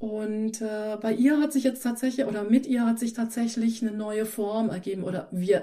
Mhm. 0.00 0.08
Und 0.08 0.60
äh, 0.60 0.98
bei 1.00 1.14
ihr 1.14 1.40
hat 1.40 1.54
sich 1.54 1.64
jetzt 1.64 1.82
tatsächlich, 1.82 2.26
oder 2.26 2.44
mit 2.44 2.66
ihr 2.66 2.84
hat 2.84 2.98
sich 2.98 3.14
tatsächlich 3.14 3.80
eine 3.80 3.92
neue 3.92 4.26
Form 4.26 4.68
ergeben, 4.68 5.02
oder 5.02 5.28
wir 5.32 5.62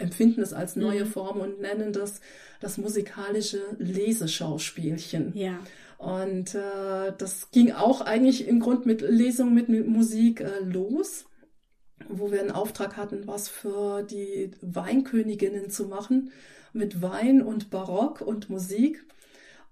empfinden 0.00 0.40
es 0.40 0.52
als 0.52 0.76
neue 0.76 1.04
mhm. 1.04 1.08
Form 1.08 1.40
und 1.40 1.60
nennen 1.60 1.92
das 1.92 2.20
das 2.60 2.76
musikalische 2.76 3.60
Leseschauspielchen. 3.78 5.32
Ja. 5.34 5.58
Und 5.98 6.54
äh, 6.54 7.12
das 7.18 7.50
ging 7.50 7.72
auch 7.72 8.00
eigentlich 8.00 8.46
im 8.46 8.60
Grund 8.60 8.86
mit 8.86 9.02
Lesung 9.02 9.52
mit 9.52 9.68
Musik 9.68 10.40
äh, 10.40 10.60
los, 10.60 11.26
wo 12.08 12.30
wir 12.30 12.40
einen 12.40 12.50
Auftrag 12.50 12.96
hatten, 12.96 13.26
was 13.26 13.48
für 13.48 14.02
die 14.02 14.52
Weinköniginnen 14.62 15.70
zu 15.70 15.86
machen, 15.86 16.32
mit 16.72 17.02
Wein 17.02 17.42
und 17.42 17.70
Barock 17.70 18.20
und 18.20 18.48
Musik 18.48 19.04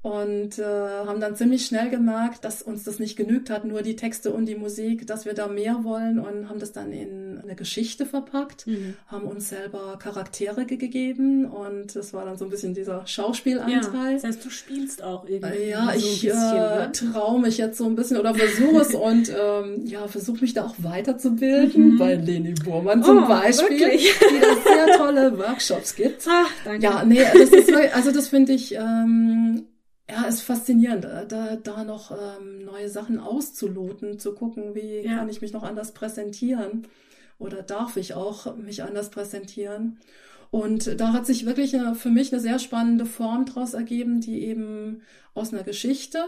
und 0.00 0.60
äh, 0.60 0.62
haben 0.62 1.18
dann 1.18 1.34
ziemlich 1.34 1.66
schnell 1.66 1.90
gemerkt, 1.90 2.44
dass 2.44 2.62
uns 2.62 2.84
das 2.84 3.00
nicht 3.00 3.16
genügt 3.16 3.50
hat, 3.50 3.64
nur 3.64 3.82
die 3.82 3.96
Texte 3.96 4.32
und 4.32 4.46
die 4.46 4.54
Musik, 4.54 5.08
dass 5.08 5.24
wir 5.24 5.34
da 5.34 5.48
mehr 5.48 5.82
wollen 5.82 6.20
und 6.20 6.48
haben 6.48 6.60
das 6.60 6.70
dann 6.70 6.92
in 6.92 7.40
eine 7.42 7.56
Geschichte 7.56 8.06
verpackt, 8.06 8.68
mhm. 8.68 8.94
haben 9.08 9.26
uns 9.26 9.48
selber 9.48 9.98
Charaktere 10.00 10.66
gegeben 10.66 11.46
und 11.46 11.96
das 11.96 12.12
war 12.12 12.24
dann 12.24 12.38
so 12.38 12.44
ein 12.44 12.50
bisschen 12.50 12.74
dieser 12.74 13.04
Schauspielanteil. 13.08 13.72
Ja, 13.72 14.12
das 14.12 14.24
heißt, 14.24 14.44
du 14.44 14.50
spielst 14.50 15.02
auch 15.02 15.28
irgendwie. 15.28 15.64
Äh, 15.64 15.70
ja, 15.70 15.90
so 15.92 15.98
ich 15.98 16.22
bisschen, 16.22 16.56
äh, 16.56 16.92
traue 16.92 17.40
mich 17.40 17.58
jetzt 17.58 17.78
so 17.78 17.86
ein 17.86 17.96
bisschen 17.96 18.18
oder 18.18 18.34
versuche 18.36 18.80
es 18.80 18.94
und 18.94 19.32
ähm, 19.36 19.84
ja, 19.84 20.06
versuche 20.06 20.42
mich 20.42 20.54
da 20.54 20.64
auch 20.64 20.76
weiterzubilden 20.78 21.94
mhm. 21.94 21.98
bei 21.98 22.14
Leni 22.14 22.54
Burmann 22.54 23.02
zum 23.02 23.24
oh, 23.24 23.28
Beispiel, 23.28 23.80
wirklich? 23.80 24.14
die 24.20 24.40
da 24.40 24.86
sehr 24.86 24.96
tolle 24.96 25.36
Workshops 25.36 25.96
gibt. 25.96 26.24
Ach, 26.30 26.50
danke. 26.64 26.84
Ja, 26.84 27.04
nee, 27.04 27.24
das 27.36 27.50
ist, 27.50 27.74
also 27.92 28.12
das 28.12 28.28
finde 28.28 28.52
ich 28.52 28.76
ähm, 28.76 29.64
ja, 30.10 30.24
ist 30.24 30.42
faszinierend, 30.42 31.04
äh, 31.04 31.26
da, 31.26 31.56
da 31.56 31.84
noch 31.84 32.10
ähm, 32.10 32.64
neue 32.64 32.88
Sachen 32.88 33.18
auszuloten, 33.18 34.18
zu 34.18 34.34
gucken, 34.34 34.74
wie 34.74 35.00
ja. 35.00 35.18
kann 35.18 35.28
ich 35.28 35.40
mich 35.40 35.52
noch 35.52 35.62
anders 35.62 35.92
präsentieren 35.92 36.86
oder 37.38 37.62
darf 37.62 37.96
ich 37.96 38.14
auch 38.14 38.56
mich 38.56 38.82
anders 38.82 39.10
präsentieren. 39.10 39.98
Und 40.50 40.98
da 40.98 41.12
hat 41.12 41.26
sich 41.26 41.44
wirklich 41.44 41.76
eine, 41.76 41.94
für 41.94 42.10
mich 42.10 42.32
eine 42.32 42.40
sehr 42.40 42.58
spannende 42.58 43.04
Form 43.04 43.44
daraus 43.44 43.74
ergeben, 43.74 44.20
die 44.20 44.44
eben 44.44 45.02
aus 45.34 45.52
einer 45.52 45.62
Geschichte 45.62 46.24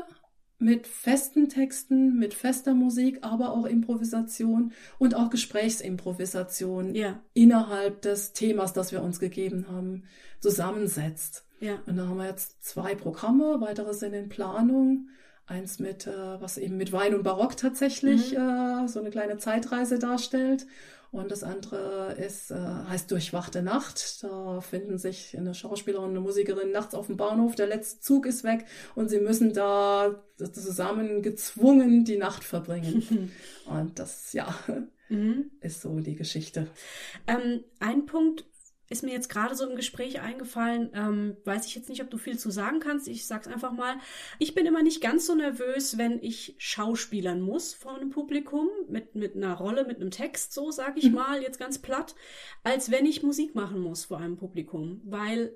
mit 0.59 0.87
festen 0.87 1.49
Texten, 1.49 2.19
mit 2.19 2.35
fester 2.35 2.75
Musik, 2.75 3.21
aber 3.23 3.53
auch 3.53 3.65
Improvisation 3.65 4.73
und 4.99 5.15
auch 5.15 5.31
Gesprächsimprovisation 5.31 6.95
ja. 6.95 7.23
innerhalb 7.33 8.03
des 8.03 8.35
Themas, 8.35 8.75
das 8.75 8.93
wir 8.93 9.03
uns 9.03 9.21
gegeben 9.21 9.67
haben, 9.71 10.05
zusammensetzt. 10.39 11.47
Ja. 11.61 11.79
Und 11.87 11.97
da 11.97 12.07
haben 12.07 12.17
wir 12.17 12.27
jetzt 12.27 12.65
zwei 12.65 12.95
Programme, 12.95 13.61
weitere 13.61 13.95
sind 13.95 14.15
in 14.15 14.29
Planung. 14.29 15.09
Eins 15.47 15.81
mit, 15.81 16.07
äh, 16.07 16.41
was 16.41 16.59
eben 16.59 16.77
mit 16.77 16.93
Wein 16.93 17.13
und 17.13 17.25
Barock 17.25 17.57
tatsächlich 17.57 18.33
mhm. 18.33 18.85
äh, 18.85 18.89
so 18.89 19.01
eine 19.01 19.11
kleine 19.11 19.37
Zeitreise 19.39 19.99
darstellt. 19.99 20.67
Und 21.13 21.33
das 21.33 21.43
andere 21.43 22.15
ist, 22.25 22.53
äh, 22.53 22.55
heißt 22.55 23.11
Durchwachte 23.11 23.63
Nacht. 23.63 24.23
Da 24.23 24.61
finden 24.61 24.97
sich 24.97 25.37
eine 25.37 25.55
Schauspielerin 25.55 26.05
und 26.05 26.11
eine 26.11 26.21
Musikerin 26.21 26.71
nachts 26.71 26.95
auf 26.95 27.09
dem 27.09 27.17
Bahnhof. 27.17 27.57
Der 27.57 27.67
letzte 27.67 28.01
Zug 28.01 28.27
ist 28.27 28.45
weg 28.45 28.65
und 28.95 29.09
sie 29.09 29.19
müssen 29.19 29.53
da 29.53 30.23
zusammen 30.53 31.23
gezwungen 31.23 32.05
die 32.05 32.17
Nacht 32.17 32.45
verbringen. 32.45 33.33
und 33.67 33.99
das, 33.99 34.33
ja, 34.33 34.55
mhm. 35.09 35.51
ist 35.61 35.83
so 35.83 35.99
die 35.99 36.15
Geschichte. 36.15 36.69
Ähm, 37.27 37.65
ein 37.81 38.07
Punkt, 38.07 38.45
ist 38.91 39.05
mir 39.05 39.13
jetzt 39.13 39.29
gerade 39.29 39.55
so 39.55 39.67
im 39.67 39.77
Gespräch 39.77 40.21
eingefallen, 40.21 40.91
ähm, 40.95 41.37
weiß 41.45 41.65
ich 41.65 41.77
jetzt 41.77 41.89
nicht, 41.89 42.03
ob 42.03 42.11
du 42.11 42.19
viel 42.19 42.39
zu 42.39 42.51
sagen 42.51 42.81
kannst. 42.81 43.09
Ich 43.09 43.25
sag's 43.27 43.47
einfach 43.47 43.73
mal. 43.73 43.95
Ich 44.39 44.55
bin 44.55 44.67
immer 44.67 44.83
nicht 44.83 45.01
ganz 45.01 45.27
so 45.27 45.35
nervös, 45.35 45.97
wenn 45.97 46.23
ich 46.23 46.57
schauspielern 46.59 47.41
muss 47.41 47.73
vor 47.73 47.95
einem 47.95 48.11
Publikum 48.11 48.69
mit 48.89 49.15
mit 49.15 49.37
einer 49.37 49.55
Rolle, 49.55 49.87
mit 49.87 50.01
einem 50.01 50.11
Text, 50.11 50.53
so 50.53 50.73
sage 50.73 50.99
ich 50.99 51.07
mhm. 51.07 51.15
mal 51.15 51.41
jetzt 51.41 51.59
ganz 51.59 51.79
platt, 51.79 52.17
als 52.65 52.91
wenn 52.91 53.07
ich 53.07 53.23
Musik 53.23 53.55
machen 53.55 53.81
muss 53.81 54.05
vor 54.05 54.19
einem 54.19 54.37
Publikum, 54.37 55.01
weil 55.05 55.55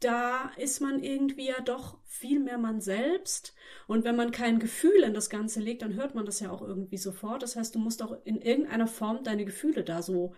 da 0.00 0.50
ist 0.56 0.80
man 0.80 1.02
irgendwie 1.02 1.46
ja 1.46 1.60
doch 1.60 1.98
viel 2.04 2.40
mehr 2.40 2.58
man 2.58 2.80
selbst. 2.80 3.54
Und 3.86 4.04
wenn 4.04 4.16
man 4.16 4.32
kein 4.32 4.58
Gefühl 4.58 5.04
in 5.04 5.14
das 5.14 5.30
Ganze 5.30 5.60
legt, 5.60 5.82
dann 5.82 5.94
hört 5.94 6.14
man 6.14 6.26
das 6.26 6.40
ja 6.40 6.50
auch 6.50 6.62
irgendwie 6.62 6.98
sofort. 6.98 7.42
Das 7.42 7.54
heißt, 7.54 7.74
du 7.74 7.78
musst 7.78 8.02
auch 8.02 8.16
in 8.24 8.40
irgendeiner 8.40 8.88
Form 8.88 9.22
deine 9.22 9.44
Gefühle 9.44 9.84
da 9.84 10.02
so 10.02 10.34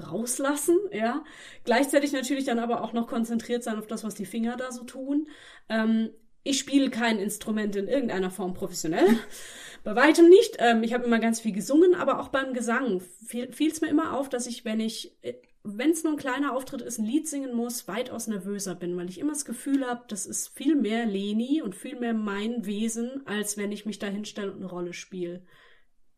rauslassen, 0.00 0.78
ja. 0.90 1.24
Gleichzeitig 1.64 2.12
natürlich 2.12 2.44
dann 2.44 2.58
aber 2.58 2.82
auch 2.82 2.92
noch 2.92 3.06
konzentriert 3.06 3.62
sein 3.62 3.78
auf 3.78 3.86
das, 3.86 4.04
was 4.04 4.14
die 4.14 4.26
Finger 4.26 4.56
da 4.56 4.72
so 4.72 4.84
tun. 4.84 5.28
Ähm, 5.68 6.10
ich 6.44 6.58
spiele 6.58 6.90
kein 6.90 7.18
Instrument 7.18 7.76
in 7.76 7.88
irgendeiner 7.88 8.30
Form 8.30 8.54
professionell. 8.54 9.06
Bei 9.84 9.94
weitem 9.96 10.28
nicht. 10.28 10.56
Ähm, 10.58 10.82
ich 10.82 10.92
habe 10.94 11.04
immer 11.04 11.18
ganz 11.18 11.40
viel 11.40 11.52
gesungen, 11.52 11.94
aber 11.94 12.20
auch 12.20 12.28
beim 12.28 12.54
Gesang 12.54 13.00
fiel 13.00 13.70
es 13.70 13.80
mir 13.80 13.88
immer 13.88 14.16
auf, 14.16 14.28
dass 14.28 14.46
ich, 14.46 14.64
wenn 14.64 14.80
ich, 14.80 15.16
wenn 15.64 15.90
es 15.90 16.04
nur 16.04 16.14
ein 16.14 16.18
kleiner 16.18 16.54
Auftritt 16.54 16.82
ist, 16.82 16.98
ein 16.98 17.04
Lied 17.04 17.28
singen 17.28 17.54
muss, 17.54 17.86
weitaus 17.88 18.26
nervöser 18.26 18.74
bin, 18.74 18.96
weil 18.96 19.08
ich 19.08 19.18
immer 19.18 19.32
das 19.32 19.44
Gefühl 19.44 19.86
habe, 19.86 20.04
das 20.08 20.26
ist 20.26 20.48
viel 20.48 20.74
mehr 20.74 21.06
Leni 21.06 21.62
und 21.62 21.74
viel 21.74 21.98
mehr 21.98 22.14
mein 22.14 22.64
Wesen, 22.64 23.26
als 23.26 23.56
wenn 23.56 23.72
ich 23.72 23.86
mich 23.86 23.98
da 23.98 24.06
hinstelle 24.06 24.52
und 24.52 24.58
eine 24.58 24.70
Rolle 24.70 24.92
spiele. 24.92 25.42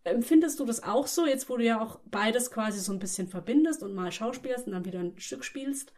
Empfindest 0.05 0.61
du 0.61 0.67
das 0.67 0.83
auch 0.83 1.07
so, 1.07 1.27
jetzt 1.27 1.49
wo 1.49 1.57
du 1.57 1.65
ja 1.65 1.81
auch 1.81 1.99
beides 2.05 2.51
quasi 2.51 2.79
so 2.79 2.93
ein 2.93 2.99
bisschen 2.99 3.29
verbindest 3.29 3.83
und 3.83 3.95
mal 3.95 4.13
schauspielst 4.13 4.67
und 4.67 4.73
dann 4.73 4.85
wieder 4.85 5.01
ein 5.01 5.19
Stück 5.19 5.45
spielst? 5.45 5.93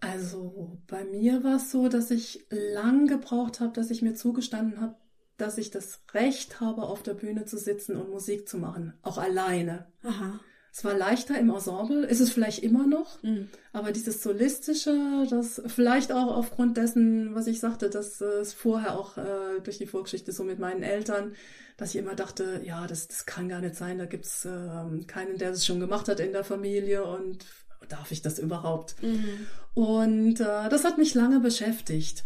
Also 0.00 0.78
bei 0.86 1.04
mir 1.04 1.42
war 1.42 1.56
es 1.56 1.70
so, 1.70 1.88
dass 1.88 2.10
ich 2.10 2.46
lang 2.50 3.06
gebraucht 3.06 3.60
habe, 3.60 3.72
dass 3.72 3.90
ich 3.90 4.02
mir 4.02 4.14
zugestanden 4.14 4.80
habe, 4.80 4.96
dass 5.36 5.58
ich 5.58 5.70
das 5.70 6.00
Recht 6.12 6.60
habe, 6.60 6.82
auf 6.82 7.02
der 7.02 7.14
Bühne 7.14 7.44
zu 7.44 7.56
sitzen 7.56 7.96
und 7.96 8.10
Musik 8.10 8.48
zu 8.48 8.58
machen, 8.58 8.94
auch 9.02 9.18
alleine. 9.18 9.86
Aha. 10.02 10.40
Es 10.76 10.84
war 10.84 10.92
leichter 10.92 11.38
im 11.38 11.48
Ensemble, 11.48 12.04
ist 12.04 12.20
es 12.20 12.28
vielleicht 12.30 12.62
immer 12.62 12.86
noch, 12.86 13.22
mhm. 13.22 13.48
aber 13.72 13.92
dieses 13.92 14.22
Solistische, 14.22 15.26
das 15.30 15.62
vielleicht 15.68 16.12
auch 16.12 16.36
aufgrund 16.36 16.76
dessen, 16.76 17.34
was 17.34 17.46
ich 17.46 17.60
sagte, 17.60 17.88
dass 17.88 18.20
es 18.20 18.52
vorher 18.52 18.98
auch 18.98 19.16
äh, 19.16 19.60
durch 19.64 19.78
die 19.78 19.86
Vorgeschichte 19.86 20.32
so 20.32 20.44
mit 20.44 20.58
meinen 20.58 20.82
Eltern, 20.82 21.34
dass 21.78 21.94
ich 21.94 21.96
immer 21.96 22.14
dachte, 22.14 22.60
ja, 22.62 22.86
das, 22.86 23.08
das 23.08 23.24
kann 23.24 23.48
gar 23.48 23.62
nicht 23.62 23.74
sein, 23.74 23.96
da 23.96 24.04
gibt's 24.04 24.44
äh, 24.44 25.04
keinen, 25.06 25.38
der 25.38 25.52
das 25.52 25.64
schon 25.64 25.80
gemacht 25.80 26.08
hat 26.08 26.20
in 26.20 26.32
der 26.32 26.44
Familie 26.44 27.06
und 27.06 27.46
darf 27.88 28.12
ich 28.12 28.20
das 28.20 28.38
überhaupt? 28.38 29.02
Mhm. 29.02 29.46
Und 29.72 30.40
äh, 30.40 30.68
das 30.68 30.84
hat 30.84 30.98
mich 30.98 31.14
lange 31.14 31.40
beschäftigt. 31.40 32.24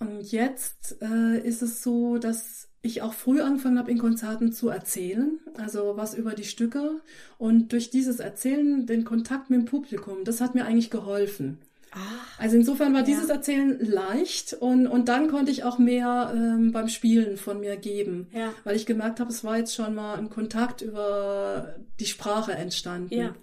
Und 0.00 0.20
jetzt 0.32 1.00
äh, 1.00 1.38
ist 1.38 1.62
es 1.62 1.82
so, 1.82 2.18
dass 2.18 2.68
ich 2.86 3.02
auch 3.02 3.12
früh 3.12 3.40
angefangen 3.40 3.78
habe, 3.78 3.90
in 3.90 3.98
Konzerten 3.98 4.52
zu 4.52 4.68
erzählen, 4.68 5.38
also 5.58 5.94
was 5.96 6.14
über 6.14 6.34
die 6.34 6.44
Stücke. 6.44 7.00
Und 7.38 7.72
durch 7.72 7.90
dieses 7.90 8.20
Erzählen, 8.20 8.86
den 8.86 9.04
Kontakt 9.04 9.50
mit 9.50 9.60
dem 9.60 9.64
Publikum, 9.66 10.24
das 10.24 10.40
hat 10.40 10.54
mir 10.54 10.64
eigentlich 10.64 10.90
geholfen. 10.90 11.58
Ah, 11.92 11.98
also 12.38 12.56
insofern 12.56 12.92
war 12.92 13.00
ja. 13.00 13.06
dieses 13.06 13.30
Erzählen 13.30 13.78
leicht 13.80 14.52
und, 14.52 14.86
und 14.86 15.08
dann 15.08 15.28
konnte 15.28 15.50
ich 15.50 15.64
auch 15.64 15.78
mehr 15.78 16.32
ähm, 16.34 16.72
beim 16.72 16.88
Spielen 16.88 17.38
von 17.38 17.60
mir 17.60 17.76
geben, 17.76 18.28
ja. 18.32 18.52
weil 18.64 18.76
ich 18.76 18.84
gemerkt 18.84 19.18
habe, 19.18 19.30
es 19.30 19.44
war 19.44 19.56
jetzt 19.56 19.74
schon 19.74 19.94
mal 19.94 20.16
ein 20.16 20.28
Kontakt 20.28 20.82
über 20.82 21.76
die 21.98 22.06
Sprache 22.06 22.52
entstanden. 22.52 23.14
Ja. 23.14 23.34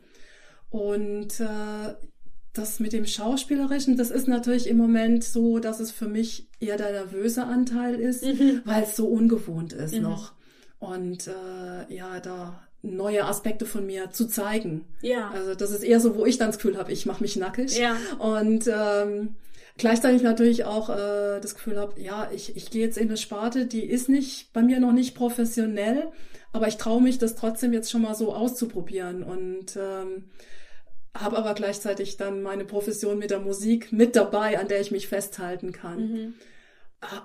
Und 0.69 1.39
äh, 1.39 1.95
das 2.53 2.79
mit 2.79 2.93
dem 2.93 3.05
Schauspielerischen, 3.05 3.97
das 3.97 4.11
ist 4.11 4.27
natürlich 4.27 4.67
im 4.67 4.77
Moment 4.77 5.23
so, 5.23 5.57
dass 5.57 5.79
es 5.79 5.91
für 5.91 6.07
mich 6.07 6.47
eher 6.59 6.77
der 6.77 6.91
nervöse 6.91 7.45
Anteil 7.45 7.95
ist, 7.95 8.23
mhm. 8.23 8.61
weil 8.63 8.83
es 8.83 8.95
so 8.95 9.07
ungewohnt 9.07 9.73
ist 9.73 9.95
mhm. 9.95 10.03
noch. 10.03 10.33
Und 10.79 11.27
äh, 11.27 11.93
ja, 11.93 12.19
da 12.19 12.61
neue 12.83 13.25
Aspekte 13.25 13.65
von 13.65 13.85
mir 13.85 14.11
zu 14.11 14.27
zeigen. 14.27 14.85
Ja. 15.01 15.31
Also 15.31 15.55
das 15.55 15.71
ist 15.71 15.83
eher 15.83 15.99
so, 15.99 16.15
wo 16.15 16.25
ich 16.25 16.37
dann 16.37 16.49
das 16.49 16.57
Gefühl 16.57 16.77
habe, 16.77 16.91
ich 16.91 17.05
mache 17.05 17.23
mich 17.23 17.37
nackig. 17.37 17.77
Ja. 17.77 17.95
Und 18.19 18.67
ähm, 18.67 19.35
gleichzeitig 19.77 20.21
natürlich 20.21 20.65
auch 20.65 20.89
äh, 20.89 21.39
das 21.39 21.55
Gefühl 21.55 21.79
habe, 21.79 21.99
ja, 21.99 22.29
ich, 22.33 22.55
ich 22.55 22.69
gehe 22.69 22.85
jetzt 22.85 22.97
in 22.97 23.07
eine 23.07 23.17
Sparte, 23.17 23.65
die 23.65 23.85
ist 23.85 24.09
nicht 24.09 24.51
bei 24.53 24.61
mir 24.61 24.79
noch 24.79 24.91
nicht 24.91 25.15
professionell, 25.15 26.11
aber 26.51 26.67
ich 26.67 26.77
traue 26.77 27.01
mich, 27.01 27.17
das 27.17 27.35
trotzdem 27.35 27.73
jetzt 27.73 27.89
schon 27.89 28.01
mal 28.01 28.15
so 28.15 28.33
auszuprobieren. 28.33 29.23
Und 29.23 29.77
ähm, 29.77 30.25
habe 31.15 31.37
aber 31.37 31.53
gleichzeitig 31.53 32.17
dann 32.17 32.41
meine 32.41 32.65
Profession 32.65 33.19
mit 33.19 33.31
der 33.31 33.39
Musik 33.39 33.91
mit 33.91 34.15
dabei, 34.15 34.59
an 34.59 34.67
der 34.67 34.81
ich 34.81 34.91
mich 34.91 35.07
festhalten 35.07 35.71
kann. 35.71 35.99
Mhm. 35.99 36.33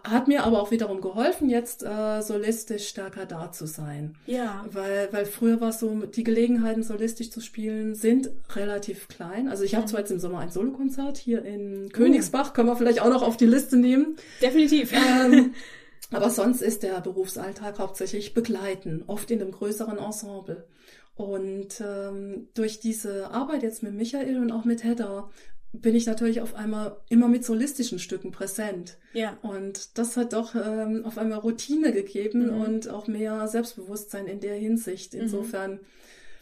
Hat 0.03 0.27
mir 0.27 0.43
aber 0.43 0.61
auch 0.61 0.73
wiederum 0.73 1.01
geholfen, 1.01 1.49
jetzt 1.49 1.85
äh, 1.85 2.21
solistisch 2.21 2.89
stärker 2.89 3.27
da 3.27 3.53
zu 3.53 3.67
sein. 3.67 4.17
Ja. 4.27 4.67
Weil, 4.71 5.09
weil 5.13 5.25
früher 5.25 5.61
war 5.61 5.69
es 5.69 5.79
so, 5.79 6.01
die 6.01 6.25
Gelegenheiten, 6.25 6.83
solistisch 6.83 7.31
zu 7.31 7.41
spielen, 7.41 7.95
sind 7.95 8.29
relativ 8.57 9.07
klein. 9.07 9.49
Also 9.49 9.63
ich 9.63 9.77
habe 9.77 9.85
mhm. 9.85 9.89
zwar 9.89 10.01
jetzt 10.01 10.11
im 10.11 10.19
Sommer 10.19 10.41
ein 10.41 10.51
Solokonzert 10.51 11.17
hier 11.17 11.45
in 11.45 11.87
uh. 11.87 11.89
Königsbach, 11.91 12.55
können 12.55 12.69
wir 12.69 12.77
vielleicht 12.77 13.01
auch 13.01 13.09
noch 13.09 13.23
auf 13.23 13.37
die 13.37 13.47
Liste 13.47 13.77
nehmen. 13.77 14.17
Definitiv. 14.43 14.93
Ähm, 14.93 15.55
aber 16.11 16.31
sonst 16.31 16.61
ist 16.61 16.83
der 16.83 17.01
Berufsalltag 17.01 17.79
hauptsächlich 17.79 18.35
begleiten, 18.35 19.05
oft 19.07 19.31
in 19.31 19.41
einem 19.41 19.53
größeren 19.53 19.99
Ensemble. 19.99 20.67
Und 21.19 21.83
ähm, 21.85 22.47
durch 22.55 22.79
diese 22.79 23.33
Arbeit 23.33 23.65
jetzt 23.65 23.83
mit 23.83 23.93
Michael 23.93 24.39
und 24.39 24.53
auch 24.53 24.65
mit 24.65 24.85
Hedda 24.85 25.29
bin 25.73 25.97
ich 25.97 26.07
natürlich 26.07 26.41
auf 26.41 26.55
einmal 26.55 26.97
immer 27.09 27.27
mit 27.27 27.45
solistischen 27.45 27.99
Stücken 27.99 28.31
präsent. 28.31 28.99
Ja. 29.15 29.37
Und 29.43 29.99
das 29.99 30.17
hat 30.17 30.33
doch 30.33 30.55
ähm, 30.55 31.05
auf 31.05 31.19
einmal 31.19 31.41
Routine 31.41 31.93
gegeben 31.93 32.55
mhm. 32.55 32.61
und 32.61 32.89
auch 32.89 33.09
mehr 33.09 33.49
Selbstbewusstsein 33.49 34.29
in 34.29 34.39
der 34.39 34.55
Hinsicht. 34.55 35.15
Mhm. 35.15 35.23
Insofern. 35.23 35.81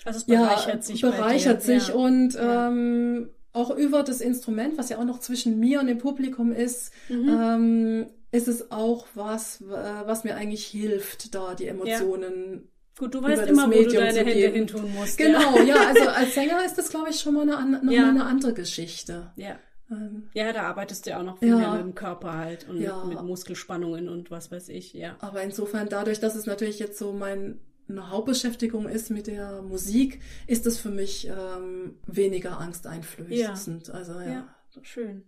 Also 0.05 0.19
es 0.19 0.25
bereichert 0.25 0.75
ja, 0.75 0.83
sich. 0.83 1.01
Bereichert 1.01 1.63
sich 1.63 1.89
ja. 1.89 1.95
und 1.95 2.35
ja. 2.35 2.69
Ähm, 2.69 3.31
auch 3.55 3.75
über 3.75 4.03
das 4.03 4.21
Instrument, 4.21 4.77
was 4.77 4.91
ja 4.91 4.99
auch 4.99 5.07
noch 5.07 5.21
zwischen 5.21 5.59
mir 5.59 5.81
und 5.81 5.87
dem 5.87 5.97
Publikum 5.97 6.53
ist, 6.53 6.93
mhm. 7.09 7.29
ähm, 7.31 8.07
ist 8.31 8.49
es 8.49 8.71
auch 8.71 9.07
was, 9.15 9.65
was 9.67 10.25
mir 10.25 10.37
eigentlich 10.37 10.67
hilft, 10.67 11.35
da 11.35 11.55
die 11.55 11.67
Emotionen 11.67 12.69
Gut, 12.99 13.15
du 13.15 13.23
weißt 13.23 13.47
immer, 13.47 13.67
wo 13.67 13.83
du 13.83 13.93
deine 13.93 14.19
Hände 14.21 14.49
hin 14.49 14.67
tun 14.67 14.93
musst. 14.95 15.19
Genau, 15.19 15.59
ja. 15.59 15.65
ja. 15.65 15.87
also 15.89 16.09
als 16.09 16.35
Sänger 16.35 16.65
ist 16.65 16.77
das, 16.77 16.89
glaube 16.89 17.11
ich, 17.11 17.21
schon 17.21 17.35
mal 17.35 17.43
eine, 17.43 17.85
noch 17.85 17.93
ja. 17.93 18.03
mal 18.03 18.11
eine 18.11 18.25
andere 18.25 18.55
Geschichte. 18.55 19.33
Ja. 19.37 19.59
Ähm, 19.91 20.31
ja, 20.33 20.53
da 20.53 20.63
arbeitest 20.63 21.07
du 21.07 21.11
ja 21.11 21.21
auch 21.21 21.23
noch 21.23 21.39
viel 21.39 21.49
ja. 21.49 21.57
mehr 21.57 21.73
mit 21.73 21.81
dem 21.83 21.95
Körper 21.95 22.35
halt 22.35 22.69
und 22.69 22.79
mit, 22.79 23.23
Muskelspannungen 23.23 24.09
und 24.09 24.31
was 24.31 24.51
weiß 24.51 24.71
ich, 24.71 24.95
ja. 24.95 25.17
Aber 25.21 25.43
insofern, 25.43 25.89
dadurch, 25.89 26.21
dass 26.21 26.35
es 26.35 26.47
natürlich 26.47 26.79
jetzt 26.79 26.99
so 26.99 27.13
meine 27.13 27.59
Hauptbeschäftigung 27.91 28.89
ist 28.89 29.11
mit 29.11 29.27
der 29.27 29.63
Musik, 29.63 30.21
ist 30.47 30.67
es 30.67 30.79
für 30.79 30.91
mich 30.91 31.29
ähm, 31.29 31.99
weniger 32.07 32.59
angsteinflößend. 32.59 33.89
Ja. 33.89 33.95
Also, 33.95 34.15
ja. 34.15 34.27
ja 34.27 34.49
schön. 34.83 35.25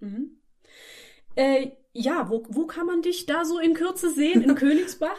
Mhm. 0.00 0.38
Äh, 1.34 1.72
ja, 1.92 2.28
wo, 2.28 2.44
wo 2.48 2.66
kann 2.66 2.86
man 2.86 3.02
dich 3.02 3.26
da 3.26 3.44
so 3.44 3.58
in 3.58 3.74
Kürze 3.74 4.10
sehen? 4.10 4.42
In 4.42 4.54
Königsbach? 4.56 5.18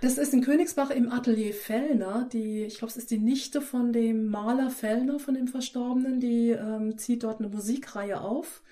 Das 0.00 0.18
ist 0.18 0.34
in 0.34 0.42
Königsbach 0.42 0.90
im 0.90 1.10
Atelier 1.10 1.54
Fellner. 1.54 2.28
Die, 2.32 2.64
ich 2.64 2.78
glaube, 2.78 2.90
es 2.90 2.96
ist 2.96 3.10
die 3.10 3.18
Nichte 3.18 3.60
von 3.60 3.92
dem 3.92 4.28
Maler 4.28 4.70
Fellner, 4.70 5.18
von 5.18 5.34
dem 5.34 5.48
Verstorbenen. 5.48 6.20
Die 6.20 6.50
ähm, 6.50 6.98
zieht 6.98 7.22
dort 7.22 7.40
eine 7.40 7.48
Musikreihe 7.48 8.20
auf. 8.20 8.62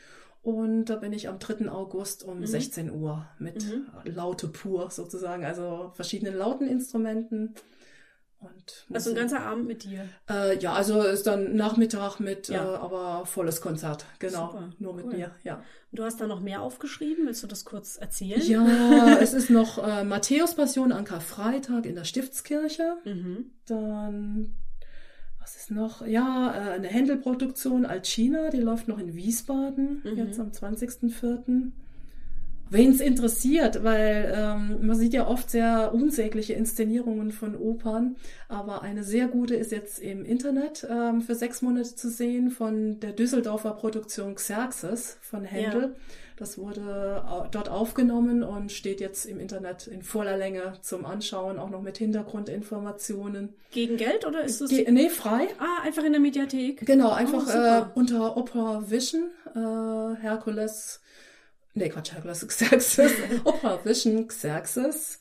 Und 0.43 0.87
da 0.87 0.97
bin 0.97 1.15
ich 1.15 1.29
am 1.29 1.39
3. 1.39 1.71
August 1.71 2.23
um 2.23 2.41
mhm. 2.41 2.47
16 2.47 2.91
Uhr 2.91 3.27
mit 3.39 3.65
mhm. 3.65 3.87
Laute 4.05 4.49
pur 4.49 4.91
sozusagen, 4.91 5.45
also 5.45 5.91
verschiedenen 5.95 6.37
Lauteninstrumenten. 6.37 7.55
Und 8.89 8.97
also 8.97 9.11
ein 9.11 9.17
ganzer 9.17 9.41
Abend 9.41 9.67
mit 9.67 9.85
dir? 9.85 10.09
Äh, 10.29 10.59
ja, 10.59 10.73
also 10.73 11.03
ist 11.03 11.27
dann 11.27 11.57
Nachmittag 11.57 12.21
mit, 12.21 12.49
ja. 12.49 12.65
äh, 12.65 12.77
aber 12.77 13.27
volles 13.27 13.61
Konzert, 13.61 14.07
genau, 14.19 14.53
Super, 14.53 14.71
nur 14.79 14.95
mit 14.95 15.07
cool. 15.07 15.17
mir, 15.17 15.31
ja. 15.43 15.63
Du 15.93 16.05
hast 16.05 16.21
da 16.21 16.27
noch 16.27 16.41
mehr 16.41 16.63
aufgeschrieben, 16.63 17.27
willst 17.27 17.43
du 17.43 17.47
das 17.47 17.65
kurz 17.65 17.97
erzählen? 17.97 18.43
Ja, 18.43 19.19
es 19.21 19.33
ist 19.33 19.51
noch 19.51 19.79
äh, 19.79 20.05
Matthäus 20.05 20.55
Passion 20.55 20.93
an 20.93 21.05
Karfreitag 21.05 21.87
in 21.87 21.95
der 21.95 22.05
Stiftskirche, 22.05 22.97
mhm. 23.05 23.53
dann 23.67 24.55
was 25.41 25.57
ist 25.57 25.71
noch? 25.71 26.07
Ja, 26.07 26.55
äh, 26.55 26.71
eine 26.73 26.89
Händelproduktion 26.89 27.85
Alcina, 27.85 28.49
die 28.51 28.61
läuft 28.61 28.89
noch 28.89 28.99
in 28.99 29.15
Wiesbaden, 29.15 30.03
mhm. 30.03 30.17
jetzt 30.17 30.41
am 30.41 30.51
20.04 30.51 31.73
wen 32.75 32.91
es 32.91 33.01
interessiert, 33.01 33.83
weil 33.83 34.33
ähm, 34.37 34.87
man 34.87 34.97
sieht 34.97 35.15
ja 35.15 35.27
oft 35.27 35.49
sehr 35.51 35.95
unsägliche 35.95 36.53
Inszenierungen 36.53 37.33
von 37.33 37.57
Opern, 37.57 38.17
aber 38.49 38.83
eine 38.83 39.05
sehr 39.05 39.29
gute 39.29 39.55
ist 39.55 39.73
jetzt 39.73 39.99
im 39.99 40.25
Internet 40.25 40.87
ähm, 40.91 41.23
für 41.23 41.35
sechs 41.35 41.63
Monate 41.63 41.95
zu 41.95 42.11
sehen 42.11 42.51
von 42.51 43.01
der 43.01 43.13
Düsseldorfer 43.13 43.73
Produktion 43.73 44.35
Xerxes 44.35 45.17
von 45.23 45.45
Händel. 45.45 45.83
Ja. 45.83 45.89
Das 46.37 46.59
wurde 46.59 47.25
dort 47.53 47.69
aufgenommen 47.69 48.43
und 48.43 48.73
steht 48.73 49.01
jetzt 49.01 49.25
im 49.25 49.39
Internet 49.39 49.87
in 49.87 50.03
voller 50.03 50.37
Länge 50.37 50.73
zum 50.81 51.07
Anschauen, 51.07 51.61
auch 51.61 51.71
noch 51.71 51.81
mit 51.81 51.99
Hintergrundinformationen. 51.99 53.55
Gegen 53.71 53.97
Geld 53.97 54.27
oder 54.27 54.43
ist 54.43 54.61
es? 54.61 54.71
Ge 54.71 54.91
nee, 54.91 55.11
frei. 55.11 55.47
Ah, 55.61 55.85
einfach 55.85 56.03
in 56.03 56.11
der 56.11 56.21
Mediathek. 56.21 56.85
Genau, 56.87 57.13
einfach 57.13 57.47
oh, 57.47 57.57
äh, 57.57 57.85
unter 57.95 58.37
Opera 58.37 58.83
Vision, 58.91 59.31
äh, 59.55 60.21
Herkules 60.21 61.01
nee, 61.75 61.89
Quatsch, 61.89 62.13
Herkules 62.13 62.47
Xerxes, 62.47 63.13
Opera 63.45 63.85
Vision 63.85 64.29
Xerxes. 64.29 65.19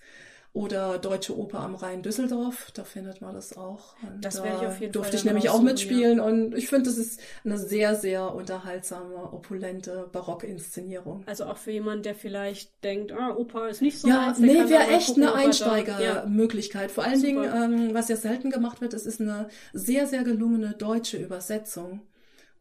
Oder 0.55 0.99
Deutsche 0.99 1.35
Oper 1.35 1.61
am 1.61 1.73
Rhein 1.73 2.03
Düsseldorf, 2.03 2.69
da 2.75 2.83
findet 2.83 3.21
man 3.21 3.33
das 3.33 3.57
auch. 3.57 3.95
Und 4.03 4.23
das 4.23 4.43
werde 4.43 4.57
ich 4.61 4.67
auf 4.67 4.79
jeden 4.79 4.93
durfte 4.93 5.13
Fall 5.13 5.19
ich 5.19 5.25
nämlich 5.25 5.49
auch 5.49 5.63
mitspielen 5.63 6.19
ja. 6.19 6.23
und 6.23 6.55
ich 6.55 6.69
finde, 6.69 6.91
das 6.91 6.99
ist 6.99 7.19
eine 7.43 7.57
sehr, 7.57 7.95
sehr 7.95 8.35
unterhaltsame, 8.35 9.33
opulente 9.33 10.07
Barockinszenierung. 10.11 11.23
Also 11.25 11.45
auch 11.45 11.57
für 11.57 11.71
jemanden, 11.71 12.03
der 12.03 12.13
vielleicht 12.13 12.71
denkt, 12.83 13.11
ah, 13.13 13.35
Oper 13.35 13.67
ist 13.69 13.81
nicht 13.81 13.97
so 13.97 14.07
Ja, 14.07 14.27
eins, 14.27 14.37
nee, 14.37 14.69
wäre 14.69 14.89
echt 14.89 15.07
gucken, 15.07 15.23
eine 15.23 15.33
Einsteigermöglichkeit. 15.33 16.89
Ja. 16.89 16.93
Vor 16.93 17.03
allen 17.03 17.19
Super. 17.19 17.41
Dingen, 17.41 17.87
ähm, 17.87 17.93
was 17.95 18.09
ja 18.09 18.15
selten 18.15 18.51
gemacht 18.51 18.79
wird, 18.79 18.93
es 18.93 19.07
ist 19.07 19.21
eine 19.21 19.49
sehr, 19.73 20.05
sehr 20.05 20.23
gelungene 20.23 20.75
deutsche 20.77 21.17
Übersetzung. 21.17 22.01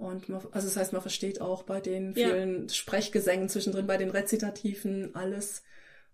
Und 0.03 0.29
man, 0.29 0.41
also 0.51 0.67
das 0.67 0.77
heißt, 0.77 0.93
man 0.93 1.01
versteht 1.01 1.41
auch 1.41 1.63
bei 1.63 1.81
den 1.81 2.15
vielen 2.15 2.63
ja. 2.63 2.75
Sprechgesängen 2.75 3.49
zwischendrin, 3.49 3.87
bei 3.87 3.97
den 3.97 4.11
Rezitativen 4.11 5.15
alles 5.15 5.63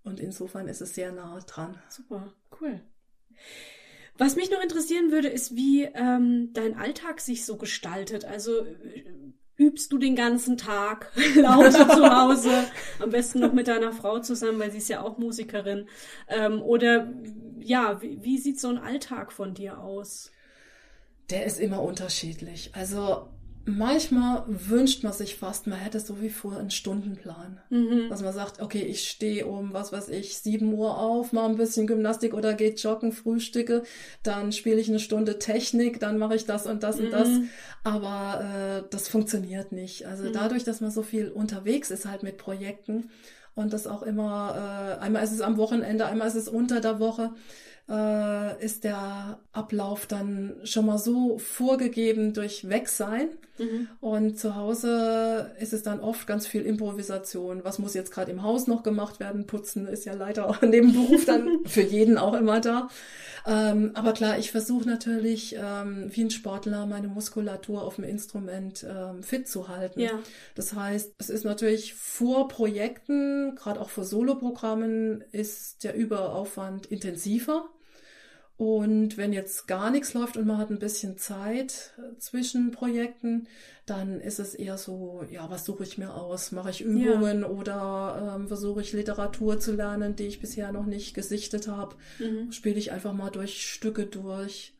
und 0.02 0.20
insofern 0.20 0.68
ist 0.68 0.82
es 0.82 0.94
sehr 0.94 1.10
nah 1.10 1.40
dran. 1.46 1.78
Super, 1.88 2.34
cool. 2.60 2.82
Was 4.18 4.36
mich 4.36 4.50
noch 4.50 4.62
interessieren 4.62 5.10
würde, 5.10 5.28
ist, 5.28 5.56
wie 5.56 5.84
ähm, 5.84 6.50
dein 6.52 6.76
Alltag 6.76 7.20
sich 7.20 7.46
so 7.46 7.56
gestaltet. 7.56 8.26
Also 8.26 8.66
äh, 8.66 9.04
übst 9.56 9.90
du 9.90 9.96
den 9.96 10.16
ganzen 10.16 10.58
Tag 10.58 11.10
Laute 11.36 11.70
zu 11.88 12.14
Hause, 12.14 12.64
am 12.98 13.08
besten 13.08 13.40
noch 13.40 13.54
mit 13.54 13.68
deiner 13.68 13.92
Frau 13.92 14.18
zusammen, 14.18 14.58
weil 14.58 14.70
sie 14.70 14.78
ist 14.78 14.90
ja 14.90 15.00
auch 15.00 15.16
Musikerin. 15.16 15.88
Ähm, 16.28 16.60
oder 16.60 17.10
ja, 17.58 18.02
wie, 18.02 18.22
wie 18.22 18.36
sieht 18.36 18.60
so 18.60 18.68
ein 18.68 18.76
Alltag 18.76 19.32
von 19.32 19.54
dir 19.54 19.78
aus? 19.78 20.30
Der 21.30 21.46
ist 21.46 21.58
immer 21.58 21.80
unterschiedlich. 21.80 22.72
Also 22.74 23.30
manchmal 23.68 24.44
wünscht 24.46 25.04
man 25.04 25.12
sich 25.12 25.36
fast, 25.36 25.66
man 25.66 25.78
hätte 25.78 26.00
so 26.00 26.20
wie 26.20 26.30
vor 26.30 26.56
einen 26.56 26.70
Stundenplan. 26.70 27.60
Mhm. 27.70 28.08
Dass 28.08 28.22
man 28.22 28.32
sagt, 28.32 28.60
okay, 28.60 28.82
ich 28.82 29.08
stehe 29.08 29.46
um, 29.46 29.72
was 29.72 29.92
weiß 29.92 30.08
ich, 30.08 30.38
sieben 30.38 30.72
Uhr 30.72 30.98
auf, 30.98 31.32
mache 31.32 31.46
ein 31.46 31.56
bisschen 31.56 31.86
Gymnastik 31.86 32.34
oder 32.34 32.54
gehe 32.54 32.74
joggen, 32.74 33.12
frühstücke, 33.12 33.82
dann 34.22 34.52
spiele 34.52 34.80
ich 34.80 34.88
eine 34.88 34.98
Stunde 34.98 35.38
Technik, 35.38 36.00
dann 36.00 36.18
mache 36.18 36.34
ich 36.34 36.46
das 36.46 36.66
und 36.66 36.82
das 36.82 36.98
mhm. 36.98 37.04
und 37.04 37.10
das. 37.12 37.28
Mhm. 37.28 37.48
Aber 37.84 38.44
äh, 38.44 38.88
das 38.90 39.08
funktioniert 39.08 39.72
nicht. 39.72 40.06
Also 40.06 40.24
mhm. 40.24 40.32
dadurch, 40.32 40.64
dass 40.64 40.80
man 40.80 40.90
so 40.90 41.02
viel 41.02 41.28
unterwegs 41.28 41.90
ist 41.90 42.06
halt 42.06 42.22
mit 42.22 42.38
Projekten 42.38 43.10
und 43.54 43.72
das 43.72 43.86
auch 43.86 44.02
immer, 44.02 44.96
äh, 44.98 45.02
einmal 45.02 45.22
ist 45.24 45.32
es 45.32 45.40
am 45.40 45.56
Wochenende, 45.58 46.06
einmal 46.06 46.28
ist 46.28 46.36
es 46.36 46.48
unter 46.48 46.80
der 46.80 47.00
Woche, 47.00 47.32
äh, 47.88 48.64
ist 48.64 48.84
der 48.84 49.40
Ablauf 49.58 50.06
dann 50.06 50.54
schon 50.62 50.86
mal 50.86 50.98
so 50.98 51.38
vorgegeben 51.38 52.32
durch 52.32 52.68
Wegsein. 52.68 53.28
Mhm. 53.58 53.88
Und 54.00 54.38
zu 54.38 54.54
Hause 54.54 55.50
ist 55.58 55.72
es 55.72 55.82
dann 55.82 55.98
oft 55.98 56.28
ganz 56.28 56.46
viel 56.46 56.62
Improvisation. 56.62 57.64
Was 57.64 57.80
muss 57.80 57.94
jetzt 57.94 58.12
gerade 58.12 58.30
im 58.30 58.44
Haus 58.44 58.68
noch 58.68 58.84
gemacht 58.84 59.18
werden? 59.18 59.46
Putzen 59.46 59.88
ist 59.88 60.04
ja 60.04 60.14
leider 60.14 60.48
auch 60.48 60.60
neben 60.62 60.92
Beruf 60.92 61.24
dann 61.24 61.58
für 61.66 61.82
jeden 61.82 62.18
auch 62.18 62.34
immer 62.34 62.60
da. 62.60 62.88
Ähm, 63.46 63.92
aber 63.94 64.12
klar, 64.12 64.38
ich 64.38 64.50
versuche 64.50 64.88
natürlich 64.88 65.56
ähm, 65.58 66.06
wie 66.10 66.24
ein 66.24 66.30
Sportler 66.30 66.86
meine 66.86 67.08
Muskulatur 67.08 67.82
auf 67.82 67.96
dem 67.96 68.04
Instrument 68.04 68.86
ähm, 68.88 69.22
fit 69.22 69.48
zu 69.48 69.68
halten. 69.68 70.00
Ja. 70.00 70.18
Das 70.54 70.74
heißt, 70.74 71.14
es 71.18 71.30
ist 71.30 71.44
natürlich 71.44 71.94
vor 71.94 72.48
Projekten, 72.48 73.56
gerade 73.56 73.80
auch 73.80 73.90
vor 73.90 74.04
Soloprogrammen, 74.04 75.24
ist 75.32 75.82
der 75.82 75.96
Überaufwand 75.96 76.86
intensiver. 76.86 77.68
Und 78.58 79.16
wenn 79.16 79.32
jetzt 79.32 79.68
gar 79.68 79.88
nichts 79.92 80.14
läuft 80.14 80.36
und 80.36 80.44
man 80.44 80.58
hat 80.58 80.68
ein 80.70 80.80
bisschen 80.80 81.16
Zeit 81.16 81.92
äh, 81.96 82.18
zwischen 82.18 82.72
Projekten, 82.72 83.46
dann 83.86 84.20
ist 84.20 84.40
es 84.40 84.52
eher 84.52 84.76
so, 84.76 85.24
ja, 85.30 85.48
was 85.48 85.64
suche 85.64 85.84
ich 85.84 85.96
mir 85.96 86.12
aus? 86.12 86.50
Mache 86.50 86.70
ich 86.70 86.80
Übungen 86.80 87.42
ja. 87.42 87.48
oder 87.48 88.34
ähm, 88.36 88.48
versuche 88.48 88.80
ich 88.80 88.92
Literatur 88.92 89.60
zu 89.60 89.76
lernen, 89.76 90.16
die 90.16 90.26
ich 90.26 90.40
bisher 90.40 90.72
noch 90.72 90.86
nicht 90.86 91.14
gesichtet 91.14 91.68
habe? 91.68 91.94
Mhm. 92.18 92.50
Spiele 92.50 92.78
ich 92.78 92.90
einfach 92.90 93.12
mal 93.12 93.30
durch 93.30 93.64
Stücke 93.64 94.06
durch 94.06 94.74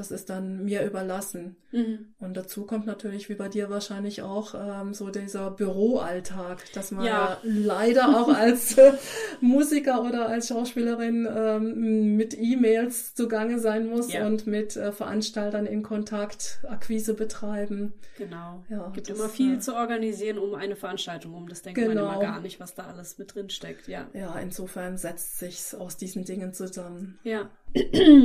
das 0.00 0.10
ist 0.10 0.30
dann 0.30 0.64
mir 0.64 0.82
überlassen. 0.82 1.56
Mhm. 1.72 2.14
Und 2.20 2.34
dazu 2.34 2.64
kommt 2.64 2.86
natürlich, 2.86 3.28
wie 3.28 3.34
bei 3.34 3.50
dir 3.50 3.68
wahrscheinlich 3.68 4.22
auch, 4.22 4.54
ähm, 4.54 4.94
so 4.94 5.10
dieser 5.10 5.50
Büroalltag, 5.50 6.72
dass 6.72 6.90
man 6.90 7.04
ja. 7.04 7.36
leider 7.42 8.18
auch 8.18 8.28
als 8.34 8.78
äh, 8.78 8.94
Musiker 9.42 10.02
oder 10.02 10.26
als 10.26 10.48
Schauspielerin 10.48 11.28
ähm, 11.30 12.16
mit 12.16 12.34
E-Mails 12.34 13.14
zugange 13.14 13.58
sein 13.58 13.88
muss 13.88 14.10
ja. 14.10 14.26
und 14.26 14.46
mit 14.46 14.74
äh, 14.74 14.90
Veranstaltern 14.90 15.66
in 15.66 15.82
Kontakt, 15.82 16.60
Akquise 16.66 17.12
betreiben. 17.12 17.92
Genau. 18.16 18.64
Ja, 18.70 18.88
gibt 18.94 19.10
das, 19.10 19.18
immer 19.18 19.28
viel 19.28 19.56
äh, 19.56 19.58
zu 19.58 19.74
organisieren 19.74 20.38
um 20.38 20.54
eine 20.54 20.76
Veranstaltung 20.76 21.34
um. 21.34 21.46
Das 21.46 21.60
denkt 21.60 21.78
genau. 21.78 22.06
man 22.06 22.14
immer 22.14 22.22
gar 22.22 22.40
nicht, 22.40 22.58
was 22.58 22.74
da 22.74 22.84
alles 22.84 23.18
mit 23.18 23.34
drin 23.34 23.50
steckt. 23.50 23.86
Ja. 23.86 24.08
Ja, 24.14 24.38
insofern 24.38 24.96
setzt 24.96 25.38
sich's 25.38 25.74
aus 25.74 25.98
diesen 25.98 26.24
Dingen 26.24 26.54
zusammen. 26.54 27.18
Ja. 27.22 27.50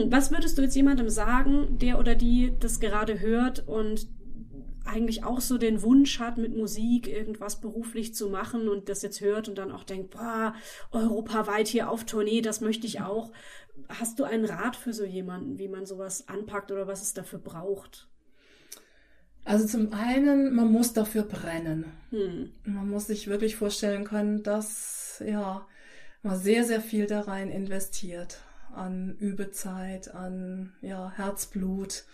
Was 0.10 0.32
würdest 0.32 0.58
du 0.58 0.64
jetzt 0.64 0.76
jemandem 0.76 1.10
sagen, 1.10 1.78
der 1.78 2.00
oder 2.00 2.16
die 2.16 2.54
das 2.60 2.80
gerade 2.80 3.20
hört 3.20 3.68
und 3.68 4.08
eigentlich 4.86 5.24
auch 5.24 5.41
so 5.41 5.58
den 5.58 5.82
Wunsch 5.82 6.20
hat, 6.20 6.38
mit 6.38 6.56
Musik 6.56 7.08
irgendwas 7.08 7.60
beruflich 7.60 8.14
zu 8.14 8.30
machen 8.30 8.70
und 8.70 8.88
das 8.88 9.02
jetzt 9.02 9.22
hört 9.22 9.50
und 9.50 9.58
dann 9.58 9.72
auch 9.72 9.84
denkt, 9.84 10.12
boah, 10.12 10.54
europaweit 10.91 11.68
hier 11.68 11.89
auf 11.89 12.06
Tournee, 12.06 12.41
das 12.41 12.62
möchte 12.62 12.88
ich 12.88 13.02
auch. 13.02 13.32
Hast 13.89 14.20
du 14.20 14.24
einen 14.24 14.46
Rat 14.46 14.76
für 14.76 14.93
so 14.93 15.04
jemanden, 15.04 15.58
wie 15.58 15.68
man 15.68 15.86
sowas 15.86 16.28
anpackt 16.28 16.72
oder 16.72 16.88
was 16.88 17.02
es 17.02 17.14
dafür 17.14 17.39
braucht? 17.39 18.08
Also 19.43 19.68
zum 19.68 19.93
einen, 19.93 20.56
man 20.56 20.72
muss 20.72 20.93
dafür 20.93 21.24
brennen. 21.24 21.86
Hm. 22.10 22.52
Man 22.64 22.89
muss 22.89 23.08
sich 23.08 23.28
wirklich 23.28 23.56
vorstellen 23.56 24.04
können, 24.04 24.43
dass 24.43 25.22
ja 25.26 25.68
man 26.24 26.39
sehr, 26.39 26.64
sehr 26.64 26.82
viel 26.82 27.06
da 27.06 27.22
rein 27.22 27.52
investiert 27.52 28.39
an 28.76 29.16
Übezeit, 29.18 30.14
an 30.14 30.74
ja, 30.82 31.12
Herzblut. 31.16 32.06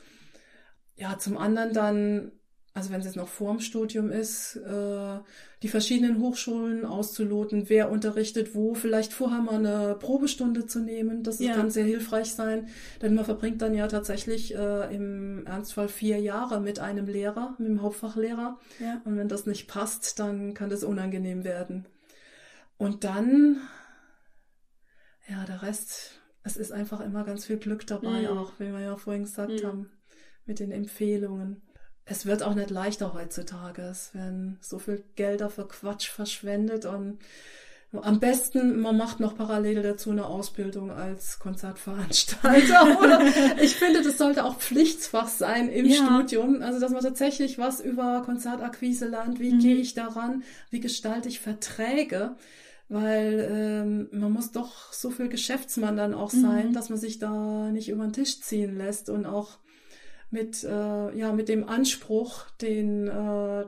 Ja, 0.96 1.18
zum 1.18 1.38
anderen 1.38 1.74
dann, 1.74 2.32
also 2.74 2.92
wenn 2.92 3.00
es 3.00 3.06
jetzt 3.08 3.16
noch 3.16 3.28
vorm 3.28 3.60
Studium 3.60 4.12
ist, 4.12 4.56
äh, 4.56 5.20
die 5.64 5.68
verschiedenen 5.68 6.20
Hochschulen 6.20 6.86
auszuloten, 6.86 7.70
wer 7.70 7.92
unterrichtet 7.92 8.56
wo, 8.56 8.76
vielleicht 8.76 9.14
vorher 9.14 9.42
mal 9.42 9.66
eine 9.66 9.96
Probestunde 9.96 10.66
zu 10.68 10.80
nehmen. 10.80 11.24
Das 11.24 11.40
ja. 11.40 11.54
kann 11.54 11.70
sehr 11.72 11.86
hilfreich 11.86 12.34
sein, 12.34 12.70
denn 13.02 13.16
man 13.16 13.26
verbringt 13.26 13.62
dann 13.62 13.74
ja 13.74 13.88
tatsächlich 13.88 14.56
äh, 14.56 14.96
im 14.96 15.46
Ernstfall 15.46 15.90
vier 15.90 16.20
Jahre 16.20 16.62
mit 16.62 16.80
einem 16.80 17.08
Lehrer, 17.08 17.56
mit 17.58 17.68
dem 17.68 17.82
Hauptfachlehrer. 17.82 18.60
Ja. 18.80 19.02
Und 19.06 19.18
wenn 19.18 19.28
das 19.28 19.46
nicht 19.46 19.68
passt, 19.68 20.20
dann 20.20 20.54
kann 20.54 20.70
das 20.70 20.84
unangenehm 20.84 21.44
werden. 21.44 21.86
Und 22.78 23.04
dann, 23.04 23.58
ja, 25.28 25.46
der 25.46 25.62
Rest 25.62 26.21
es 26.44 26.58
ist 26.58 26.72
einfach 26.72 27.02
immer 27.02 27.24
ganz 27.24 27.46
viel 27.46 27.58
Glück 27.58 27.86
dabei, 27.88 28.22
mhm. 28.22 28.38
auch 28.38 28.54
wie 28.60 28.72
wir 28.72 28.80
ja 28.80 28.96
vorhin 28.98 29.24
gesagt 29.24 29.62
mhm. 29.62 29.68
haben, 29.68 29.92
mit 30.46 30.60
den 30.60 30.72
Empfehlungen. 30.72 31.62
Es 32.06 32.26
wird 32.26 32.44
auch 32.44 32.56
nicht 32.56 32.72
leichter 32.72 33.14
heutzutage. 33.14 33.84
Es 33.84 34.14
werden 34.14 34.58
so 34.60 34.80
viel 34.80 35.04
Gelder 35.16 35.50
für 35.50 35.68
Quatsch 35.68 36.10
verschwendet 36.10 36.86
und 36.86 37.20
am 37.94 38.22
besten, 38.22 38.80
man 38.80 38.96
macht 38.96 39.20
noch 39.20 39.36
parallel 39.36 39.84
dazu 39.84 40.12
eine 40.12 40.26
Ausbildung 40.26 40.92
als 40.92 41.40
Konzertveranstalter. 41.40 43.00
Oder 43.02 43.22
ich 43.62 43.76
finde, 43.76 44.02
das 44.02 44.18
sollte 44.18 44.46
auch 44.46 44.58
Pflichtsfach 44.58 45.28
sein 45.28 45.68
im 45.68 45.88
ja. 45.88 45.98
Studium. 45.98 46.62
Also, 46.62 46.80
dass 46.80 46.92
man 46.92 47.04
tatsächlich 47.04 47.58
was 47.58 47.82
über 47.82 48.22
Konzertakquise 48.24 49.10
lernt. 49.10 49.42
Wie 49.42 49.52
mhm. 49.52 49.60
gehe 49.60 49.76
ich 49.76 49.94
daran? 49.94 50.44
Wie 50.70 50.80
gestalte 50.80 51.28
ich 51.28 51.42
Verträge? 51.42 52.38
Weil 52.92 53.48
ähm, 53.50 54.10
man 54.12 54.34
muss 54.34 54.52
doch 54.52 54.92
so 54.92 55.12
viel 55.12 55.30
Geschäftsmann 55.30 55.96
dann 55.96 56.14
auch 56.14 56.30
sein, 56.30 56.70
mhm. 56.70 56.74
dass 56.74 56.90
man 56.90 57.00
sich 57.00 57.20
da 57.20 57.72
nicht 57.72 57.88
über 57.88 58.04
den 58.04 58.12
Tisch 58.12 58.42
ziehen 58.42 58.78
lässt 58.78 59.10
und 59.10 59.26
auch 59.26 59.60
mit 60.30 60.64
äh, 60.66 61.18
ja 61.18 61.32
mit 61.32 61.48
dem 61.48 61.68
Anspruch, 61.68 62.50
den 62.62 63.08
äh, 63.08 63.66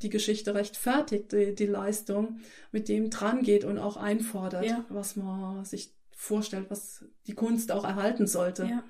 die 0.00 0.08
Geschichte 0.08 0.54
rechtfertigt, 0.54 1.32
die, 1.32 1.54
die 1.54 1.66
Leistung, 1.66 2.40
mit 2.72 2.88
dem 2.88 3.10
dran 3.10 3.42
geht 3.42 3.64
und 3.64 3.78
auch 3.78 3.98
einfordert, 3.98 4.64
ja. 4.64 4.84
was 4.88 5.16
man 5.16 5.64
sich 5.66 5.94
vorstellt, 6.10 6.66
was 6.70 7.04
die 7.26 7.34
Kunst 7.34 7.70
auch 7.70 7.84
erhalten 7.84 8.26
sollte. 8.26 8.64
Ja. 8.64 8.84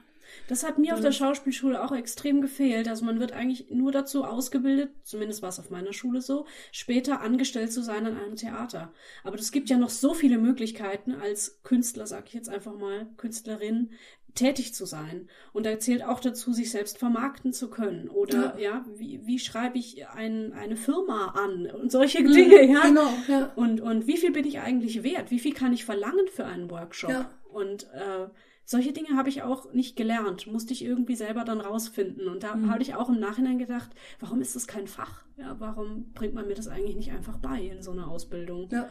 Das 0.48 0.64
hat 0.64 0.78
mir 0.78 0.94
auf 0.94 1.00
der 1.00 1.12
Schauspielschule 1.12 1.82
auch 1.82 1.92
extrem 1.92 2.40
gefehlt. 2.40 2.88
Also 2.88 3.04
man 3.04 3.20
wird 3.20 3.32
eigentlich 3.32 3.70
nur 3.70 3.92
dazu 3.92 4.24
ausgebildet, 4.24 4.90
zumindest 5.02 5.42
war 5.42 5.48
es 5.48 5.58
auf 5.58 5.70
meiner 5.70 5.92
Schule 5.92 6.20
so, 6.20 6.46
später 6.72 7.20
angestellt 7.20 7.72
zu 7.72 7.82
sein 7.82 8.06
an 8.06 8.16
einem 8.16 8.36
Theater. 8.36 8.92
Aber 9.22 9.38
es 9.38 9.52
gibt 9.52 9.70
ja 9.70 9.78
noch 9.78 9.90
so 9.90 10.14
viele 10.14 10.38
Möglichkeiten 10.38 11.12
als 11.12 11.60
Künstler, 11.62 12.06
sag 12.06 12.28
ich 12.28 12.34
jetzt 12.34 12.48
einfach 12.48 12.74
mal, 12.74 13.06
Künstlerin, 13.16 13.90
tätig 14.34 14.74
zu 14.74 14.84
sein. 14.84 15.28
Und 15.52 15.66
da 15.66 15.78
zählt 15.78 16.04
auch 16.04 16.20
dazu, 16.20 16.52
sich 16.52 16.70
selbst 16.70 16.98
vermarkten 16.98 17.52
zu 17.52 17.70
können. 17.70 18.08
Oder 18.08 18.58
ja, 18.58 18.70
ja 18.70 18.84
wie, 18.96 19.20
wie 19.24 19.38
schreibe 19.38 19.78
ich 19.78 20.06
ein, 20.08 20.52
eine 20.52 20.76
Firma 20.76 21.34
an 21.36 21.66
und 21.70 21.90
solche 21.90 22.22
mhm, 22.22 22.32
Dinge, 22.32 22.72
ja. 22.72 22.82
Genau, 22.82 23.12
ja. 23.28 23.52
Und, 23.56 23.80
und 23.80 24.06
wie 24.06 24.16
viel 24.16 24.32
bin 24.32 24.46
ich 24.46 24.60
eigentlich 24.60 25.02
wert? 25.02 25.30
Wie 25.30 25.38
viel 25.38 25.54
kann 25.54 25.72
ich 25.72 25.84
verlangen 25.84 26.26
für 26.28 26.44
einen 26.44 26.70
Workshop? 26.70 27.10
Ja. 27.10 27.30
Und 27.52 27.84
äh, 27.92 28.26
solche 28.64 28.92
Dinge 28.92 29.16
habe 29.16 29.28
ich 29.28 29.42
auch 29.42 29.72
nicht 29.72 29.96
gelernt, 29.96 30.46
musste 30.46 30.72
ich 30.72 30.84
irgendwie 30.84 31.16
selber 31.16 31.44
dann 31.44 31.60
rausfinden. 31.60 32.28
Und 32.28 32.42
da 32.42 32.54
mhm. 32.54 32.70
habe 32.70 32.82
ich 32.82 32.94
auch 32.94 33.08
im 33.08 33.20
Nachhinein 33.20 33.58
gedacht, 33.58 33.90
warum 34.20 34.40
ist 34.40 34.56
das 34.56 34.66
kein 34.66 34.86
Fach? 34.86 35.24
Ja, 35.36 35.58
warum 35.60 36.12
bringt 36.12 36.34
man 36.34 36.46
mir 36.46 36.54
das 36.54 36.68
eigentlich 36.68 36.96
nicht 36.96 37.12
einfach 37.12 37.38
bei 37.38 37.60
in 37.60 37.82
so 37.82 37.92
einer 37.92 38.08
Ausbildung? 38.08 38.68
Ja. 38.70 38.88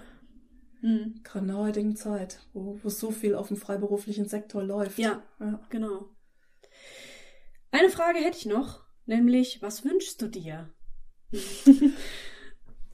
Mhm. 0.82 1.21
Gerade 1.24 1.45
in 1.45 1.47
der 1.47 1.57
heutigen 1.57 1.95
Zeit, 1.95 2.45
wo, 2.53 2.80
wo 2.84 2.89
so 2.89 3.11
viel 3.11 3.36
auf 3.36 3.47
dem 3.47 3.57
freiberuflichen 3.57 4.28
Sektor 4.28 4.63
läuft. 4.63 4.99
Ja, 4.99 5.24
ja, 5.39 5.59
genau. 5.69 6.09
Eine 7.71 7.89
Frage 7.89 8.19
hätte 8.19 8.38
ich 8.38 8.45
noch, 8.45 8.86
nämlich, 9.05 9.61
was 9.61 9.84
wünschst 9.84 10.21
du 10.21 10.28
dir? 10.28 10.71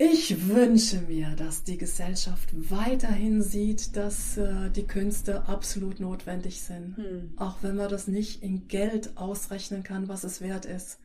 Ich 0.02 0.48
wünsche 0.48 1.02
mir, 1.02 1.36
dass 1.36 1.66
die 1.66 1.78
Gesellschaft 1.78 2.52
weiterhin 2.54 3.42
sieht, 3.42 3.98
dass 3.98 4.38
äh, 4.38 4.70
die 4.70 4.88
Künste 4.88 5.46
absolut 5.50 6.00
notwendig 6.00 6.62
sind. 6.62 6.96
Hm. 6.96 7.34
Auch 7.36 7.58
wenn 7.64 7.76
man 7.76 7.90
das 7.90 8.08
nicht 8.08 8.42
in 8.42 8.70
Geld 8.70 9.18
ausrechnen 9.18 9.84
kann, 9.84 10.08
was 10.08 10.24
es 10.24 10.40
wert 10.40 10.64
ist. 10.64 11.00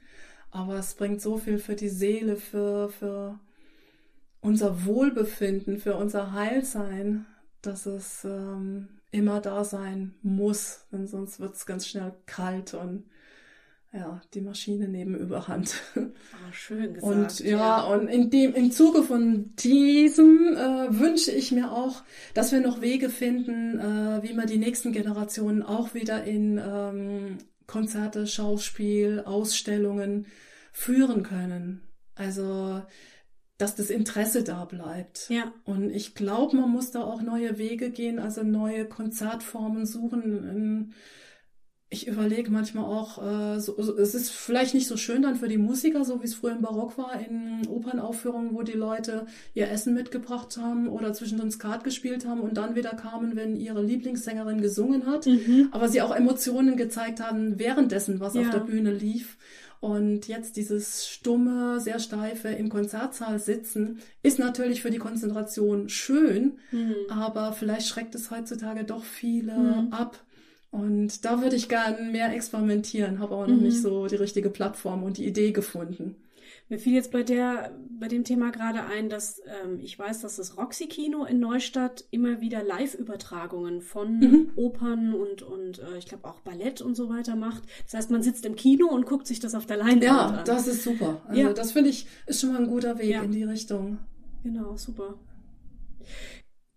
Aber 0.52 0.76
es 0.76 0.94
bringt 0.94 1.20
so 1.20 1.38
viel 1.38 1.58
für 1.58 1.74
die 1.74 1.88
Seele, 1.88 2.36
für, 2.36 2.88
für 2.88 3.40
unser 4.40 4.84
Wohlbefinden, 4.84 5.78
für 5.78 5.96
unser 5.96 6.30
Heilsein, 6.30 7.26
dass 7.62 7.86
es 7.86 8.24
ähm, 8.24 8.86
immer 9.10 9.40
da 9.40 9.64
sein 9.64 10.14
muss. 10.22 10.86
Denn 10.92 11.08
sonst 11.08 11.40
wird 11.40 11.56
es 11.56 11.66
ganz 11.66 11.88
schnell 11.88 12.14
kalt 12.26 12.74
und 12.74 13.06
ja, 13.94 14.20
die 14.34 14.40
Maschine 14.40 14.88
neben 14.88 15.14
Überhand. 15.14 15.80
Ah, 15.94 16.52
schön 16.52 16.94
gesagt. 16.94 17.14
Und 17.14 17.40
ja, 17.40 17.58
ja, 17.58 17.82
und 17.84 18.08
in 18.08 18.28
dem, 18.28 18.54
im 18.54 18.72
Zuge 18.72 19.04
von 19.04 19.54
diesem 19.56 20.56
äh, 20.56 20.98
wünsche 20.98 21.30
ich 21.30 21.52
mir 21.52 21.70
auch, 21.70 22.02
dass 22.34 22.50
wir 22.50 22.60
noch 22.60 22.80
Wege 22.80 23.08
finden, 23.08 23.78
äh, 23.78 24.22
wie 24.22 24.34
wir 24.34 24.46
die 24.46 24.58
nächsten 24.58 24.92
Generationen 24.92 25.62
auch 25.62 25.94
wieder 25.94 26.24
in 26.24 26.58
ähm, 26.58 27.38
Konzerte, 27.68 28.26
Schauspiel, 28.26 29.22
Ausstellungen 29.24 30.26
führen 30.72 31.22
können. 31.22 31.82
Also, 32.16 32.82
dass 33.58 33.76
das 33.76 33.90
Interesse 33.90 34.42
da 34.42 34.64
bleibt. 34.64 35.30
Ja. 35.30 35.52
Und 35.64 35.90
ich 35.90 36.16
glaube, 36.16 36.56
man 36.56 36.70
muss 36.70 36.90
da 36.90 37.02
auch 37.02 37.22
neue 37.22 37.58
Wege 37.58 37.90
gehen, 37.90 38.18
also 38.18 38.42
neue 38.42 38.86
Konzertformen 38.86 39.86
suchen 39.86 40.92
ich 41.94 42.08
überlege 42.08 42.50
manchmal 42.50 42.84
auch, 42.84 43.22
äh, 43.22 43.60
so, 43.60 43.80
so, 43.80 43.96
es 43.96 44.14
ist 44.14 44.30
vielleicht 44.30 44.74
nicht 44.74 44.88
so 44.88 44.96
schön 44.96 45.22
dann 45.22 45.36
für 45.36 45.48
die 45.48 45.58
Musiker, 45.58 46.04
so 46.04 46.20
wie 46.20 46.26
es 46.26 46.34
früher 46.34 46.52
im 46.52 46.60
Barock 46.60 46.98
war, 46.98 47.18
in 47.20 47.66
Opernaufführungen, 47.68 48.54
wo 48.54 48.62
die 48.62 48.72
Leute 48.72 49.26
ihr 49.54 49.70
Essen 49.70 49.94
mitgebracht 49.94 50.56
haben 50.56 50.88
oder 50.88 51.12
zwischendrin 51.12 51.52
Skat 51.52 51.84
gespielt 51.84 52.26
haben 52.26 52.40
und 52.40 52.56
dann 52.56 52.74
wieder 52.74 52.90
kamen, 52.90 53.36
wenn 53.36 53.56
ihre 53.56 53.82
Lieblingssängerin 53.82 54.60
gesungen 54.60 55.06
hat. 55.06 55.26
Mhm. 55.26 55.68
Aber 55.70 55.88
sie 55.88 56.02
auch 56.02 56.14
Emotionen 56.14 56.76
gezeigt 56.76 57.20
haben 57.20 57.58
währenddessen, 57.58 58.18
was 58.18 58.34
ja. 58.34 58.42
auf 58.42 58.50
der 58.50 58.58
Bühne 58.58 58.92
lief. 58.92 59.36
Und 59.80 60.28
jetzt 60.28 60.56
dieses 60.56 61.06
stumme, 61.06 61.78
sehr 61.78 61.98
steife 61.98 62.48
im 62.48 62.70
Konzertsaal 62.70 63.38
sitzen, 63.38 63.98
ist 64.22 64.38
natürlich 64.38 64.82
für 64.82 64.90
die 64.90 64.98
Konzentration 64.98 65.90
schön, 65.90 66.54
mhm. 66.72 66.94
aber 67.08 67.52
vielleicht 67.52 67.86
schreckt 67.86 68.14
es 68.14 68.30
heutzutage 68.30 68.84
doch 68.84 69.04
viele 69.04 69.52
mhm. 69.52 69.92
ab 69.92 70.24
und 70.74 71.24
da 71.24 71.40
würde 71.40 71.54
ich 71.54 71.68
gern 71.68 72.10
mehr 72.10 72.34
experimentieren, 72.34 73.20
habe 73.20 73.36
aber 73.36 73.46
noch 73.46 73.56
mhm. 73.56 73.62
nicht 73.62 73.80
so 73.80 74.08
die 74.08 74.16
richtige 74.16 74.50
Plattform 74.50 75.04
und 75.04 75.18
die 75.18 75.24
Idee 75.24 75.52
gefunden. 75.52 76.16
Mir 76.68 76.80
fiel 76.80 76.94
jetzt 76.94 77.12
bei 77.12 77.22
der, 77.22 77.78
bei 78.00 78.08
dem 78.08 78.24
Thema 78.24 78.50
gerade 78.50 78.82
ein, 78.82 79.08
dass 79.08 79.40
ähm, 79.62 79.78
ich 79.80 79.96
weiß, 79.96 80.22
dass 80.22 80.34
das 80.34 80.58
Roxy 80.58 80.88
Kino 80.88 81.24
in 81.26 81.38
Neustadt 81.38 82.04
immer 82.10 82.40
wieder 82.40 82.64
Live-Übertragungen 82.64 83.82
von 83.82 84.18
mhm. 84.18 84.50
Opern 84.56 85.14
und, 85.14 85.42
und 85.42 85.78
äh, 85.78 85.96
ich 85.96 86.06
glaube 86.06 86.26
auch 86.26 86.40
Ballett 86.40 86.80
und 86.80 86.96
so 86.96 87.08
weiter 87.08 87.36
macht. 87.36 87.62
Das 87.84 87.94
heißt, 87.94 88.10
man 88.10 88.24
sitzt 88.24 88.44
im 88.44 88.56
Kino 88.56 88.88
und 88.88 89.06
guckt 89.06 89.28
sich 89.28 89.38
das 89.38 89.54
auf 89.54 89.66
der 89.66 89.76
Leinwand 89.76 90.02
ja, 90.02 90.26
an. 90.26 90.34
Ja, 90.38 90.42
das 90.42 90.66
ist 90.66 90.82
super. 90.82 91.22
Also 91.28 91.40
ja. 91.40 91.52
das 91.52 91.70
finde 91.70 91.90
ich, 91.90 92.08
ist 92.26 92.40
schon 92.40 92.52
mal 92.52 92.60
ein 92.60 92.68
guter 92.68 92.98
Weg 92.98 93.10
ja. 93.10 93.22
in 93.22 93.30
die 93.30 93.44
Richtung. 93.44 93.98
Genau, 94.42 94.76
super. 94.76 95.20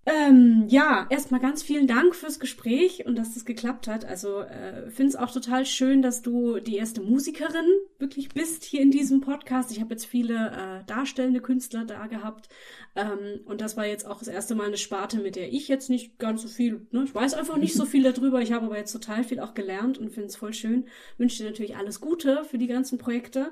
Ähm, 0.09 0.63
ja, 0.69 1.05
erstmal 1.09 1.41
ganz 1.41 1.61
vielen 1.61 1.85
Dank 1.85 2.15
fürs 2.15 2.39
Gespräch 2.39 3.05
und 3.05 3.17
dass 3.17 3.33
das 3.33 3.43
geklappt 3.43 3.89
hat. 3.89 4.05
Also 4.05 4.39
äh, 4.39 4.89
finde 4.89 5.09
es 5.09 5.15
auch 5.17 5.33
total 5.33 5.65
schön, 5.65 6.01
dass 6.01 6.21
du 6.21 6.61
die 6.61 6.77
erste 6.77 7.01
Musikerin 7.01 7.65
wirklich 7.99 8.29
bist 8.29 8.63
hier 8.63 8.79
in 8.79 8.89
diesem 8.89 9.19
Podcast. 9.19 9.69
Ich 9.69 9.81
habe 9.81 9.93
jetzt 9.93 10.05
viele 10.05 10.35
äh, 10.35 10.85
darstellende 10.85 11.41
Künstler 11.41 11.83
da 11.83 12.07
gehabt 12.07 12.47
ähm, 12.95 13.41
und 13.43 13.59
das 13.59 13.75
war 13.75 13.85
jetzt 13.85 14.07
auch 14.07 14.19
das 14.19 14.29
erste 14.29 14.55
Mal 14.55 14.67
eine 14.67 14.77
Sparte, 14.77 15.17
mit 15.17 15.35
der 15.35 15.51
ich 15.51 15.67
jetzt 15.67 15.89
nicht 15.89 16.17
ganz 16.19 16.41
so 16.41 16.47
viel, 16.47 16.87
ne, 16.91 17.03
ich 17.03 17.13
weiß 17.13 17.33
einfach 17.33 17.57
nicht 17.57 17.73
so 17.73 17.83
viel 17.85 18.09
darüber. 18.09 18.41
Ich 18.41 18.53
habe 18.53 18.67
aber 18.67 18.77
jetzt 18.77 18.93
total 18.93 19.25
viel 19.25 19.41
auch 19.41 19.55
gelernt 19.55 19.97
und 19.97 20.11
finde 20.11 20.29
es 20.29 20.37
voll 20.37 20.53
schön. 20.53 20.85
Wünsche 21.17 21.43
dir 21.43 21.49
natürlich 21.49 21.75
alles 21.75 21.99
Gute 21.99 22.45
für 22.45 22.57
die 22.57 22.67
ganzen 22.67 22.97
Projekte. 22.97 23.51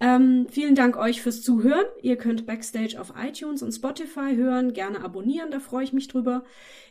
Ähm, 0.00 0.46
vielen 0.50 0.74
Dank 0.74 0.96
euch 0.96 1.22
fürs 1.22 1.42
Zuhören. 1.42 1.84
Ihr 2.02 2.16
könnt 2.16 2.46
Backstage 2.46 3.00
auf 3.00 3.14
iTunes 3.16 3.62
und 3.62 3.72
Spotify 3.72 4.34
hören. 4.34 4.72
Gerne 4.72 5.02
abonnieren, 5.02 5.50
da 5.50 5.60
freue 5.60 5.84
ich 5.84 5.92
mich 5.92 6.08
drüber. 6.08 6.44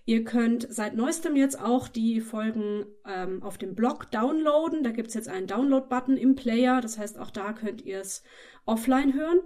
Ihr 0.05 0.23
könnt 0.23 0.67
seit 0.69 0.95
neuestem 0.95 1.35
jetzt 1.35 1.59
auch 1.59 1.87
die 1.87 2.21
Folgen 2.21 2.85
ähm, 3.05 3.43
auf 3.43 3.57
dem 3.57 3.75
Blog 3.75 4.09
downloaden. 4.11 4.83
Da 4.83 4.91
gibt's 4.91 5.13
jetzt 5.13 5.27
einen 5.27 5.47
Download-Button 5.47 6.17
im 6.17 6.35
Player. 6.35 6.81
Das 6.81 6.97
heißt, 6.97 7.19
auch 7.19 7.29
da 7.29 7.53
könnt 7.53 7.81
ihr 7.81 7.99
es 7.99 8.23
offline 8.65 9.13
hören. 9.13 9.39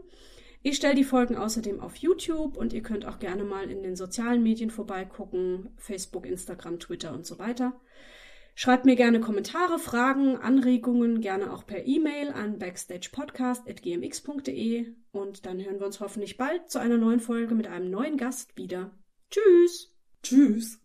Ich 0.62 0.76
stelle 0.76 0.96
die 0.96 1.04
Folgen 1.04 1.36
außerdem 1.36 1.80
auf 1.80 1.96
YouTube 1.96 2.58
und 2.58 2.74
ihr 2.74 2.82
könnt 2.82 3.06
auch 3.06 3.20
gerne 3.20 3.44
mal 3.44 3.70
in 3.70 3.84
den 3.84 3.96
sozialen 3.96 4.44
Medien 4.44 4.70
vorbeigucken. 4.70 5.70
Facebook, 5.78 6.26
Instagram, 6.26 6.80
Twitter 6.80 7.14
und 7.14 7.26
so 7.26 7.40
weiter. 7.40 7.80
Schreibt 8.60 8.86
mir 8.86 8.96
gerne 8.96 9.20
Kommentare, 9.20 9.78
Fragen, 9.78 10.36
Anregungen, 10.36 11.22
gerne 11.22 11.54
auch 11.54 11.68
per 11.68 11.86
E-Mail 11.86 12.32
an 12.32 12.58
backstagepodcast.gmx.de 12.58 14.96
und 15.12 15.46
dann 15.46 15.64
hören 15.64 15.80
wir 15.80 15.86
uns 15.86 16.00
hoffentlich 16.00 16.38
bald 16.38 16.72
zu 16.72 16.80
einer 16.80 16.98
neuen 16.98 17.20
Folge 17.20 17.54
mit 17.54 17.68
einem 17.68 17.92
neuen 17.92 18.18
Gast 18.18 18.58
wieder. 18.58 18.90
Tschüss! 19.30 19.96
Tschüss! 20.24 20.80